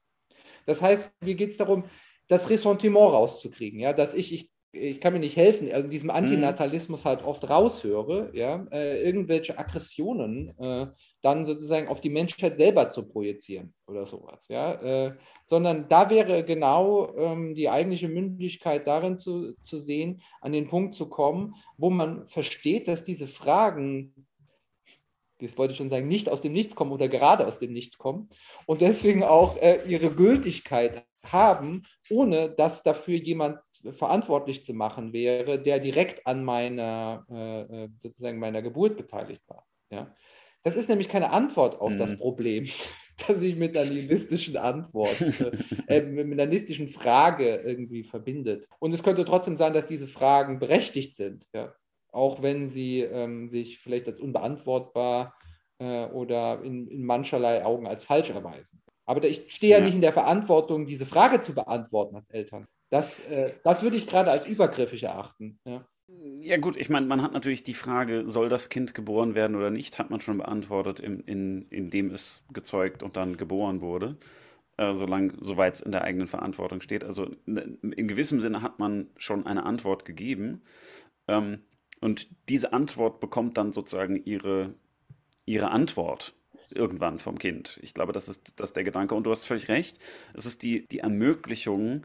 Das 0.65 0.81
heißt, 0.81 1.09
mir 1.21 1.35
geht 1.35 1.51
es 1.51 1.57
darum, 1.57 1.85
das 2.27 2.49
Ressentiment 2.49 3.13
rauszukriegen, 3.13 3.79
ja, 3.79 3.93
dass 3.93 4.13
ich, 4.13 4.33
ich 4.33 4.50
ich 4.73 5.01
kann 5.01 5.11
mir 5.11 5.19
nicht 5.19 5.35
helfen, 5.35 5.69
also 5.71 5.85
in 5.85 5.89
diesem 5.89 6.07
mhm. 6.07 6.15
Antinatalismus 6.15 7.03
halt 7.03 7.23
oft 7.23 7.49
raushöre, 7.49 8.31
ja, 8.33 8.65
äh, 8.71 9.03
irgendwelche 9.03 9.57
Aggressionen 9.57 10.57
äh, 10.59 10.87
dann 11.21 11.43
sozusagen 11.43 11.89
auf 11.89 11.99
die 11.99 12.09
Menschheit 12.09 12.57
selber 12.57 12.89
zu 12.89 13.07
projizieren 13.07 13.73
oder 13.85 14.05
sowas, 14.05 14.47
ja, 14.47 14.73
äh, 14.81 15.15
sondern 15.45 15.89
da 15.89 16.09
wäre 16.09 16.45
genau 16.45 17.13
ähm, 17.17 17.53
die 17.53 17.69
eigentliche 17.69 18.07
Mündigkeit 18.07 18.87
darin 18.87 19.17
zu, 19.17 19.55
zu 19.61 19.77
sehen, 19.77 20.21
an 20.39 20.53
den 20.53 20.69
Punkt 20.69 20.95
zu 20.95 21.09
kommen, 21.09 21.55
wo 21.77 21.89
man 21.89 22.27
versteht, 22.29 22.87
dass 22.87 23.03
diese 23.03 23.27
Fragen 23.27 24.27
das 25.39 25.57
wollte 25.57 25.71
ich 25.71 25.77
schon 25.79 25.89
sagen, 25.89 26.07
nicht 26.07 26.29
aus 26.29 26.41
dem 26.41 26.53
Nichts 26.53 26.75
kommen 26.75 26.91
oder 26.91 27.07
gerade 27.07 27.47
aus 27.47 27.57
dem 27.57 27.73
Nichts 27.73 27.97
kommen 27.97 28.29
und 28.67 28.81
deswegen 28.81 29.23
auch 29.23 29.57
äh, 29.57 29.79
ihre 29.87 30.11
Gültigkeit 30.11 31.03
haben, 31.25 31.81
ohne 32.11 32.49
dass 32.51 32.83
dafür 32.83 33.15
jemand 33.15 33.57
verantwortlich 33.91 34.63
zu 34.63 34.73
machen 34.73 35.13
wäre, 35.13 35.61
der 35.61 35.79
direkt 35.79 36.25
an 36.27 36.43
meiner, 36.43 37.25
äh, 37.29 37.83
äh, 37.83 37.89
sozusagen 37.97 38.39
meiner 38.39 38.61
Geburt 38.61 38.97
beteiligt 38.97 39.41
war. 39.47 39.65
Ja? 39.91 40.13
Das 40.63 40.75
ist 40.75 40.89
nämlich 40.89 41.09
keine 41.09 41.31
Antwort 41.31 41.79
auf 41.79 41.93
mhm. 41.93 41.97
das 41.97 42.17
Problem, 42.17 42.67
das 43.27 43.39
sich 43.39 43.55
mit 43.55 43.75
einer 43.75 43.89
nihilistischen 43.89 44.57
Antwort, 44.57 45.19
äh, 45.87 46.01
mit 46.01 46.25
einer 46.25 46.45
nihilistischen 46.45 46.87
Frage 46.87 47.57
irgendwie 47.57 48.03
verbindet. 48.03 48.67
Und 48.79 48.93
es 48.93 49.03
könnte 49.03 49.25
trotzdem 49.25 49.57
sein, 49.57 49.73
dass 49.73 49.85
diese 49.85 50.07
Fragen 50.07 50.59
berechtigt 50.59 51.15
sind, 51.15 51.47
ja? 51.53 51.73
auch 52.11 52.41
wenn 52.41 52.67
sie 52.67 53.01
ähm, 53.01 53.47
sich 53.47 53.79
vielleicht 53.79 54.07
als 54.07 54.19
unbeantwortbar 54.19 55.33
äh, 55.79 56.05
oder 56.05 56.61
in, 56.63 56.87
in 56.87 57.05
mancherlei 57.05 57.63
Augen 57.63 57.87
als 57.87 58.03
falsch 58.03 58.29
erweisen. 58.29 58.81
Aber 59.05 59.23
ich 59.27 59.51
stehe 59.53 59.73
ja. 59.73 59.79
ja 59.79 59.83
nicht 59.83 59.95
in 59.95 60.01
der 60.01 60.13
Verantwortung, 60.13 60.85
diese 60.85 61.05
Frage 61.05 61.39
zu 61.39 61.55
beantworten 61.55 62.15
als 62.15 62.29
Eltern. 62.29 62.67
Das, 62.91 63.21
äh, 63.21 63.53
das 63.63 63.81
würde 63.81 63.97
ich 63.97 64.05
gerade 64.05 64.29
als 64.29 64.45
übergriffig 64.45 65.03
erachten. 65.03 65.59
Ja. 65.65 65.87
Ja 66.41 66.57
gut, 66.57 66.75
ich 66.75 66.89
meine, 66.89 67.05
man 67.05 67.21
hat 67.21 67.31
natürlich 67.31 67.63
die 67.63 67.73
Frage, 67.73 68.27
soll 68.27 68.49
das 68.49 68.67
Kind 68.67 68.93
geboren 68.93 69.33
werden 69.33 69.55
oder 69.55 69.69
nicht, 69.69 69.97
hat 69.97 70.09
man 70.09 70.19
schon 70.19 70.39
beantwortet, 70.39 70.99
in, 70.99 71.21
in, 71.21 71.67
indem 71.69 72.11
es 72.11 72.43
gezeugt 72.51 73.01
und 73.01 73.15
dann 73.15 73.37
geboren 73.37 73.79
wurde, 73.79 74.17
äh, 74.75 74.91
soweit 74.91 75.73
es 75.73 75.79
in 75.79 75.93
der 75.93 76.03
eigenen 76.03 76.27
Verantwortung 76.27 76.81
steht. 76.81 77.05
Also 77.05 77.33
in 77.45 78.07
gewissem 78.09 78.41
Sinne 78.41 78.61
hat 78.61 78.77
man 78.77 79.07
schon 79.15 79.45
eine 79.45 79.63
Antwort 79.65 80.03
gegeben 80.03 80.63
ähm, 81.29 81.61
und 82.01 82.27
diese 82.49 82.73
Antwort 82.73 83.21
bekommt 83.21 83.57
dann 83.57 83.71
sozusagen 83.71 84.21
ihre, 84.25 84.75
ihre 85.45 85.71
Antwort 85.71 86.33
irgendwann 86.71 87.19
vom 87.19 87.37
Kind. 87.37 87.79
Ich 87.81 87.93
glaube, 87.93 88.13
das 88.13 88.27
ist, 88.27 88.59
das 88.59 88.71
ist 88.71 88.75
der 88.75 88.83
Gedanke. 88.83 89.15
Und 89.15 89.25
du 89.25 89.31
hast 89.31 89.45
völlig 89.45 89.67
recht. 89.67 89.99
Es 90.33 90.45
ist 90.45 90.63
die, 90.63 90.87
die 90.87 90.99
Ermöglichung, 90.99 92.03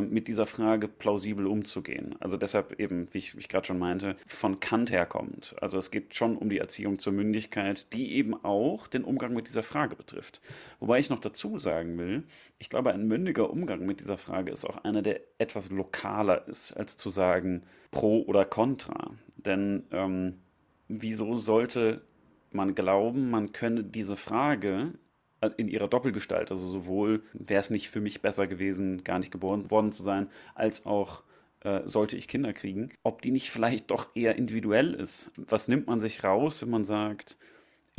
mit 0.00 0.26
dieser 0.26 0.46
Frage 0.46 0.88
plausibel 0.88 1.46
umzugehen. 1.46 2.16
Also 2.18 2.36
deshalb 2.36 2.80
eben, 2.80 3.06
wie 3.12 3.18
ich, 3.18 3.36
ich 3.36 3.48
gerade 3.48 3.66
schon 3.66 3.78
meinte, 3.78 4.16
von 4.26 4.58
Kant 4.58 4.90
herkommt. 4.90 5.54
Also 5.60 5.78
es 5.78 5.92
geht 5.92 6.14
schon 6.14 6.36
um 6.36 6.50
die 6.50 6.58
Erziehung 6.58 6.98
zur 6.98 7.12
Mündigkeit, 7.12 7.92
die 7.92 8.14
eben 8.14 8.34
auch 8.44 8.88
den 8.88 9.04
Umgang 9.04 9.34
mit 9.34 9.46
dieser 9.46 9.62
Frage 9.62 9.94
betrifft. 9.94 10.40
Wobei 10.80 10.98
ich 10.98 11.10
noch 11.10 11.20
dazu 11.20 11.60
sagen 11.60 11.96
will, 11.96 12.24
ich 12.58 12.70
glaube, 12.70 12.92
ein 12.92 13.06
mündiger 13.06 13.50
Umgang 13.50 13.86
mit 13.86 14.00
dieser 14.00 14.18
Frage 14.18 14.50
ist 14.50 14.64
auch 14.64 14.78
einer, 14.78 15.02
der 15.02 15.20
etwas 15.38 15.70
lokaler 15.70 16.48
ist, 16.48 16.72
als 16.72 16.96
zu 16.96 17.08
sagen 17.08 17.62
pro 17.92 18.22
oder 18.22 18.44
contra. 18.44 19.12
Denn 19.36 19.84
ähm, 19.92 20.40
wieso 20.88 21.34
sollte 21.34 22.02
man 22.50 22.74
glauben, 22.74 23.30
man 23.30 23.52
könne 23.52 23.84
diese 23.84 24.16
Frage 24.16 24.92
äh, 24.92 25.07
in 25.56 25.68
ihrer 25.68 25.88
Doppelgestalt, 25.88 26.50
also 26.50 26.70
sowohl 26.70 27.22
wäre 27.32 27.60
es 27.60 27.70
nicht 27.70 27.90
für 27.90 28.00
mich 28.00 28.22
besser 28.22 28.46
gewesen, 28.46 29.04
gar 29.04 29.18
nicht 29.18 29.30
geboren 29.30 29.70
worden 29.70 29.92
zu 29.92 30.02
sein, 30.02 30.28
als 30.54 30.86
auch 30.86 31.22
äh, 31.60 31.82
sollte 31.84 32.16
ich 32.16 32.28
Kinder 32.28 32.52
kriegen, 32.52 32.90
ob 33.02 33.22
die 33.22 33.30
nicht 33.30 33.50
vielleicht 33.50 33.90
doch 33.90 34.08
eher 34.14 34.36
individuell 34.36 34.94
ist. 34.94 35.30
Was 35.36 35.68
nimmt 35.68 35.86
man 35.86 36.00
sich 36.00 36.24
raus, 36.24 36.62
wenn 36.62 36.70
man 36.70 36.84
sagt, 36.84 37.36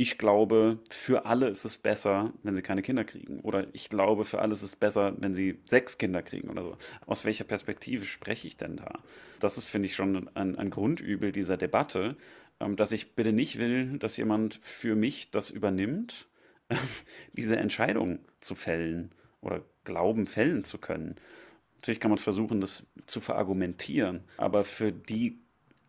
ich 0.00 0.16
glaube, 0.16 0.78
für 0.88 1.26
alle 1.26 1.48
ist 1.48 1.66
es 1.66 1.76
besser, 1.76 2.32
wenn 2.42 2.56
sie 2.56 2.62
keine 2.62 2.80
Kinder 2.80 3.04
kriegen. 3.04 3.40
Oder 3.40 3.66
ich 3.74 3.90
glaube, 3.90 4.24
für 4.24 4.40
alle 4.40 4.54
ist 4.54 4.62
es 4.62 4.74
besser, 4.74 5.14
wenn 5.18 5.34
sie 5.34 5.58
sechs 5.66 5.98
Kinder 5.98 6.22
kriegen 6.22 6.48
oder 6.48 6.62
so. 6.62 6.76
Aus 7.04 7.26
welcher 7.26 7.44
Perspektive 7.44 8.06
spreche 8.06 8.46
ich 8.46 8.56
denn 8.56 8.76
da? 8.76 9.00
Das 9.40 9.58
ist, 9.58 9.66
finde 9.66 9.84
ich, 9.84 9.94
schon 9.94 10.30
ein, 10.34 10.56
ein 10.56 10.70
Grundübel 10.70 11.32
dieser 11.32 11.58
Debatte, 11.58 12.16
ähm, 12.60 12.76
dass 12.76 12.92
ich 12.92 13.14
bitte 13.14 13.34
nicht 13.34 13.58
will, 13.58 13.98
dass 13.98 14.16
jemand 14.16 14.54
für 14.62 14.96
mich 14.96 15.32
das 15.32 15.50
übernimmt, 15.50 16.29
diese 17.32 17.56
Entscheidung 17.56 18.20
zu 18.40 18.54
fällen 18.54 19.12
oder 19.40 19.62
glauben, 19.84 20.26
fällen 20.26 20.64
zu 20.64 20.78
können. 20.78 21.16
Natürlich 21.76 22.00
kann 22.00 22.10
man 22.10 22.18
versuchen, 22.18 22.60
das 22.60 22.84
zu 23.06 23.20
verargumentieren, 23.20 24.24
aber 24.36 24.64
für 24.64 24.92
die 24.92 25.40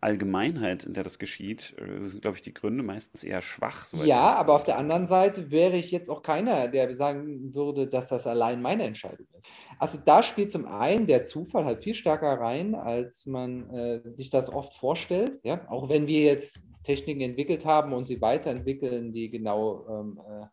Allgemeinheit, 0.02 0.84
in 0.84 0.94
der 0.94 1.04
das 1.04 1.20
geschieht, 1.20 1.76
äh, 1.78 2.02
sind, 2.02 2.22
glaube 2.22 2.36
ich, 2.36 2.42
die 2.42 2.52
Gründe 2.52 2.82
meistens 2.82 3.22
eher 3.22 3.40
schwach. 3.40 3.86
Ja, 4.04 4.34
aber 4.34 4.54
auf 4.54 4.64
der 4.64 4.76
anderen 4.76 5.06
Seite 5.06 5.52
wäre 5.52 5.76
ich 5.76 5.92
jetzt 5.92 6.10
auch 6.10 6.22
keiner, 6.22 6.66
der 6.66 6.96
sagen 6.96 7.54
würde, 7.54 7.86
dass 7.86 8.08
das 8.08 8.26
allein 8.26 8.60
meine 8.60 8.82
Entscheidung 8.82 9.28
ist. 9.38 9.46
Also 9.78 9.98
da 10.04 10.24
spielt 10.24 10.50
zum 10.50 10.66
einen 10.66 11.06
der 11.06 11.24
Zufall 11.24 11.64
halt 11.64 11.84
viel 11.84 11.94
stärker 11.94 12.40
rein, 12.40 12.74
als 12.74 13.26
man 13.26 13.70
äh, 13.70 14.10
sich 14.10 14.28
das 14.30 14.52
oft 14.52 14.74
vorstellt. 14.74 15.38
Ja? 15.44 15.64
Auch 15.68 15.88
wenn 15.88 16.08
wir 16.08 16.22
jetzt 16.22 16.64
Techniken 16.82 17.20
entwickelt 17.20 17.64
haben 17.64 17.92
und 17.92 18.06
sie 18.08 18.20
weiterentwickeln, 18.20 19.12
die 19.12 19.30
genau 19.30 19.86
ähm, 19.88 20.20
äh, 20.28 20.46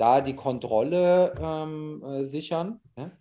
da 0.00 0.22
die 0.22 0.34
Kontrolle 0.34 1.34
ähm, 1.38 2.02
äh, 2.02 2.24
sichern. 2.24 2.80
Ja? 2.96 3.12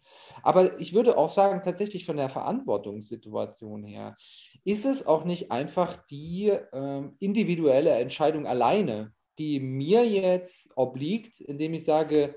Aber 0.42 0.80
ich 0.80 0.94
würde 0.94 1.18
auch 1.18 1.30
sagen, 1.30 1.62
tatsächlich 1.62 2.06
von 2.06 2.16
der 2.16 2.30
Verantwortungssituation 2.30 3.84
her, 3.84 4.16
ist 4.64 4.86
es 4.86 5.06
auch 5.06 5.26
nicht 5.26 5.52
einfach 5.52 5.98
die 6.08 6.54
ähm, 6.72 7.18
individuelle 7.20 7.92
Entscheidung 7.92 8.48
alleine, 8.48 9.14
die 9.38 9.60
mir 9.60 10.06
jetzt 10.06 10.70
obliegt, 10.76 11.42
indem 11.42 11.74
ich 11.74 11.84
sage, 11.84 12.36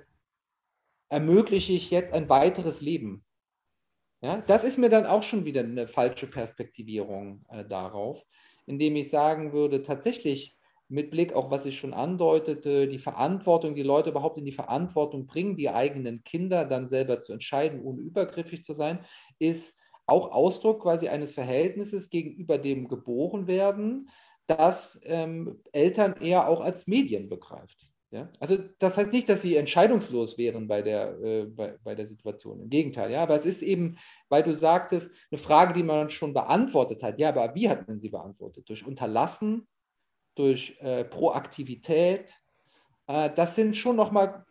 ermögliche 1.08 1.72
ich 1.72 1.90
jetzt 1.90 2.12
ein 2.12 2.28
weiteres 2.28 2.80
Leben. 2.80 3.24
Ja, 4.22 4.40
das 4.40 4.64
ist 4.64 4.78
mir 4.78 4.88
dann 4.88 5.06
auch 5.06 5.22
schon 5.22 5.44
wieder 5.44 5.60
eine 5.60 5.86
falsche 5.86 6.26
Perspektivierung 6.26 7.44
äh, 7.48 7.64
darauf, 7.64 8.24
indem 8.66 8.96
ich 8.96 9.10
sagen 9.10 9.52
würde, 9.52 9.82
tatsächlich 9.82 10.56
mit 10.92 11.10
Blick 11.10 11.32
auf, 11.32 11.50
was 11.50 11.64
ich 11.64 11.76
schon 11.76 11.94
andeutete, 11.94 12.86
die 12.86 12.98
Verantwortung, 12.98 13.74
die 13.74 13.82
Leute 13.82 14.10
überhaupt 14.10 14.38
in 14.38 14.44
die 14.44 14.52
Verantwortung 14.52 15.26
bringen, 15.26 15.56
die 15.56 15.70
eigenen 15.70 16.22
Kinder 16.22 16.66
dann 16.66 16.86
selber 16.86 17.20
zu 17.20 17.32
entscheiden, 17.32 17.82
ohne 17.82 18.02
übergriffig 18.02 18.62
zu 18.62 18.74
sein, 18.74 19.04
ist 19.38 19.78
auch 20.06 20.30
Ausdruck 20.32 20.82
quasi 20.82 21.08
eines 21.08 21.32
Verhältnisses 21.32 22.10
gegenüber 22.10 22.58
dem 22.58 22.88
Geborenwerden, 22.88 24.10
das 24.46 25.00
ähm, 25.04 25.60
Eltern 25.72 26.16
eher 26.20 26.48
auch 26.48 26.60
als 26.60 26.86
Medien 26.86 27.30
begreift. 27.30 27.88
Ja? 28.10 28.28
Also 28.38 28.58
das 28.78 28.98
heißt 28.98 29.12
nicht, 29.12 29.30
dass 29.30 29.40
sie 29.40 29.56
entscheidungslos 29.56 30.36
wären 30.36 30.68
bei 30.68 30.82
der, 30.82 31.18
äh, 31.22 31.46
bei, 31.46 31.78
bei 31.82 31.94
der 31.94 32.04
Situation. 32.04 32.60
Im 32.60 32.68
Gegenteil, 32.68 33.10
ja, 33.10 33.22
aber 33.22 33.36
es 33.36 33.46
ist 33.46 33.62
eben, 33.62 33.96
weil 34.28 34.42
du 34.42 34.54
sagtest, 34.54 35.10
eine 35.30 35.38
Frage, 35.38 35.72
die 35.72 35.82
man 35.82 36.10
schon 36.10 36.34
beantwortet 36.34 37.02
hat. 37.02 37.18
Ja, 37.18 37.30
aber 37.30 37.54
wie 37.54 37.70
hat 37.70 37.88
man 37.88 37.98
sie 37.98 38.10
beantwortet? 38.10 38.68
Durch 38.68 38.86
Unterlassen, 38.86 39.66
durch 40.34 40.76
äh, 40.80 41.04
Proaktivität. 41.04 42.34
Äh, 43.06 43.30
das 43.34 43.54
sind 43.54 43.76
schon 43.76 43.96
nochmal 43.96 44.44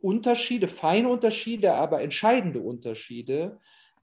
Unterschiede, 0.00 0.68
feine 0.68 1.08
Unterschiede, 1.08 1.74
aber 1.74 2.02
entscheidende 2.02 2.60
Unterschiede, 2.60 3.58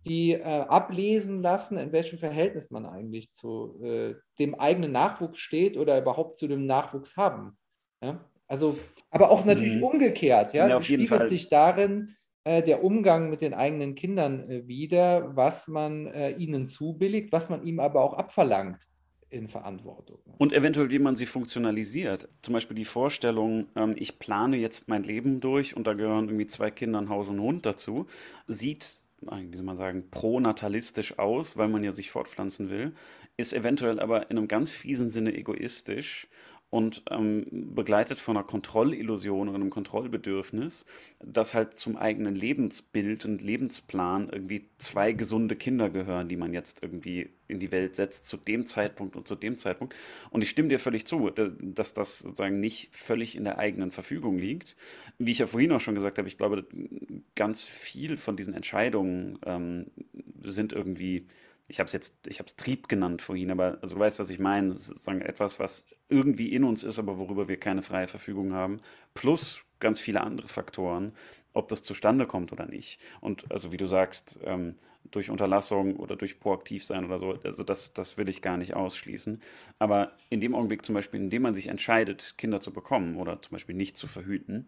die 0.05 0.33
äh, 0.33 0.41
ablesen 0.41 1.41
lassen, 1.41 1.77
in 1.77 1.91
welchem 1.91 2.19
Verhältnis 2.19 2.69
man 2.69 2.85
eigentlich 2.85 3.31
zu 3.31 3.81
äh, 3.83 4.15
dem 4.37 4.55
eigenen 4.55 4.91
Nachwuchs 4.91 5.39
steht 5.39 5.77
oder 5.77 5.99
überhaupt 5.99 6.37
zu 6.37 6.47
dem 6.47 6.65
Nachwuchs 6.65 7.17
haben. 7.17 7.57
Ja? 8.03 8.23
Also, 8.47 8.77
aber 9.09 9.31
auch 9.31 9.45
natürlich 9.45 9.77
mhm. 9.77 9.83
umgekehrt, 9.83 10.53
ja, 10.53 10.67
ja 10.67 10.79
spiegelt 10.79 11.27
sich 11.27 11.49
darin 11.49 12.15
äh, 12.43 12.61
der 12.61 12.83
Umgang 12.83 13.31
mit 13.31 13.41
den 13.41 13.55
eigenen 13.55 13.95
Kindern 13.95 14.47
äh, 14.47 14.67
wieder, 14.67 15.35
was 15.35 15.67
man 15.67 16.05
äh, 16.07 16.31
ihnen 16.31 16.67
zubilligt, 16.67 17.31
was 17.31 17.49
man 17.49 17.65
ihm 17.65 17.79
aber 17.79 18.01
auch 18.03 18.13
abverlangt 18.13 18.85
in 19.35 19.47
Verantwortung. 19.47 20.17
Und 20.37 20.53
eventuell, 20.53 20.89
wie 20.89 20.99
man 20.99 21.15
sie 21.15 21.25
funktionalisiert. 21.25 22.29
Zum 22.41 22.53
Beispiel 22.53 22.75
die 22.75 22.85
Vorstellung, 22.85 23.65
ähm, 23.75 23.93
ich 23.97 24.17
plane 24.19 24.57
jetzt 24.57 24.87
mein 24.87 25.03
Leben 25.03 25.39
durch 25.39 25.75
und 25.75 25.85
da 25.85 25.93
gehören 25.93 26.25
irgendwie 26.25 26.47
zwei 26.47 26.71
Kinder, 26.71 26.99
ein 26.99 27.09
Haus 27.09 27.27
und 27.27 27.35
ein 27.35 27.41
Hund 27.41 27.65
dazu, 27.65 28.05
sieht, 28.47 29.01
wie 29.21 29.55
soll 29.55 29.65
man 29.65 29.77
sagen, 29.77 30.05
pronatalistisch 30.09 31.19
aus, 31.19 31.57
weil 31.57 31.67
man 31.67 31.83
ja 31.83 31.91
sich 31.91 32.11
fortpflanzen 32.11 32.69
will, 32.69 32.93
ist 33.37 33.53
eventuell 33.53 33.99
aber 33.99 34.29
in 34.29 34.37
einem 34.37 34.47
ganz 34.47 34.71
fiesen 34.71 35.09
Sinne 35.09 35.35
egoistisch 35.35 36.27
und 36.75 37.03
ähm, 37.09 37.45
begleitet 37.73 38.19
von 38.19 38.35
einer 38.35 38.45
Kontrollillusion 38.45 39.47
oder 39.47 39.55
einem 39.55 39.69
Kontrollbedürfnis, 39.69 40.85
dass 41.23 41.53
halt 41.53 41.77
zum 41.77 41.95
eigenen 41.95 42.35
Lebensbild 42.35 43.23
und 43.23 43.41
Lebensplan 43.41 44.27
irgendwie 44.29 44.67
zwei 44.77 45.13
gesunde 45.13 45.55
Kinder 45.55 45.89
gehören, 45.89 46.27
die 46.27 46.35
man 46.35 46.51
jetzt 46.51 46.83
irgendwie 46.83 47.29
in 47.47 47.61
die 47.61 47.71
Welt 47.71 47.95
setzt, 47.95 48.25
zu 48.25 48.35
dem 48.35 48.65
Zeitpunkt 48.65 49.15
und 49.15 49.25
zu 49.25 49.35
dem 49.35 49.55
Zeitpunkt. 49.55 49.95
Und 50.31 50.41
ich 50.41 50.49
stimme 50.49 50.67
dir 50.67 50.79
völlig 50.79 51.07
zu, 51.07 51.29
dass 51.29 51.93
das 51.93 52.19
sozusagen 52.19 52.59
nicht 52.59 52.93
völlig 52.93 53.37
in 53.37 53.45
der 53.45 53.57
eigenen 53.57 53.91
Verfügung 53.91 54.37
liegt. 54.37 54.75
Wie 55.17 55.31
ich 55.31 55.39
ja 55.39 55.47
vorhin 55.47 55.71
auch 55.71 55.79
schon 55.79 55.95
gesagt 55.95 56.17
habe, 56.17 56.27
ich 56.27 56.37
glaube, 56.37 56.67
ganz 57.35 57.63
viel 57.63 58.17
von 58.17 58.35
diesen 58.35 58.53
Entscheidungen 58.53 59.39
ähm, 59.45 59.91
sind 60.43 60.73
irgendwie 60.73 61.25
ich 61.67 61.79
habe 61.79 61.87
es 61.87 61.93
jetzt, 61.93 62.27
ich 62.27 62.37
habe 62.39 62.47
es 62.47 62.55
Trieb 62.55 62.87
genannt 62.87 63.23
vorhin, 63.23 63.49
aber 63.49 63.79
also 63.81 63.95
du 63.95 63.99
weißt, 63.99 64.19
was 64.19 64.29
ich 64.29 64.37
meine. 64.37 64.67
Es 64.67 64.83
ist 64.83 64.87
sozusagen 64.89 65.21
etwas, 65.21 65.59
was 65.59 65.87
irgendwie 66.09 66.53
in 66.53 66.63
uns 66.63 66.83
ist, 66.83 66.99
aber 66.99 67.17
worüber 67.17 67.47
wir 67.47 67.59
keine 67.59 67.81
freie 67.81 68.07
Verfügung 68.07 68.53
haben. 68.53 68.79
Plus 69.13 69.63
ganz 69.79 69.99
viele 69.99 70.21
andere 70.21 70.47
Faktoren, 70.47 71.13
ob 71.53 71.67
das 71.67 71.83
zustande 71.83 72.27
kommt 72.27 72.51
oder 72.51 72.65
nicht. 72.65 72.99
Und 73.21 73.51
also 73.51 73.71
wie 73.71 73.77
du 73.77 73.87
sagst, 73.87 74.39
ähm, 74.43 74.75
durch 75.11 75.29
Unterlassung 75.29 75.97
oder 75.97 76.15
durch 76.15 76.39
proaktiv 76.39 76.83
sein 76.83 77.05
oder 77.05 77.19
so, 77.19 77.37
also 77.43 77.63
das, 77.63 77.93
das 77.93 78.17
will 78.17 78.29
ich 78.29 78.41
gar 78.41 78.57
nicht 78.57 78.73
ausschließen. 78.73 79.41
Aber 79.79 80.13
in 80.29 80.41
dem 80.41 80.55
Augenblick 80.55 80.85
zum 80.85 80.95
Beispiel, 80.95 81.19
in 81.19 81.29
dem 81.29 81.43
man 81.43 81.55
sich 81.55 81.67
entscheidet, 81.67 82.35
Kinder 82.37 82.59
zu 82.59 82.73
bekommen 82.73 83.17
oder 83.17 83.41
zum 83.41 83.51
Beispiel 83.51 83.75
nicht 83.75 83.97
zu 83.97 84.07
verhüten, 84.07 84.67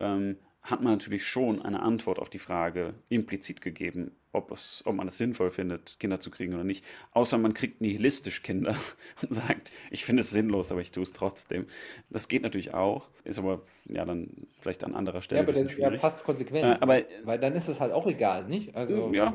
ähm, 0.00 0.36
hat 0.62 0.82
man 0.82 0.94
natürlich 0.94 1.24
schon 1.24 1.62
eine 1.62 1.80
Antwort 1.80 2.18
auf 2.18 2.28
die 2.28 2.40
Frage 2.40 2.94
implizit 3.08 3.60
gegeben, 3.60 4.16
ob, 4.36 4.52
es, 4.52 4.82
ob 4.84 4.94
man 4.94 5.08
es 5.08 5.18
sinnvoll 5.18 5.50
findet, 5.50 5.98
Kinder 5.98 6.20
zu 6.20 6.30
kriegen 6.30 6.54
oder 6.54 6.64
nicht. 6.64 6.84
Außer 7.12 7.38
man 7.38 7.54
kriegt 7.54 7.80
nihilistisch 7.80 8.42
Kinder 8.42 8.76
und 9.22 9.34
sagt, 9.34 9.72
ich 9.90 10.04
finde 10.04 10.20
es 10.20 10.30
sinnlos, 10.30 10.70
aber 10.70 10.80
ich 10.80 10.90
tue 10.92 11.02
es 11.02 11.12
trotzdem. 11.12 11.66
Das 12.10 12.28
geht 12.28 12.42
natürlich 12.42 12.74
auch, 12.74 13.08
ist 13.24 13.38
aber 13.38 13.62
ja 13.88 14.04
dann 14.04 14.46
vielleicht 14.60 14.84
an 14.84 14.94
anderer 14.94 15.22
Stelle. 15.22 15.40
Ja, 15.40 15.44
aber 15.44 15.52
das 15.52 15.62
ist 15.62 15.78
ja 15.78 15.90
fast 15.92 16.22
konsequent. 16.22 16.64
Äh, 16.64 16.76
aber, 16.80 17.02
weil 17.24 17.38
dann 17.38 17.54
ist 17.54 17.68
es 17.68 17.80
halt 17.80 17.92
auch 17.92 18.06
egal, 18.06 18.46
nicht? 18.46 18.76
Also, 18.76 19.10
ja. 19.12 19.34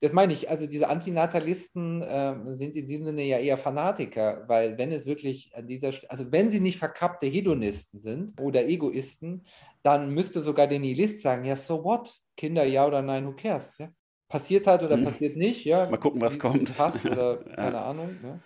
Das 0.00 0.12
meine 0.12 0.34
ich, 0.34 0.50
also 0.50 0.66
diese 0.66 0.88
Antinatalisten 0.88 2.02
äh, 2.02 2.34
sind 2.54 2.76
in 2.76 2.86
diesem 2.88 3.06
Sinne 3.06 3.22
ja 3.22 3.38
eher 3.38 3.56
Fanatiker, 3.56 4.44
weil 4.48 4.76
wenn 4.76 4.92
es 4.92 5.06
wirklich 5.06 5.54
an 5.54 5.66
dieser, 5.66 5.92
also 6.08 6.30
wenn 6.30 6.50
sie 6.50 6.60
nicht 6.60 6.78
verkappte 6.78 7.26
Hedonisten 7.26 8.00
sind 8.00 8.38
oder 8.38 8.66
Egoisten, 8.68 9.44
dann 9.82 10.10
müsste 10.10 10.40
sogar 10.40 10.66
der 10.66 10.80
Nihilist 10.80 11.22
sagen, 11.22 11.44
ja, 11.44 11.56
so 11.56 11.84
what? 11.84 12.20
Kinder, 12.36 12.64
ja 12.64 12.86
oder 12.86 13.00
nein, 13.00 13.26
who 13.26 13.32
cares? 13.32 13.72
Ja? 13.78 13.90
Passiert 14.28 14.66
halt 14.66 14.82
oder 14.82 14.96
hm. 14.96 15.04
passiert 15.04 15.36
nicht, 15.36 15.64
ja. 15.64 15.88
Mal 15.88 15.98
gucken, 15.98 16.20
was 16.20 16.38
kommt. 16.38 16.76
Passt 16.76 17.04
oder 17.04 17.46
ja. 17.46 17.54
keine 17.54 17.80
Ahnung. 17.80 18.16
Ja? 18.22 18.40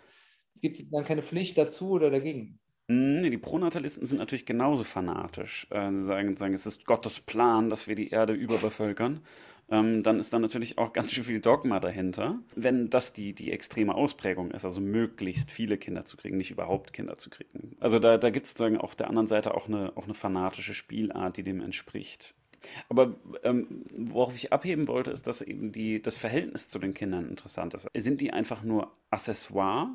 Es 0.54 0.60
gibt 0.60 0.82
dann 0.92 1.04
keine 1.04 1.22
Pflicht 1.22 1.56
dazu 1.56 1.90
oder 1.90 2.10
dagegen. 2.10 2.58
Hm, 2.90 3.20
nee, 3.20 3.30
die 3.30 3.38
Pronatalisten 3.38 4.06
sind 4.06 4.18
natürlich 4.18 4.46
genauso 4.46 4.82
fanatisch. 4.82 5.66
Äh, 5.70 5.92
sie 5.92 6.02
sagen, 6.02 6.36
sagen, 6.36 6.54
es 6.54 6.66
ist 6.66 6.86
Gottes 6.86 7.20
Plan, 7.20 7.70
dass 7.70 7.86
wir 7.86 7.94
die 7.94 8.10
Erde 8.10 8.32
überbevölkern. 8.32 9.20
Ähm, 9.70 10.02
dann 10.02 10.18
ist 10.18 10.32
da 10.32 10.38
natürlich 10.38 10.78
auch 10.78 10.94
ganz 10.94 11.12
schön 11.12 11.24
viel 11.24 11.40
Dogma 11.40 11.78
dahinter. 11.78 12.38
Wenn 12.56 12.88
das 12.88 13.12
die, 13.12 13.34
die 13.34 13.52
extreme 13.52 13.94
Ausprägung 13.94 14.50
ist, 14.50 14.64
also 14.64 14.80
möglichst 14.80 15.50
viele 15.50 15.76
Kinder 15.76 16.06
zu 16.06 16.16
kriegen, 16.16 16.38
nicht 16.38 16.50
überhaupt 16.50 16.94
Kinder 16.94 17.18
zu 17.18 17.28
kriegen. 17.28 17.76
Also 17.78 17.98
da, 17.98 18.16
da 18.16 18.30
gibt 18.30 18.46
es 18.46 18.52
sozusagen 18.52 18.78
auf 18.78 18.96
der 18.96 19.08
anderen 19.08 19.26
Seite 19.26 19.54
auch 19.54 19.68
eine, 19.68 19.92
auch 19.94 20.04
eine 20.04 20.14
fanatische 20.14 20.72
Spielart, 20.72 21.36
die 21.36 21.42
dem 21.42 21.60
entspricht. 21.60 22.34
Aber 22.88 23.16
ähm, 23.42 23.84
worauf 23.94 24.34
ich 24.34 24.52
abheben 24.52 24.88
wollte, 24.88 25.10
ist, 25.10 25.26
dass 25.26 25.40
eben 25.40 25.72
die, 25.72 26.02
das 26.02 26.16
Verhältnis 26.16 26.68
zu 26.68 26.78
den 26.78 26.94
Kindern 26.94 27.28
interessant 27.28 27.74
ist. 27.74 27.88
Sind 27.96 28.20
die 28.20 28.32
einfach 28.32 28.62
nur 28.62 28.92
Accessoire? 29.10 29.90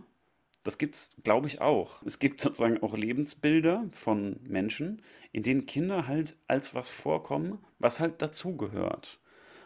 Das 0.64 0.78
gibt 0.78 0.96
es, 0.96 1.12
glaube 1.24 1.48
ich, 1.48 1.60
auch. 1.60 2.02
Es 2.04 2.20
gibt 2.20 2.40
sozusagen 2.40 2.82
auch 2.82 2.96
Lebensbilder 2.96 3.86
von 3.92 4.40
Menschen, 4.44 5.02
in 5.34 5.44
denen 5.44 5.66
Kinder 5.66 6.08
halt 6.08 6.38
als 6.48 6.74
was 6.74 6.90
vorkommen, 6.90 7.58
was 7.80 8.00
halt 8.00 8.22
dazugehört 8.22 9.20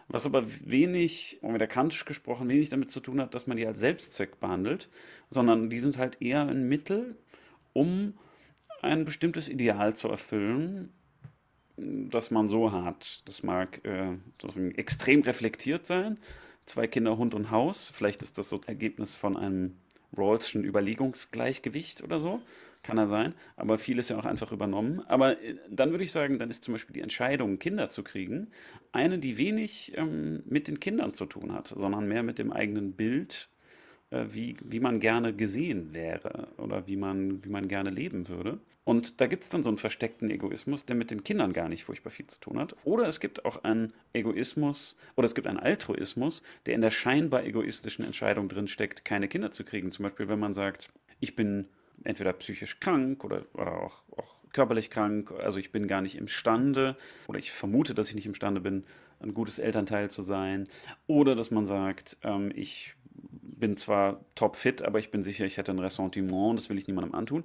was 0.07 0.25
aber 0.25 0.45
wenig, 0.65 1.39
um 1.41 1.53
wieder 1.53 1.67
kantisch 1.67 2.05
gesprochen, 2.05 2.47
wenig 2.47 2.69
damit 2.69 2.91
zu 2.91 2.99
tun 2.99 3.19
hat, 3.19 3.33
dass 3.33 3.47
man 3.47 3.57
die 3.57 3.67
als 3.67 3.79
Selbstzweck 3.79 4.39
behandelt, 4.39 4.89
sondern 5.29 5.69
die 5.69 5.79
sind 5.79 5.97
halt 5.97 6.21
eher 6.21 6.47
ein 6.47 6.67
Mittel, 6.67 7.17
um 7.73 8.17
ein 8.81 9.05
bestimmtes 9.05 9.49
Ideal 9.49 9.95
zu 9.95 10.07
erfüllen, 10.07 10.93
das 11.77 12.31
man 12.31 12.47
so 12.47 12.71
hat. 12.71 13.27
Das 13.27 13.43
mag 13.43 13.81
äh, 13.85 14.17
extrem 14.75 15.21
reflektiert 15.21 15.85
sein. 15.85 16.17
Zwei 16.65 16.87
Kinder, 16.87 17.17
Hund 17.17 17.33
und 17.33 17.51
Haus. 17.51 17.91
Vielleicht 17.93 18.23
ist 18.23 18.37
das 18.37 18.49
so 18.49 18.61
Ergebnis 18.65 19.15
von 19.15 19.37
einem 19.37 19.77
Rawlschen 20.17 20.63
Überlegungsgleichgewicht 20.63 22.03
oder 22.03 22.19
so 22.19 22.41
kann 22.83 22.97
er 22.97 23.07
sein, 23.07 23.35
aber 23.57 23.77
viel 23.77 23.99
ist 23.99 24.09
ja 24.09 24.17
auch 24.17 24.25
einfach 24.25 24.51
übernommen. 24.51 25.01
Aber 25.07 25.41
äh, 25.43 25.55
dann 25.69 25.91
würde 25.91 26.05
ich 26.05 26.11
sagen, 26.11 26.39
dann 26.39 26.49
ist 26.49 26.63
zum 26.63 26.73
Beispiel 26.73 26.93
die 26.93 27.01
Entscheidung, 27.01 27.59
Kinder 27.59 27.89
zu 27.89 28.01
kriegen, 28.03 28.47
eine, 28.93 29.19
die 29.19 29.37
wenig 29.37 29.93
ähm, 29.97 30.41
mit 30.45 30.67
den 30.67 30.79
Kindern 30.79 31.13
zu 31.13 31.25
tun 31.25 31.53
hat, 31.53 31.67
sondern 31.67 32.07
mehr 32.07 32.23
mit 32.23 32.39
dem 32.39 32.51
eigenen 32.51 32.93
Bild, 32.93 33.49
wie, 34.11 34.55
wie 34.63 34.79
man 34.79 34.99
gerne 34.99 35.33
gesehen 35.33 35.93
wäre 35.93 36.47
oder 36.57 36.87
wie 36.87 36.95
man, 36.95 37.43
wie 37.43 37.49
man 37.49 37.67
gerne 37.67 37.89
leben 37.89 38.27
würde. 38.27 38.59
Und 38.83 39.19
da 39.19 39.27
gibt 39.27 39.43
es 39.43 39.49
dann 39.49 39.63
so 39.63 39.69
einen 39.69 39.77
versteckten 39.77 40.29
Egoismus, 40.29 40.85
der 40.85 40.95
mit 40.95 41.11
den 41.11 41.25
Kindern 41.25 41.51
gar 41.51 41.67
nicht 41.67 41.83
furchtbar 41.83 42.09
viel 42.09 42.27
zu 42.27 42.39
tun 42.39 42.57
hat. 42.57 42.73
Oder 42.85 43.05
es 43.05 43.19
gibt 43.19 43.43
auch 43.43 43.65
einen 43.65 43.91
Egoismus 44.13 44.95
oder 45.17 45.25
es 45.25 45.35
gibt 45.35 45.45
einen 45.45 45.59
Altruismus, 45.59 46.41
der 46.65 46.75
in 46.75 46.79
der 46.79 46.91
scheinbar 46.91 47.43
egoistischen 47.43 48.05
Entscheidung 48.05 48.47
drinsteckt, 48.47 49.03
keine 49.03 49.27
Kinder 49.27 49.51
zu 49.51 49.65
kriegen. 49.65 49.91
Zum 49.91 50.03
Beispiel, 50.03 50.29
wenn 50.29 50.39
man 50.39 50.53
sagt, 50.53 50.89
ich 51.19 51.35
bin 51.35 51.67
entweder 52.05 52.31
psychisch 52.31 52.79
krank 52.79 53.25
oder, 53.25 53.45
oder 53.53 53.81
auch, 53.81 54.03
auch 54.15 54.37
körperlich 54.53 54.89
krank, 54.89 55.31
also 55.31 55.59
ich 55.59 55.73
bin 55.73 55.87
gar 55.89 56.01
nicht 56.01 56.15
imstande 56.15 56.95
oder 57.27 57.39
ich 57.39 57.51
vermute, 57.51 57.93
dass 57.93 58.07
ich 58.07 58.15
nicht 58.15 58.25
imstande 58.25 58.61
bin, 58.61 58.85
ein 59.19 59.33
gutes 59.33 59.59
Elternteil 59.59 60.09
zu 60.11 60.21
sein. 60.21 60.67
Oder 61.07 61.35
dass 61.35 61.51
man 61.51 61.65
sagt, 61.65 62.17
ähm, 62.23 62.51
ich 62.55 62.93
bin 63.47 63.77
zwar 63.77 64.25
topfit, 64.35 64.81
aber 64.81 64.99
ich 64.99 65.11
bin 65.11 65.21
sicher, 65.21 65.45
ich 65.45 65.57
hätte 65.57 65.71
ein 65.71 65.79
Ressentiment, 65.79 66.59
das 66.59 66.69
will 66.69 66.77
ich 66.77 66.87
niemandem 66.87 67.15
antun 67.15 67.43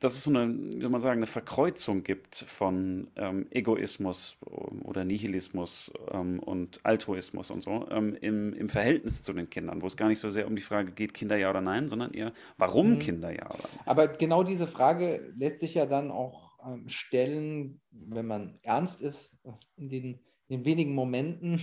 dass 0.00 0.14
es 0.14 0.24
so 0.24 0.30
eine, 0.30 0.48
wie 0.48 0.80
soll 0.80 0.90
man 0.90 1.00
sagen, 1.00 1.18
eine 1.18 1.26
Verkreuzung 1.26 2.02
gibt 2.02 2.36
von 2.36 3.08
ähm, 3.16 3.46
Egoismus 3.50 4.36
oder 4.84 5.04
Nihilismus 5.04 5.92
ähm, 6.10 6.40
und 6.40 6.84
Altruismus 6.84 7.50
und 7.50 7.62
so 7.62 7.86
ähm, 7.90 8.16
im, 8.20 8.52
im 8.52 8.68
Verhältnis 8.68 9.22
zu 9.22 9.32
den 9.32 9.48
Kindern, 9.48 9.82
wo 9.82 9.86
es 9.86 9.96
gar 9.96 10.08
nicht 10.08 10.18
so 10.18 10.30
sehr 10.30 10.46
um 10.46 10.56
die 10.56 10.62
Frage 10.62 10.92
geht, 10.92 11.14
Kinder 11.14 11.36
ja 11.36 11.50
oder 11.50 11.60
nein, 11.60 11.88
sondern 11.88 12.12
eher, 12.12 12.32
warum 12.58 12.94
mhm. 12.94 12.98
Kinder 12.98 13.30
ja 13.30 13.46
oder 13.46 13.68
nein. 13.74 13.82
Aber 13.86 14.08
genau 14.08 14.42
diese 14.42 14.66
Frage 14.66 15.32
lässt 15.34 15.60
sich 15.60 15.74
ja 15.74 15.86
dann 15.86 16.10
auch 16.10 16.58
ähm, 16.64 16.88
stellen, 16.88 17.80
wenn 17.90 18.26
man 18.26 18.58
ernst 18.62 19.00
ist, 19.00 19.36
in 19.76 19.88
den, 19.88 20.20
in 20.48 20.58
den 20.58 20.64
wenigen 20.64 20.94
Momenten, 20.94 21.60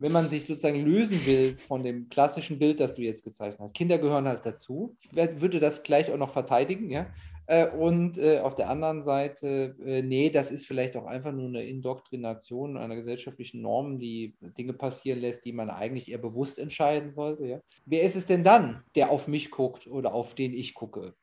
wenn 0.00 0.12
man 0.12 0.28
sich 0.28 0.46
sozusagen 0.46 0.84
lösen 0.84 1.24
will 1.26 1.56
von 1.58 1.84
dem 1.84 2.08
klassischen 2.08 2.58
Bild, 2.58 2.80
das 2.80 2.94
du 2.94 3.02
jetzt 3.02 3.22
gezeichnet 3.22 3.60
hast. 3.60 3.74
Kinder 3.74 3.98
gehören 3.98 4.26
halt 4.26 4.44
dazu. 4.44 4.96
Ich 5.02 5.14
würde 5.14 5.60
das 5.60 5.82
gleich 5.82 6.10
auch 6.10 6.16
noch 6.16 6.30
verteidigen, 6.30 6.90
ja. 6.90 7.06
Äh, 7.46 7.68
und 7.68 8.16
äh, 8.16 8.38
auf 8.38 8.54
der 8.54 8.70
anderen 8.70 9.02
Seite, 9.02 9.74
äh, 9.84 10.02
nee, 10.02 10.30
das 10.30 10.52
ist 10.52 10.66
vielleicht 10.66 10.96
auch 10.96 11.06
einfach 11.06 11.32
nur 11.32 11.48
eine 11.48 11.64
Indoktrination 11.64 12.76
einer 12.76 12.94
gesellschaftlichen 12.94 13.60
Norm, 13.60 13.98
die 13.98 14.34
Dinge 14.56 14.72
passieren 14.72 15.18
lässt, 15.18 15.44
die 15.44 15.52
man 15.52 15.68
eigentlich 15.68 16.10
eher 16.10 16.18
bewusst 16.18 16.60
entscheiden 16.60 17.10
sollte. 17.10 17.46
Ja? 17.46 17.60
Wer 17.86 18.02
ist 18.02 18.14
es 18.14 18.26
denn 18.26 18.44
dann, 18.44 18.84
der 18.94 19.10
auf 19.10 19.26
mich 19.26 19.50
guckt 19.50 19.88
oder 19.88 20.14
auf 20.14 20.36
den 20.36 20.54
ich 20.54 20.74
gucke? 20.74 21.14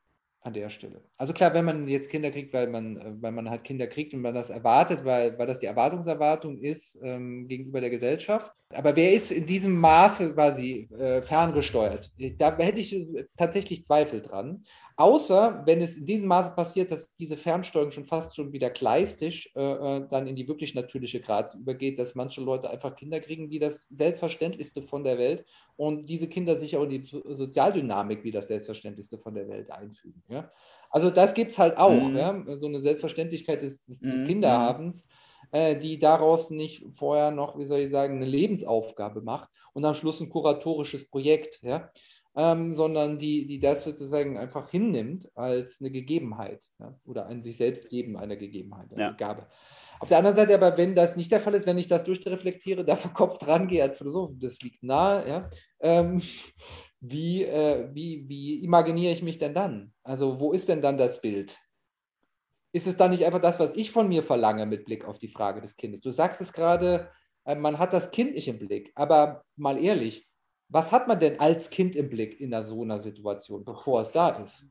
An 0.41 0.53
der 0.53 0.69
Stelle. 0.69 1.01
Also 1.17 1.33
klar, 1.33 1.53
wenn 1.53 1.65
man 1.65 1.87
jetzt 1.87 2.09
Kinder 2.09 2.31
kriegt, 2.31 2.53
weil 2.53 2.67
man, 2.67 3.21
weil 3.21 3.31
man 3.31 3.49
halt 3.49 3.63
Kinder 3.63 3.87
kriegt 3.87 4.13
und 4.13 4.21
man 4.21 4.33
das 4.33 4.49
erwartet, 4.49 5.03
weil, 5.03 5.37
weil 5.37 5.47
das 5.47 5.59
die 5.59 5.65
Erwartungserwartung 5.65 6.59
ist 6.59 6.97
ähm, 7.03 7.47
gegenüber 7.47 7.81
der 7.81 7.89
Gesellschaft. 7.89 8.51
Aber 8.73 8.95
wer 8.95 9.13
ist 9.13 9.31
in 9.31 9.45
diesem 9.45 9.79
Maße 9.79 10.33
quasi 10.33 10.89
äh, 10.97 11.21
ferngesteuert? 11.21 12.11
Da 12.37 12.57
hätte 12.57 12.79
ich 12.79 12.95
tatsächlich 13.37 13.83
Zweifel 13.83 14.21
dran. 14.21 14.65
Außer 14.99 15.61
wenn 15.67 15.79
es 15.79 15.95
in 15.95 16.07
diesem 16.07 16.27
Maße 16.27 16.51
passiert, 16.55 16.91
dass 16.91 17.15
diese 17.17 17.37
Fernsteuerung 17.37 17.91
schon 17.91 18.03
fast 18.03 18.35
schon 18.35 18.51
wieder 18.51 18.71
kleistisch 18.71 19.51
äh, 19.55 19.61
äh, 19.61 20.07
dann 20.09 20.25
in 20.25 20.35
die 20.35 20.47
wirklich 20.47 20.73
natürliche 20.73 21.21
Grad 21.21 21.53
übergeht, 21.53 21.99
dass 21.99 22.15
manche 22.15 22.41
Leute 22.41 22.67
einfach 22.67 22.95
Kinder 22.95 23.19
kriegen 23.19 23.51
wie 23.51 23.59
das 23.59 23.87
Selbstverständlichste 23.89 24.81
von 24.81 25.03
der 25.03 25.19
Welt 25.19 25.45
und 25.75 26.09
diese 26.09 26.27
Kinder 26.27 26.55
sich 26.55 26.75
auch 26.75 26.83
in 26.83 26.89
die 26.89 27.03
Sozialdynamik 27.05 28.23
wie 28.23 28.31
das 28.31 28.47
Selbstverständlichste 28.47 29.19
von 29.19 29.35
der 29.35 29.47
Welt 29.47 29.69
einfügen. 29.69 30.23
Ja? 30.29 30.51
Also 30.89 31.11
das 31.11 31.35
gibt 31.35 31.51
es 31.51 31.59
halt 31.59 31.77
auch, 31.77 31.91
mhm. 31.91 32.17
ja? 32.17 32.43
so 32.57 32.65
eine 32.65 32.81
Selbstverständlichkeit 32.81 33.61
des, 33.61 33.85
des, 33.85 33.99
des 33.99 34.15
mhm. 34.15 34.25
Kinderhabens 34.25 35.05
äh, 35.51 35.77
die 35.77 35.99
daraus 35.99 36.49
nicht 36.49 36.83
vorher 36.91 37.31
noch, 37.31 37.57
wie 37.57 37.65
soll 37.65 37.79
ich 37.79 37.91
sagen, 37.91 38.15
eine 38.15 38.25
Lebensaufgabe 38.25 39.21
macht 39.21 39.49
und 39.73 39.85
am 39.85 39.93
Schluss 39.93 40.19
ein 40.19 40.29
kuratorisches 40.29 41.09
Projekt. 41.09 41.59
Ja? 41.61 41.89
Ähm, 42.37 42.71
sondern 42.71 43.17
die, 43.17 43.47
die 43.47 43.59
das 43.59 43.83
sozusagen 43.83 44.37
einfach 44.37 44.69
hinnimmt 44.69 45.27
als 45.35 45.81
eine 45.81 45.89
Gegebenheit 45.89 46.63
ja? 46.79 46.95
oder 47.03 47.25
ein 47.25 47.41
sich 47.41 47.57
selbst 47.57 47.89
geben 47.89 48.15
einer 48.15 48.35
Gegebenheit, 48.35 48.91
einer 48.91 49.09
ja. 49.09 49.11
Gabe. 49.11 49.47
Auf 49.99 50.09
der 50.09 50.19
anderen 50.19 50.35
Seite 50.35 50.53
aber, 50.53 50.77
wenn 50.77 50.93
das 50.93 51.15
nicht 51.15 51.31
der 51.31 51.39
Fall 51.39 51.55
ist, 51.55 51.65
wenn 51.65 51.79
ich 51.79 51.87
das 51.87 52.03
durchreflektiere, 52.03 52.85
da 52.85 52.95
verkopft 52.95 53.47
rangehe 53.47 53.81
als 53.81 53.97
Philosoph, 53.97 54.37
das 54.39 54.61
liegt 54.61 54.83
nahe, 54.83 55.27
ja, 55.27 55.49
ähm, 55.79 56.21
wie, 56.99 57.43
äh, 57.43 57.89
wie, 57.93 58.29
wie 58.29 58.63
imaginiere 58.63 59.13
ich 59.13 59.23
mich 59.23 59.39
denn 59.39 59.55
dann? 59.55 59.93
Also 60.03 60.39
wo 60.39 60.53
ist 60.53 60.69
denn 60.69 60.83
dann 60.83 60.99
das 60.99 61.19
Bild? 61.19 61.57
Ist 62.71 62.85
es 62.85 62.97
dann 62.97 63.09
nicht 63.09 63.25
einfach 63.25 63.41
das, 63.41 63.59
was 63.59 63.75
ich 63.75 63.89
von 63.89 64.07
mir 64.07 64.21
verlange 64.21 64.67
mit 64.67 64.85
Blick 64.85 65.05
auf 65.05 65.17
die 65.17 65.27
Frage 65.27 65.59
des 65.59 65.75
Kindes? 65.75 66.01
Du 66.01 66.11
sagst 66.11 66.39
es 66.39 66.53
gerade, 66.53 67.09
äh, 67.45 67.55
man 67.55 67.79
hat 67.79 67.93
das 67.93 68.11
Kind 68.11 68.35
nicht 68.35 68.47
im 68.47 68.59
Blick, 68.59 68.91
aber 68.93 69.43
mal 69.55 69.83
ehrlich, 69.83 70.26
was 70.69 70.91
hat 70.91 71.07
man 71.07 71.19
denn 71.19 71.39
als 71.39 71.69
Kind 71.69 71.95
im 71.95 72.09
Blick 72.09 72.41
in 72.41 72.53
so 72.65 72.81
einer 72.81 72.99
Situation, 72.99 73.63
bevor 73.63 74.01
es 74.01 74.11
da 74.11 74.29
ist? 74.29 74.65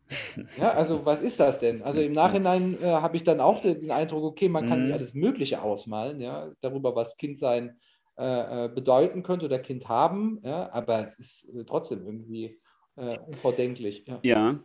Ja, 0.59 0.73
also 0.73 1.05
was 1.07 1.23
ist 1.23 1.41
das 1.41 1.59
denn? 1.59 1.83
Also 1.83 2.01
im 2.01 2.13
Nachhinein 2.13 2.81
äh, 2.83 2.87
habe 2.87 3.17
ich 3.17 3.25
dann 3.25 3.41
auch 3.41 3.63
den, 3.63 3.91
Eindruck, 3.91 4.25
okay, 4.25 4.49
man 4.49 4.69
kann 4.69 4.81
mhm. 4.81 4.85
sich 4.87 4.95
alles 4.95 5.15
Mögliche 5.15 5.63
ausmalen, 5.63 6.21
ja, 6.21 6.53
darüber, 6.61 6.95
was 6.95 7.17
Kindsein 7.17 7.79
äh, 8.19 8.65
äh, 8.65 8.69
bedeuten 8.69 9.23
könnte 9.23 9.47
oder 9.47 9.59
Kind 9.59 9.89
haben, 9.89 10.41
ja, 10.43 10.71
aber 10.73 11.05
es 11.05 11.19
ist 11.19 11.49
äh, 11.55 11.65
trotzdem 11.65 12.05
irgendwie 12.05 12.59
äh, 12.97 13.19
unvordenklich. 13.19 14.05
Ja. 14.07 14.21
ja. 14.23 14.61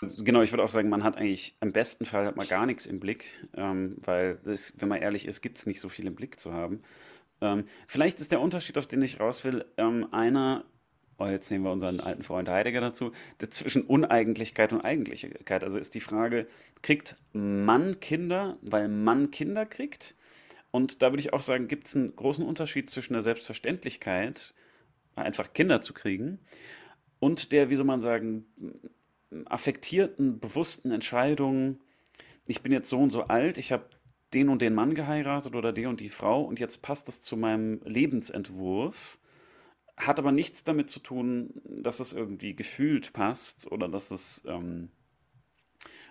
Also, 0.00 0.24
genau, 0.24 0.42
ich 0.42 0.50
würde 0.50 0.64
auch 0.64 0.68
sagen, 0.68 0.88
man 0.88 1.04
hat 1.04 1.16
eigentlich 1.16 1.56
im 1.60 1.72
besten 1.72 2.04
Fall 2.04 2.26
hat 2.26 2.36
man 2.36 2.48
gar 2.48 2.66
nichts 2.66 2.86
im 2.86 2.98
Blick, 2.98 3.26
ähm, 3.54 3.96
weil, 4.02 4.40
das, 4.44 4.72
wenn 4.76 4.88
man 4.88 5.00
ehrlich 5.00 5.26
ist, 5.26 5.42
gibt 5.42 5.58
es 5.58 5.66
nicht 5.66 5.80
so 5.80 5.88
viel 5.88 6.06
im 6.06 6.16
Blick 6.16 6.40
zu 6.40 6.52
haben. 6.52 6.82
Ähm, 7.42 7.64
vielleicht 7.86 8.20
ist 8.20 8.32
der 8.32 8.40
Unterschied, 8.40 8.78
auf 8.78 8.86
den 8.86 9.02
ich 9.02 9.20
raus 9.20 9.44
will, 9.44 9.66
ähm, 9.76 10.08
einer, 10.12 10.64
oh, 11.18 11.26
jetzt 11.26 11.50
nehmen 11.50 11.64
wir 11.64 11.72
unseren 11.72 12.00
alten 12.00 12.22
Freund 12.22 12.48
Heidegger 12.48 12.80
dazu, 12.80 13.12
zwischen 13.50 13.82
Uneigentlichkeit 13.82 14.72
und 14.72 14.80
Eigentlichkeit. 14.80 15.64
Also 15.64 15.78
ist 15.78 15.94
die 15.94 16.00
Frage, 16.00 16.46
kriegt 16.80 17.16
Mann 17.32 18.00
Kinder, 18.00 18.56
weil 18.62 18.88
Mann 18.88 19.30
Kinder 19.30 19.66
kriegt? 19.66 20.14
Und 20.70 21.02
da 21.02 21.12
würde 21.12 21.20
ich 21.20 21.34
auch 21.34 21.42
sagen, 21.42 21.68
gibt 21.68 21.88
es 21.88 21.96
einen 21.96 22.16
großen 22.16 22.46
Unterschied 22.46 22.88
zwischen 22.88 23.12
der 23.12 23.22
Selbstverständlichkeit, 23.22 24.54
einfach 25.14 25.52
Kinder 25.52 25.82
zu 25.82 25.92
kriegen, 25.92 26.38
und 27.22 27.52
der, 27.52 27.70
wie 27.70 27.76
soll 27.76 27.84
man 27.84 28.00
sagen, 28.00 28.46
affektierten, 29.44 30.40
bewussten 30.40 30.90
Entscheidung, 30.90 31.78
ich 32.48 32.62
bin 32.62 32.72
jetzt 32.72 32.88
so 32.88 32.98
und 32.98 33.10
so 33.10 33.28
alt, 33.28 33.58
ich 33.58 33.70
habe 33.70 33.84
den 34.34 34.48
und 34.48 34.62
den 34.62 34.74
Mann 34.74 34.94
geheiratet 34.94 35.54
oder 35.54 35.72
die 35.72 35.86
und 35.86 36.00
die 36.00 36.08
Frau 36.08 36.42
und 36.42 36.60
jetzt 36.60 36.82
passt 36.82 37.08
es 37.08 37.20
zu 37.20 37.36
meinem 37.36 37.80
Lebensentwurf, 37.84 39.18
hat 39.96 40.18
aber 40.18 40.32
nichts 40.32 40.64
damit 40.64 40.90
zu 40.90 41.00
tun, 41.00 41.50
dass 41.64 42.00
es 42.00 42.12
irgendwie 42.12 42.54
gefühlt 42.54 43.12
passt 43.12 43.70
oder 43.70 43.88
dass 43.88 44.10
es, 44.10 44.42
ähm, 44.46 44.90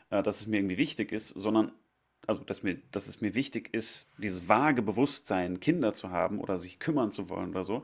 äh, 0.09 0.21
dass 0.23 0.41
es 0.41 0.47
mir 0.47 0.57
irgendwie 0.57 0.77
wichtig 0.77 1.11
ist, 1.11 1.29
sondern 1.29 1.71
also 2.27 2.41
dass, 2.43 2.63
mir, 2.63 2.77
dass 2.91 3.07
es 3.07 3.21
mir 3.21 3.33
wichtig 3.33 3.73
ist, 3.73 4.11
dieses 4.17 4.47
vage 4.47 4.81
Bewusstsein, 4.81 5.59
Kinder 5.59 5.93
zu 5.93 6.11
haben 6.11 6.39
oder 6.39 6.59
sich 6.59 6.79
kümmern 6.79 7.11
zu 7.11 7.29
wollen 7.29 7.49
oder 7.49 7.63
so, 7.63 7.83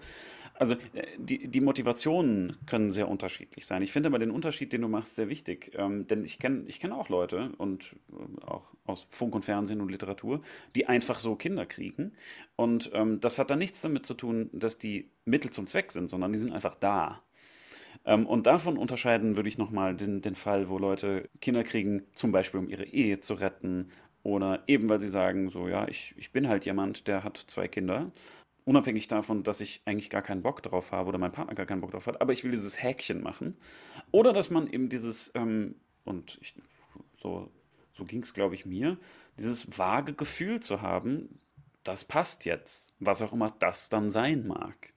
also 0.60 0.76
äh, 0.93 1.05
die, 1.18 1.47
die 1.47 1.62
Motivationen 1.62 2.58
können 2.66 2.91
sehr 2.91 3.08
unterschiedlich 3.08 3.66
sein. 3.66 3.82
Ich 3.82 3.91
finde 3.91 4.08
aber 4.08 4.20
den 4.20 4.32
Unterschied, 4.32 4.74
den 4.74 4.82
du 4.82 4.88
machst, 4.88 5.16
sehr 5.16 5.30
wichtig. 5.30 5.72
Ähm, 5.76 6.08
denn 6.08 6.26
ich 6.26 6.39
kenne 6.39 6.64
ich 6.68 6.80
kenn 6.80 6.91
auch 6.91 7.10
Leute 7.10 7.51
und 7.58 7.95
äh, 8.12 8.45
auch 8.45 8.64
aus 8.86 9.08
Funk 9.10 9.36
und 9.36 9.45
Fernsehen 9.45 9.82
und 9.82 9.89
Literatur, 9.89 10.41
die 10.76 10.88
einfach 10.88 11.20
so 11.20 11.36
Kinder 11.36 11.66
kriegen. 11.66 12.14
Und 12.55 12.91
ähm, 12.93 13.20
das 13.20 13.39
hat 13.39 13.49
dann 13.49 13.60
nichts 13.60 13.82
damit 13.82 14.05
zu 14.05 14.14
tun, 14.14 14.49
dass 14.53 14.78
die 14.78 15.10
Mittel 15.26 15.51
zum 15.51 15.68
Zweck 15.68 15.91
sind, 15.91 16.10
sondern 16.10 16.32
die 16.32 16.39
sind 16.39 16.53
einfach 16.53 16.76
da. 16.76 17.22
Ähm, 18.05 18.26
und 18.26 18.47
davon 18.47 18.78
unterscheiden 18.78 19.36
würde 19.36 19.49
ich 19.49 19.58
nochmal 19.58 19.95
den, 19.95 20.22
den 20.22 20.36
Fall, 20.36 20.70
wo 20.70 20.78
Leute 20.78 21.30
Kinder 21.41 21.64
kriegen, 21.64 22.03
zum 22.14 22.32
Beispiel 22.32 22.60
um 22.60 22.70
ihre 22.70 22.86
Ehe 22.86 23.20
zu 23.20 23.36
retten 23.36 23.89
oder 24.24 24.64
eben 24.68 24.89
weil 24.89 24.99
sie 25.01 25.10
sagen, 25.10 25.49
so 25.49 25.68
ja, 25.68 25.88
ich, 25.88 26.14
ich 26.18 26.32
bin 26.32 26.47
halt 26.49 26.66
jemand, 26.66 27.08
der 27.08 27.24
hat 27.24 27.38
zwei 27.38 27.68
Kinder 27.68 28.12
Unabhängig 28.68 29.07
davon, 29.07 29.43
dass 29.43 29.61
ich 29.61 29.82
eigentlich 29.86 30.09
gar 30.09 30.22
keinen 30.22 30.41
Bock 30.41 30.61
drauf 30.61 30.91
habe 30.91 31.07
oder 31.07 31.18
mein 31.18 31.32
Partner 31.32 31.55
gar 31.55 31.65
keinen 31.65 31.80
Bock 31.80 31.91
drauf 31.91 32.05
hat, 32.05 32.20
aber 32.20 32.34
ich 32.34 32.43
will 32.43 32.51
dieses 32.51 32.84
Häkchen 32.84 33.24
machen. 33.24 33.55
Oder 34.11 34.34
dass 34.34 34.49
man 34.49 34.68
eben 34.68 34.89
dieses, 34.89 35.32
ähm, 35.36 35.76
und 36.03 36.38
ich, 36.41 36.53
so, 37.18 37.49
so 37.93 38.03
ging 38.03 38.24
es, 38.24 38.34
glaube 38.34 38.55
ich, 38.55 38.65
mir, 38.65 38.97
dieses 39.38 39.78
vage 39.78 40.11
Gefühl 40.11 40.59
zu 40.59 40.82
haben, 40.82 41.39
das 41.86 42.03
passt 42.03 42.43
jetzt, 42.43 42.93
was 42.99 43.22
auch 43.22 43.32
immer 43.32 43.55
das 43.57 43.88
dann 43.88 44.09
sein 44.09 44.45
mag. 44.45 44.93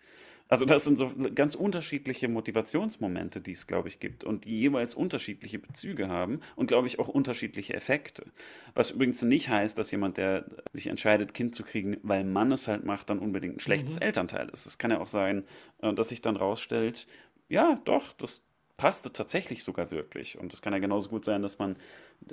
Also 0.50 0.64
das 0.64 0.84
sind 0.84 0.98
so 0.98 1.12
ganz 1.32 1.54
unterschiedliche 1.54 2.26
Motivationsmomente, 2.26 3.40
die 3.40 3.52
es, 3.52 3.68
glaube 3.68 3.88
ich, 3.88 4.00
gibt 4.00 4.24
und 4.24 4.44
die 4.44 4.58
jeweils 4.58 4.96
unterschiedliche 4.96 5.60
Bezüge 5.60 6.08
haben 6.08 6.40
und, 6.56 6.66
glaube 6.66 6.88
ich, 6.88 6.98
auch 6.98 7.06
unterschiedliche 7.06 7.72
Effekte. 7.72 8.24
Was 8.74 8.90
übrigens 8.90 9.22
nicht 9.22 9.48
heißt, 9.48 9.78
dass 9.78 9.92
jemand, 9.92 10.16
der 10.16 10.44
sich 10.72 10.88
entscheidet, 10.88 11.34
Kind 11.34 11.54
zu 11.54 11.62
kriegen, 11.62 11.98
weil 12.02 12.24
man 12.24 12.50
es 12.50 12.66
halt 12.66 12.84
macht, 12.84 13.10
dann 13.10 13.20
unbedingt 13.20 13.56
ein 13.56 13.60
schlechtes 13.60 13.96
mhm. 13.96 14.02
Elternteil 14.02 14.48
ist. 14.48 14.66
Es 14.66 14.76
kann 14.76 14.90
ja 14.90 15.00
auch 15.00 15.06
sein, 15.06 15.44
äh, 15.82 15.94
dass 15.94 16.08
sich 16.08 16.20
dann 16.20 16.34
rausstellt, 16.34 17.06
ja, 17.48 17.80
doch, 17.84 18.12
das 18.14 18.42
passte 18.80 19.12
tatsächlich 19.12 19.62
sogar 19.62 19.90
wirklich. 19.90 20.38
Und 20.38 20.54
es 20.54 20.62
kann 20.62 20.72
ja 20.72 20.78
genauso 20.78 21.10
gut 21.10 21.22
sein, 21.22 21.42
dass 21.42 21.58
man 21.58 21.76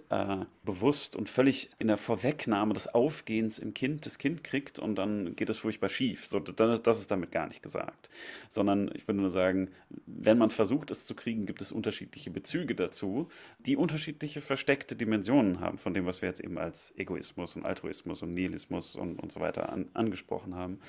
äh, 0.10 0.46
bewusst 0.64 1.18
und 1.18 1.28
völlig 1.28 1.72
in 1.78 1.88
der 1.88 1.98
Vorwegnahme 1.98 2.74
des 2.74 2.88
Aufgehens 2.88 3.60
im 3.60 3.74
Kind 3.74 4.06
das 4.06 4.18
Kind 4.18 4.46
kriegt 4.46 4.80
und 4.80 4.96
dann 4.96 5.36
geht 5.36 5.50
es 5.50 5.58
furchtbar 5.58 5.90
schief. 5.90 6.26
So, 6.26 6.40
das 6.40 7.00
ist 7.00 7.12
damit 7.12 7.34
gar 7.34 7.48
nicht 7.48 7.62
gesagt. 7.62 8.10
Sondern 8.48 8.90
ich 8.96 9.06
würde 9.10 9.20
nur 9.20 9.30
sagen, 9.30 9.72
wenn 10.06 10.38
man 10.38 10.50
versucht, 10.50 10.90
es 10.90 11.04
zu 11.04 11.16
kriegen, 11.16 11.48
gibt 11.48 11.62
es 11.62 11.74
unterschiedliche 11.74 12.32
Bezüge 12.32 12.76
dazu, 12.76 13.28
die 13.60 13.76
unterschiedliche 13.76 14.40
versteckte 14.40 14.96
Dimensionen 14.96 15.60
haben 15.60 15.78
von 15.78 15.94
dem, 15.94 16.06
was 16.06 16.22
wir 16.22 16.30
jetzt 16.30 16.40
eben 16.40 16.58
als 16.58 16.94
Egoismus 16.96 17.58
und 17.58 17.66
Altruismus 17.66 18.22
und 18.22 18.34
Nihilismus 18.34 18.96
und, 18.96 19.20
und 19.20 19.34
so 19.34 19.42
weiter 19.42 19.68
an, 19.68 19.90
angesprochen 19.94 20.56
haben 20.56 20.80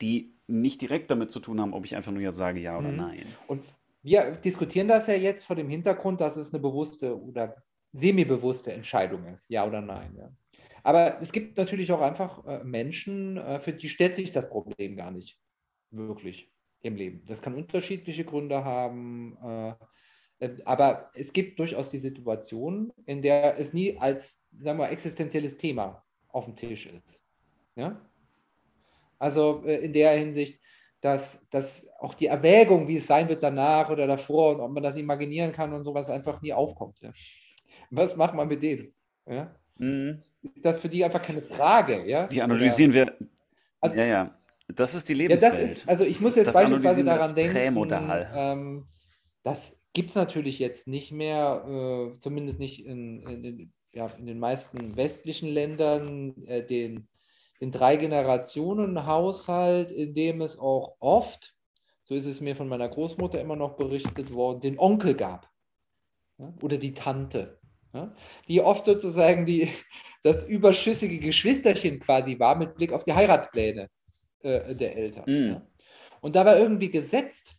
die 0.00 0.32
nicht 0.48 0.82
direkt 0.82 1.10
damit 1.10 1.30
zu 1.30 1.38
tun 1.38 1.60
haben, 1.60 1.72
ob 1.72 1.84
ich 1.84 1.94
einfach 1.96 2.10
nur 2.12 2.20
ja 2.20 2.32
sage 2.32 2.60
ja 2.60 2.76
oder 2.76 2.88
mhm. 2.88 2.96
nein. 2.96 3.26
Und 3.46 3.62
wir 4.04 4.32
diskutieren 4.32 4.86
das 4.86 5.06
ja 5.06 5.14
jetzt 5.14 5.44
vor 5.44 5.56
dem 5.56 5.68
Hintergrund, 5.68 6.20
dass 6.20 6.36
es 6.36 6.52
eine 6.52 6.60
bewusste 6.62 7.20
oder 7.20 7.56
semi-bewusste 7.92 8.72
Entscheidung 8.72 9.26
ist, 9.26 9.48
ja 9.48 9.66
oder 9.66 9.80
nein. 9.80 10.14
Ja. 10.18 10.30
Aber 10.82 11.20
es 11.22 11.32
gibt 11.32 11.56
natürlich 11.56 11.90
auch 11.90 12.02
einfach 12.02 12.44
äh, 12.46 12.62
Menschen, 12.62 13.38
äh, 13.38 13.58
für 13.60 13.72
die 13.72 13.88
stellt 13.88 14.14
sich 14.14 14.30
das 14.30 14.48
Problem 14.48 14.96
gar 14.96 15.10
nicht 15.10 15.40
wirklich 15.90 16.52
im 16.82 16.96
Leben. 16.96 17.24
Das 17.24 17.40
kann 17.40 17.54
unterschiedliche 17.54 18.24
Gründe 18.24 18.62
haben, 18.62 19.38
äh, 19.42 19.74
aber 20.66 21.10
es 21.14 21.32
gibt 21.32 21.58
durchaus 21.58 21.88
die 21.88 21.98
Situation, 21.98 22.92
in 23.06 23.22
der 23.22 23.58
es 23.58 23.72
nie 23.72 23.96
als, 23.98 24.44
sagen 24.60 24.78
wir, 24.78 24.90
existenzielles 24.90 25.56
Thema 25.56 26.04
auf 26.28 26.44
dem 26.44 26.56
Tisch 26.56 26.86
ist. 26.86 27.22
Ja? 27.76 28.04
Also 29.18 29.62
in 29.62 29.94
der 29.94 30.12
Hinsicht, 30.18 30.60
dass, 31.04 31.46
dass 31.50 31.86
auch 32.00 32.14
die 32.14 32.28
Erwägung, 32.28 32.88
wie 32.88 32.96
es 32.96 33.06
sein 33.06 33.28
wird 33.28 33.42
danach 33.42 33.90
oder 33.90 34.06
davor 34.06 34.54
und 34.54 34.60
ob 34.62 34.72
man 34.72 34.82
das 34.82 34.96
imaginieren 34.96 35.52
kann 35.52 35.70
und 35.74 35.84
sowas 35.84 36.08
einfach 36.08 36.40
nie 36.40 36.54
aufkommt. 36.54 36.98
Ja. 37.02 37.12
Was 37.90 38.16
macht 38.16 38.32
man 38.32 38.48
mit 38.48 38.62
denen? 38.62 38.94
Ja? 39.26 39.54
Mhm. 39.76 40.22
Ist 40.54 40.64
das 40.64 40.78
für 40.78 40.88
die 40.88 41.04
einfach 41.04 41.22
keine 41.22 41.42
Frage? 41.42 42.08
Ja? 42.08 42.26
Die 42.26 42.40
analysieren 42.40 42.90
oder, 42.92 43.18
wir. 43.18 43.28
Also, 43.82 43.98
ja, 43.98 44.04
ja. 44.06 44.38
Das 44.68 44.94
ist 44.94 45.06
die 45.06 45.12
Lebenswelt. 45.12 45.52
Ja, 45.52 45.60
das 45.60 45.72
ist, 45.72 45.88
also 45.88 46.04
ich 46.04 46.22
muss 46.22 46.36
jetzt 46.36 46.46
das 46.46 46.54
beispielsweise 46.54 47.04
daran 47.04 47.34
denken, 47.34 47.92
ähm, 48.34 48.86
das 49.42 49.78
gibt 49.92 50.08
es 50.08 50.14
natürlich 50.14 50.58
jetzt 50.58 50.88
nicht 50.88 51.12
mehr, 51.12 52.14
äh, 52.14 52.18
zumindest 52.18 52.58
nicht 52.58 52.86
in, 52.86 53.20
in, 53.20 53.72
ja, 53.92 54.06
in, 54.06 54.24
den 54.24 54.38
meisten 54.38 54.96
westlichen 54.96 55.50
Ländern, 55.50 56.46
äh, 56.46 56.64
den 56.64 57.08
in 57.64 57.70
drei 57.70 57.96
Generationen 57.96 59.06
Haushalt, 59.06 59.90
in 59.90 60.12
dem 60.14 60.42
es 60.42 60.58
auch 60.58 60.96
oft, 61.00 61.56
so 62.02 62.14
ist 62.14 62.26
es 62.26 62.42
mir 62.42 62.54
von 62.54 62.68
meiner 62.68 62.90
Großmutter 62.90 63.40
immer 63.40 63.56
noch 63.56 63.76
berichtet 63.76 64.34
worden, 64.34 64.60
den 64.60 64.78
Onkel 64.78 65.14
gab 65.14 65.50
ja, 66.36 66.52
oder 66.60 66.76
die 66.76 66.92
Tante, 66.92 67.58
ja, 67.94 68.14
die 68.48 68.60
oft 68.60 68.84
sozusagen 68.84 69.46
die, 69.46 69.70
das 70.22 70.44
überschüssige 70.44 71.18
Geschwisterchen 71.18 72.00
quasi 72.00 72.38
war 72.38 72.54
mit 72.54 72.74
Blick 72.74 72.92
auf 72.92 73.02
die 73.02 73.14
Heratspläne 73.14 73.88
äh, 74.40 74.74
der 74.74 74.94
Eltern. 74.94 75.24
Mhm. 75.26 75.52
Ja. 75.52 75.66
Und 76.20 76.36
da 76.36 76.44
war 76.44 76.58
irgendwie 76.58 76.90
gesetzt, 76.90 77.56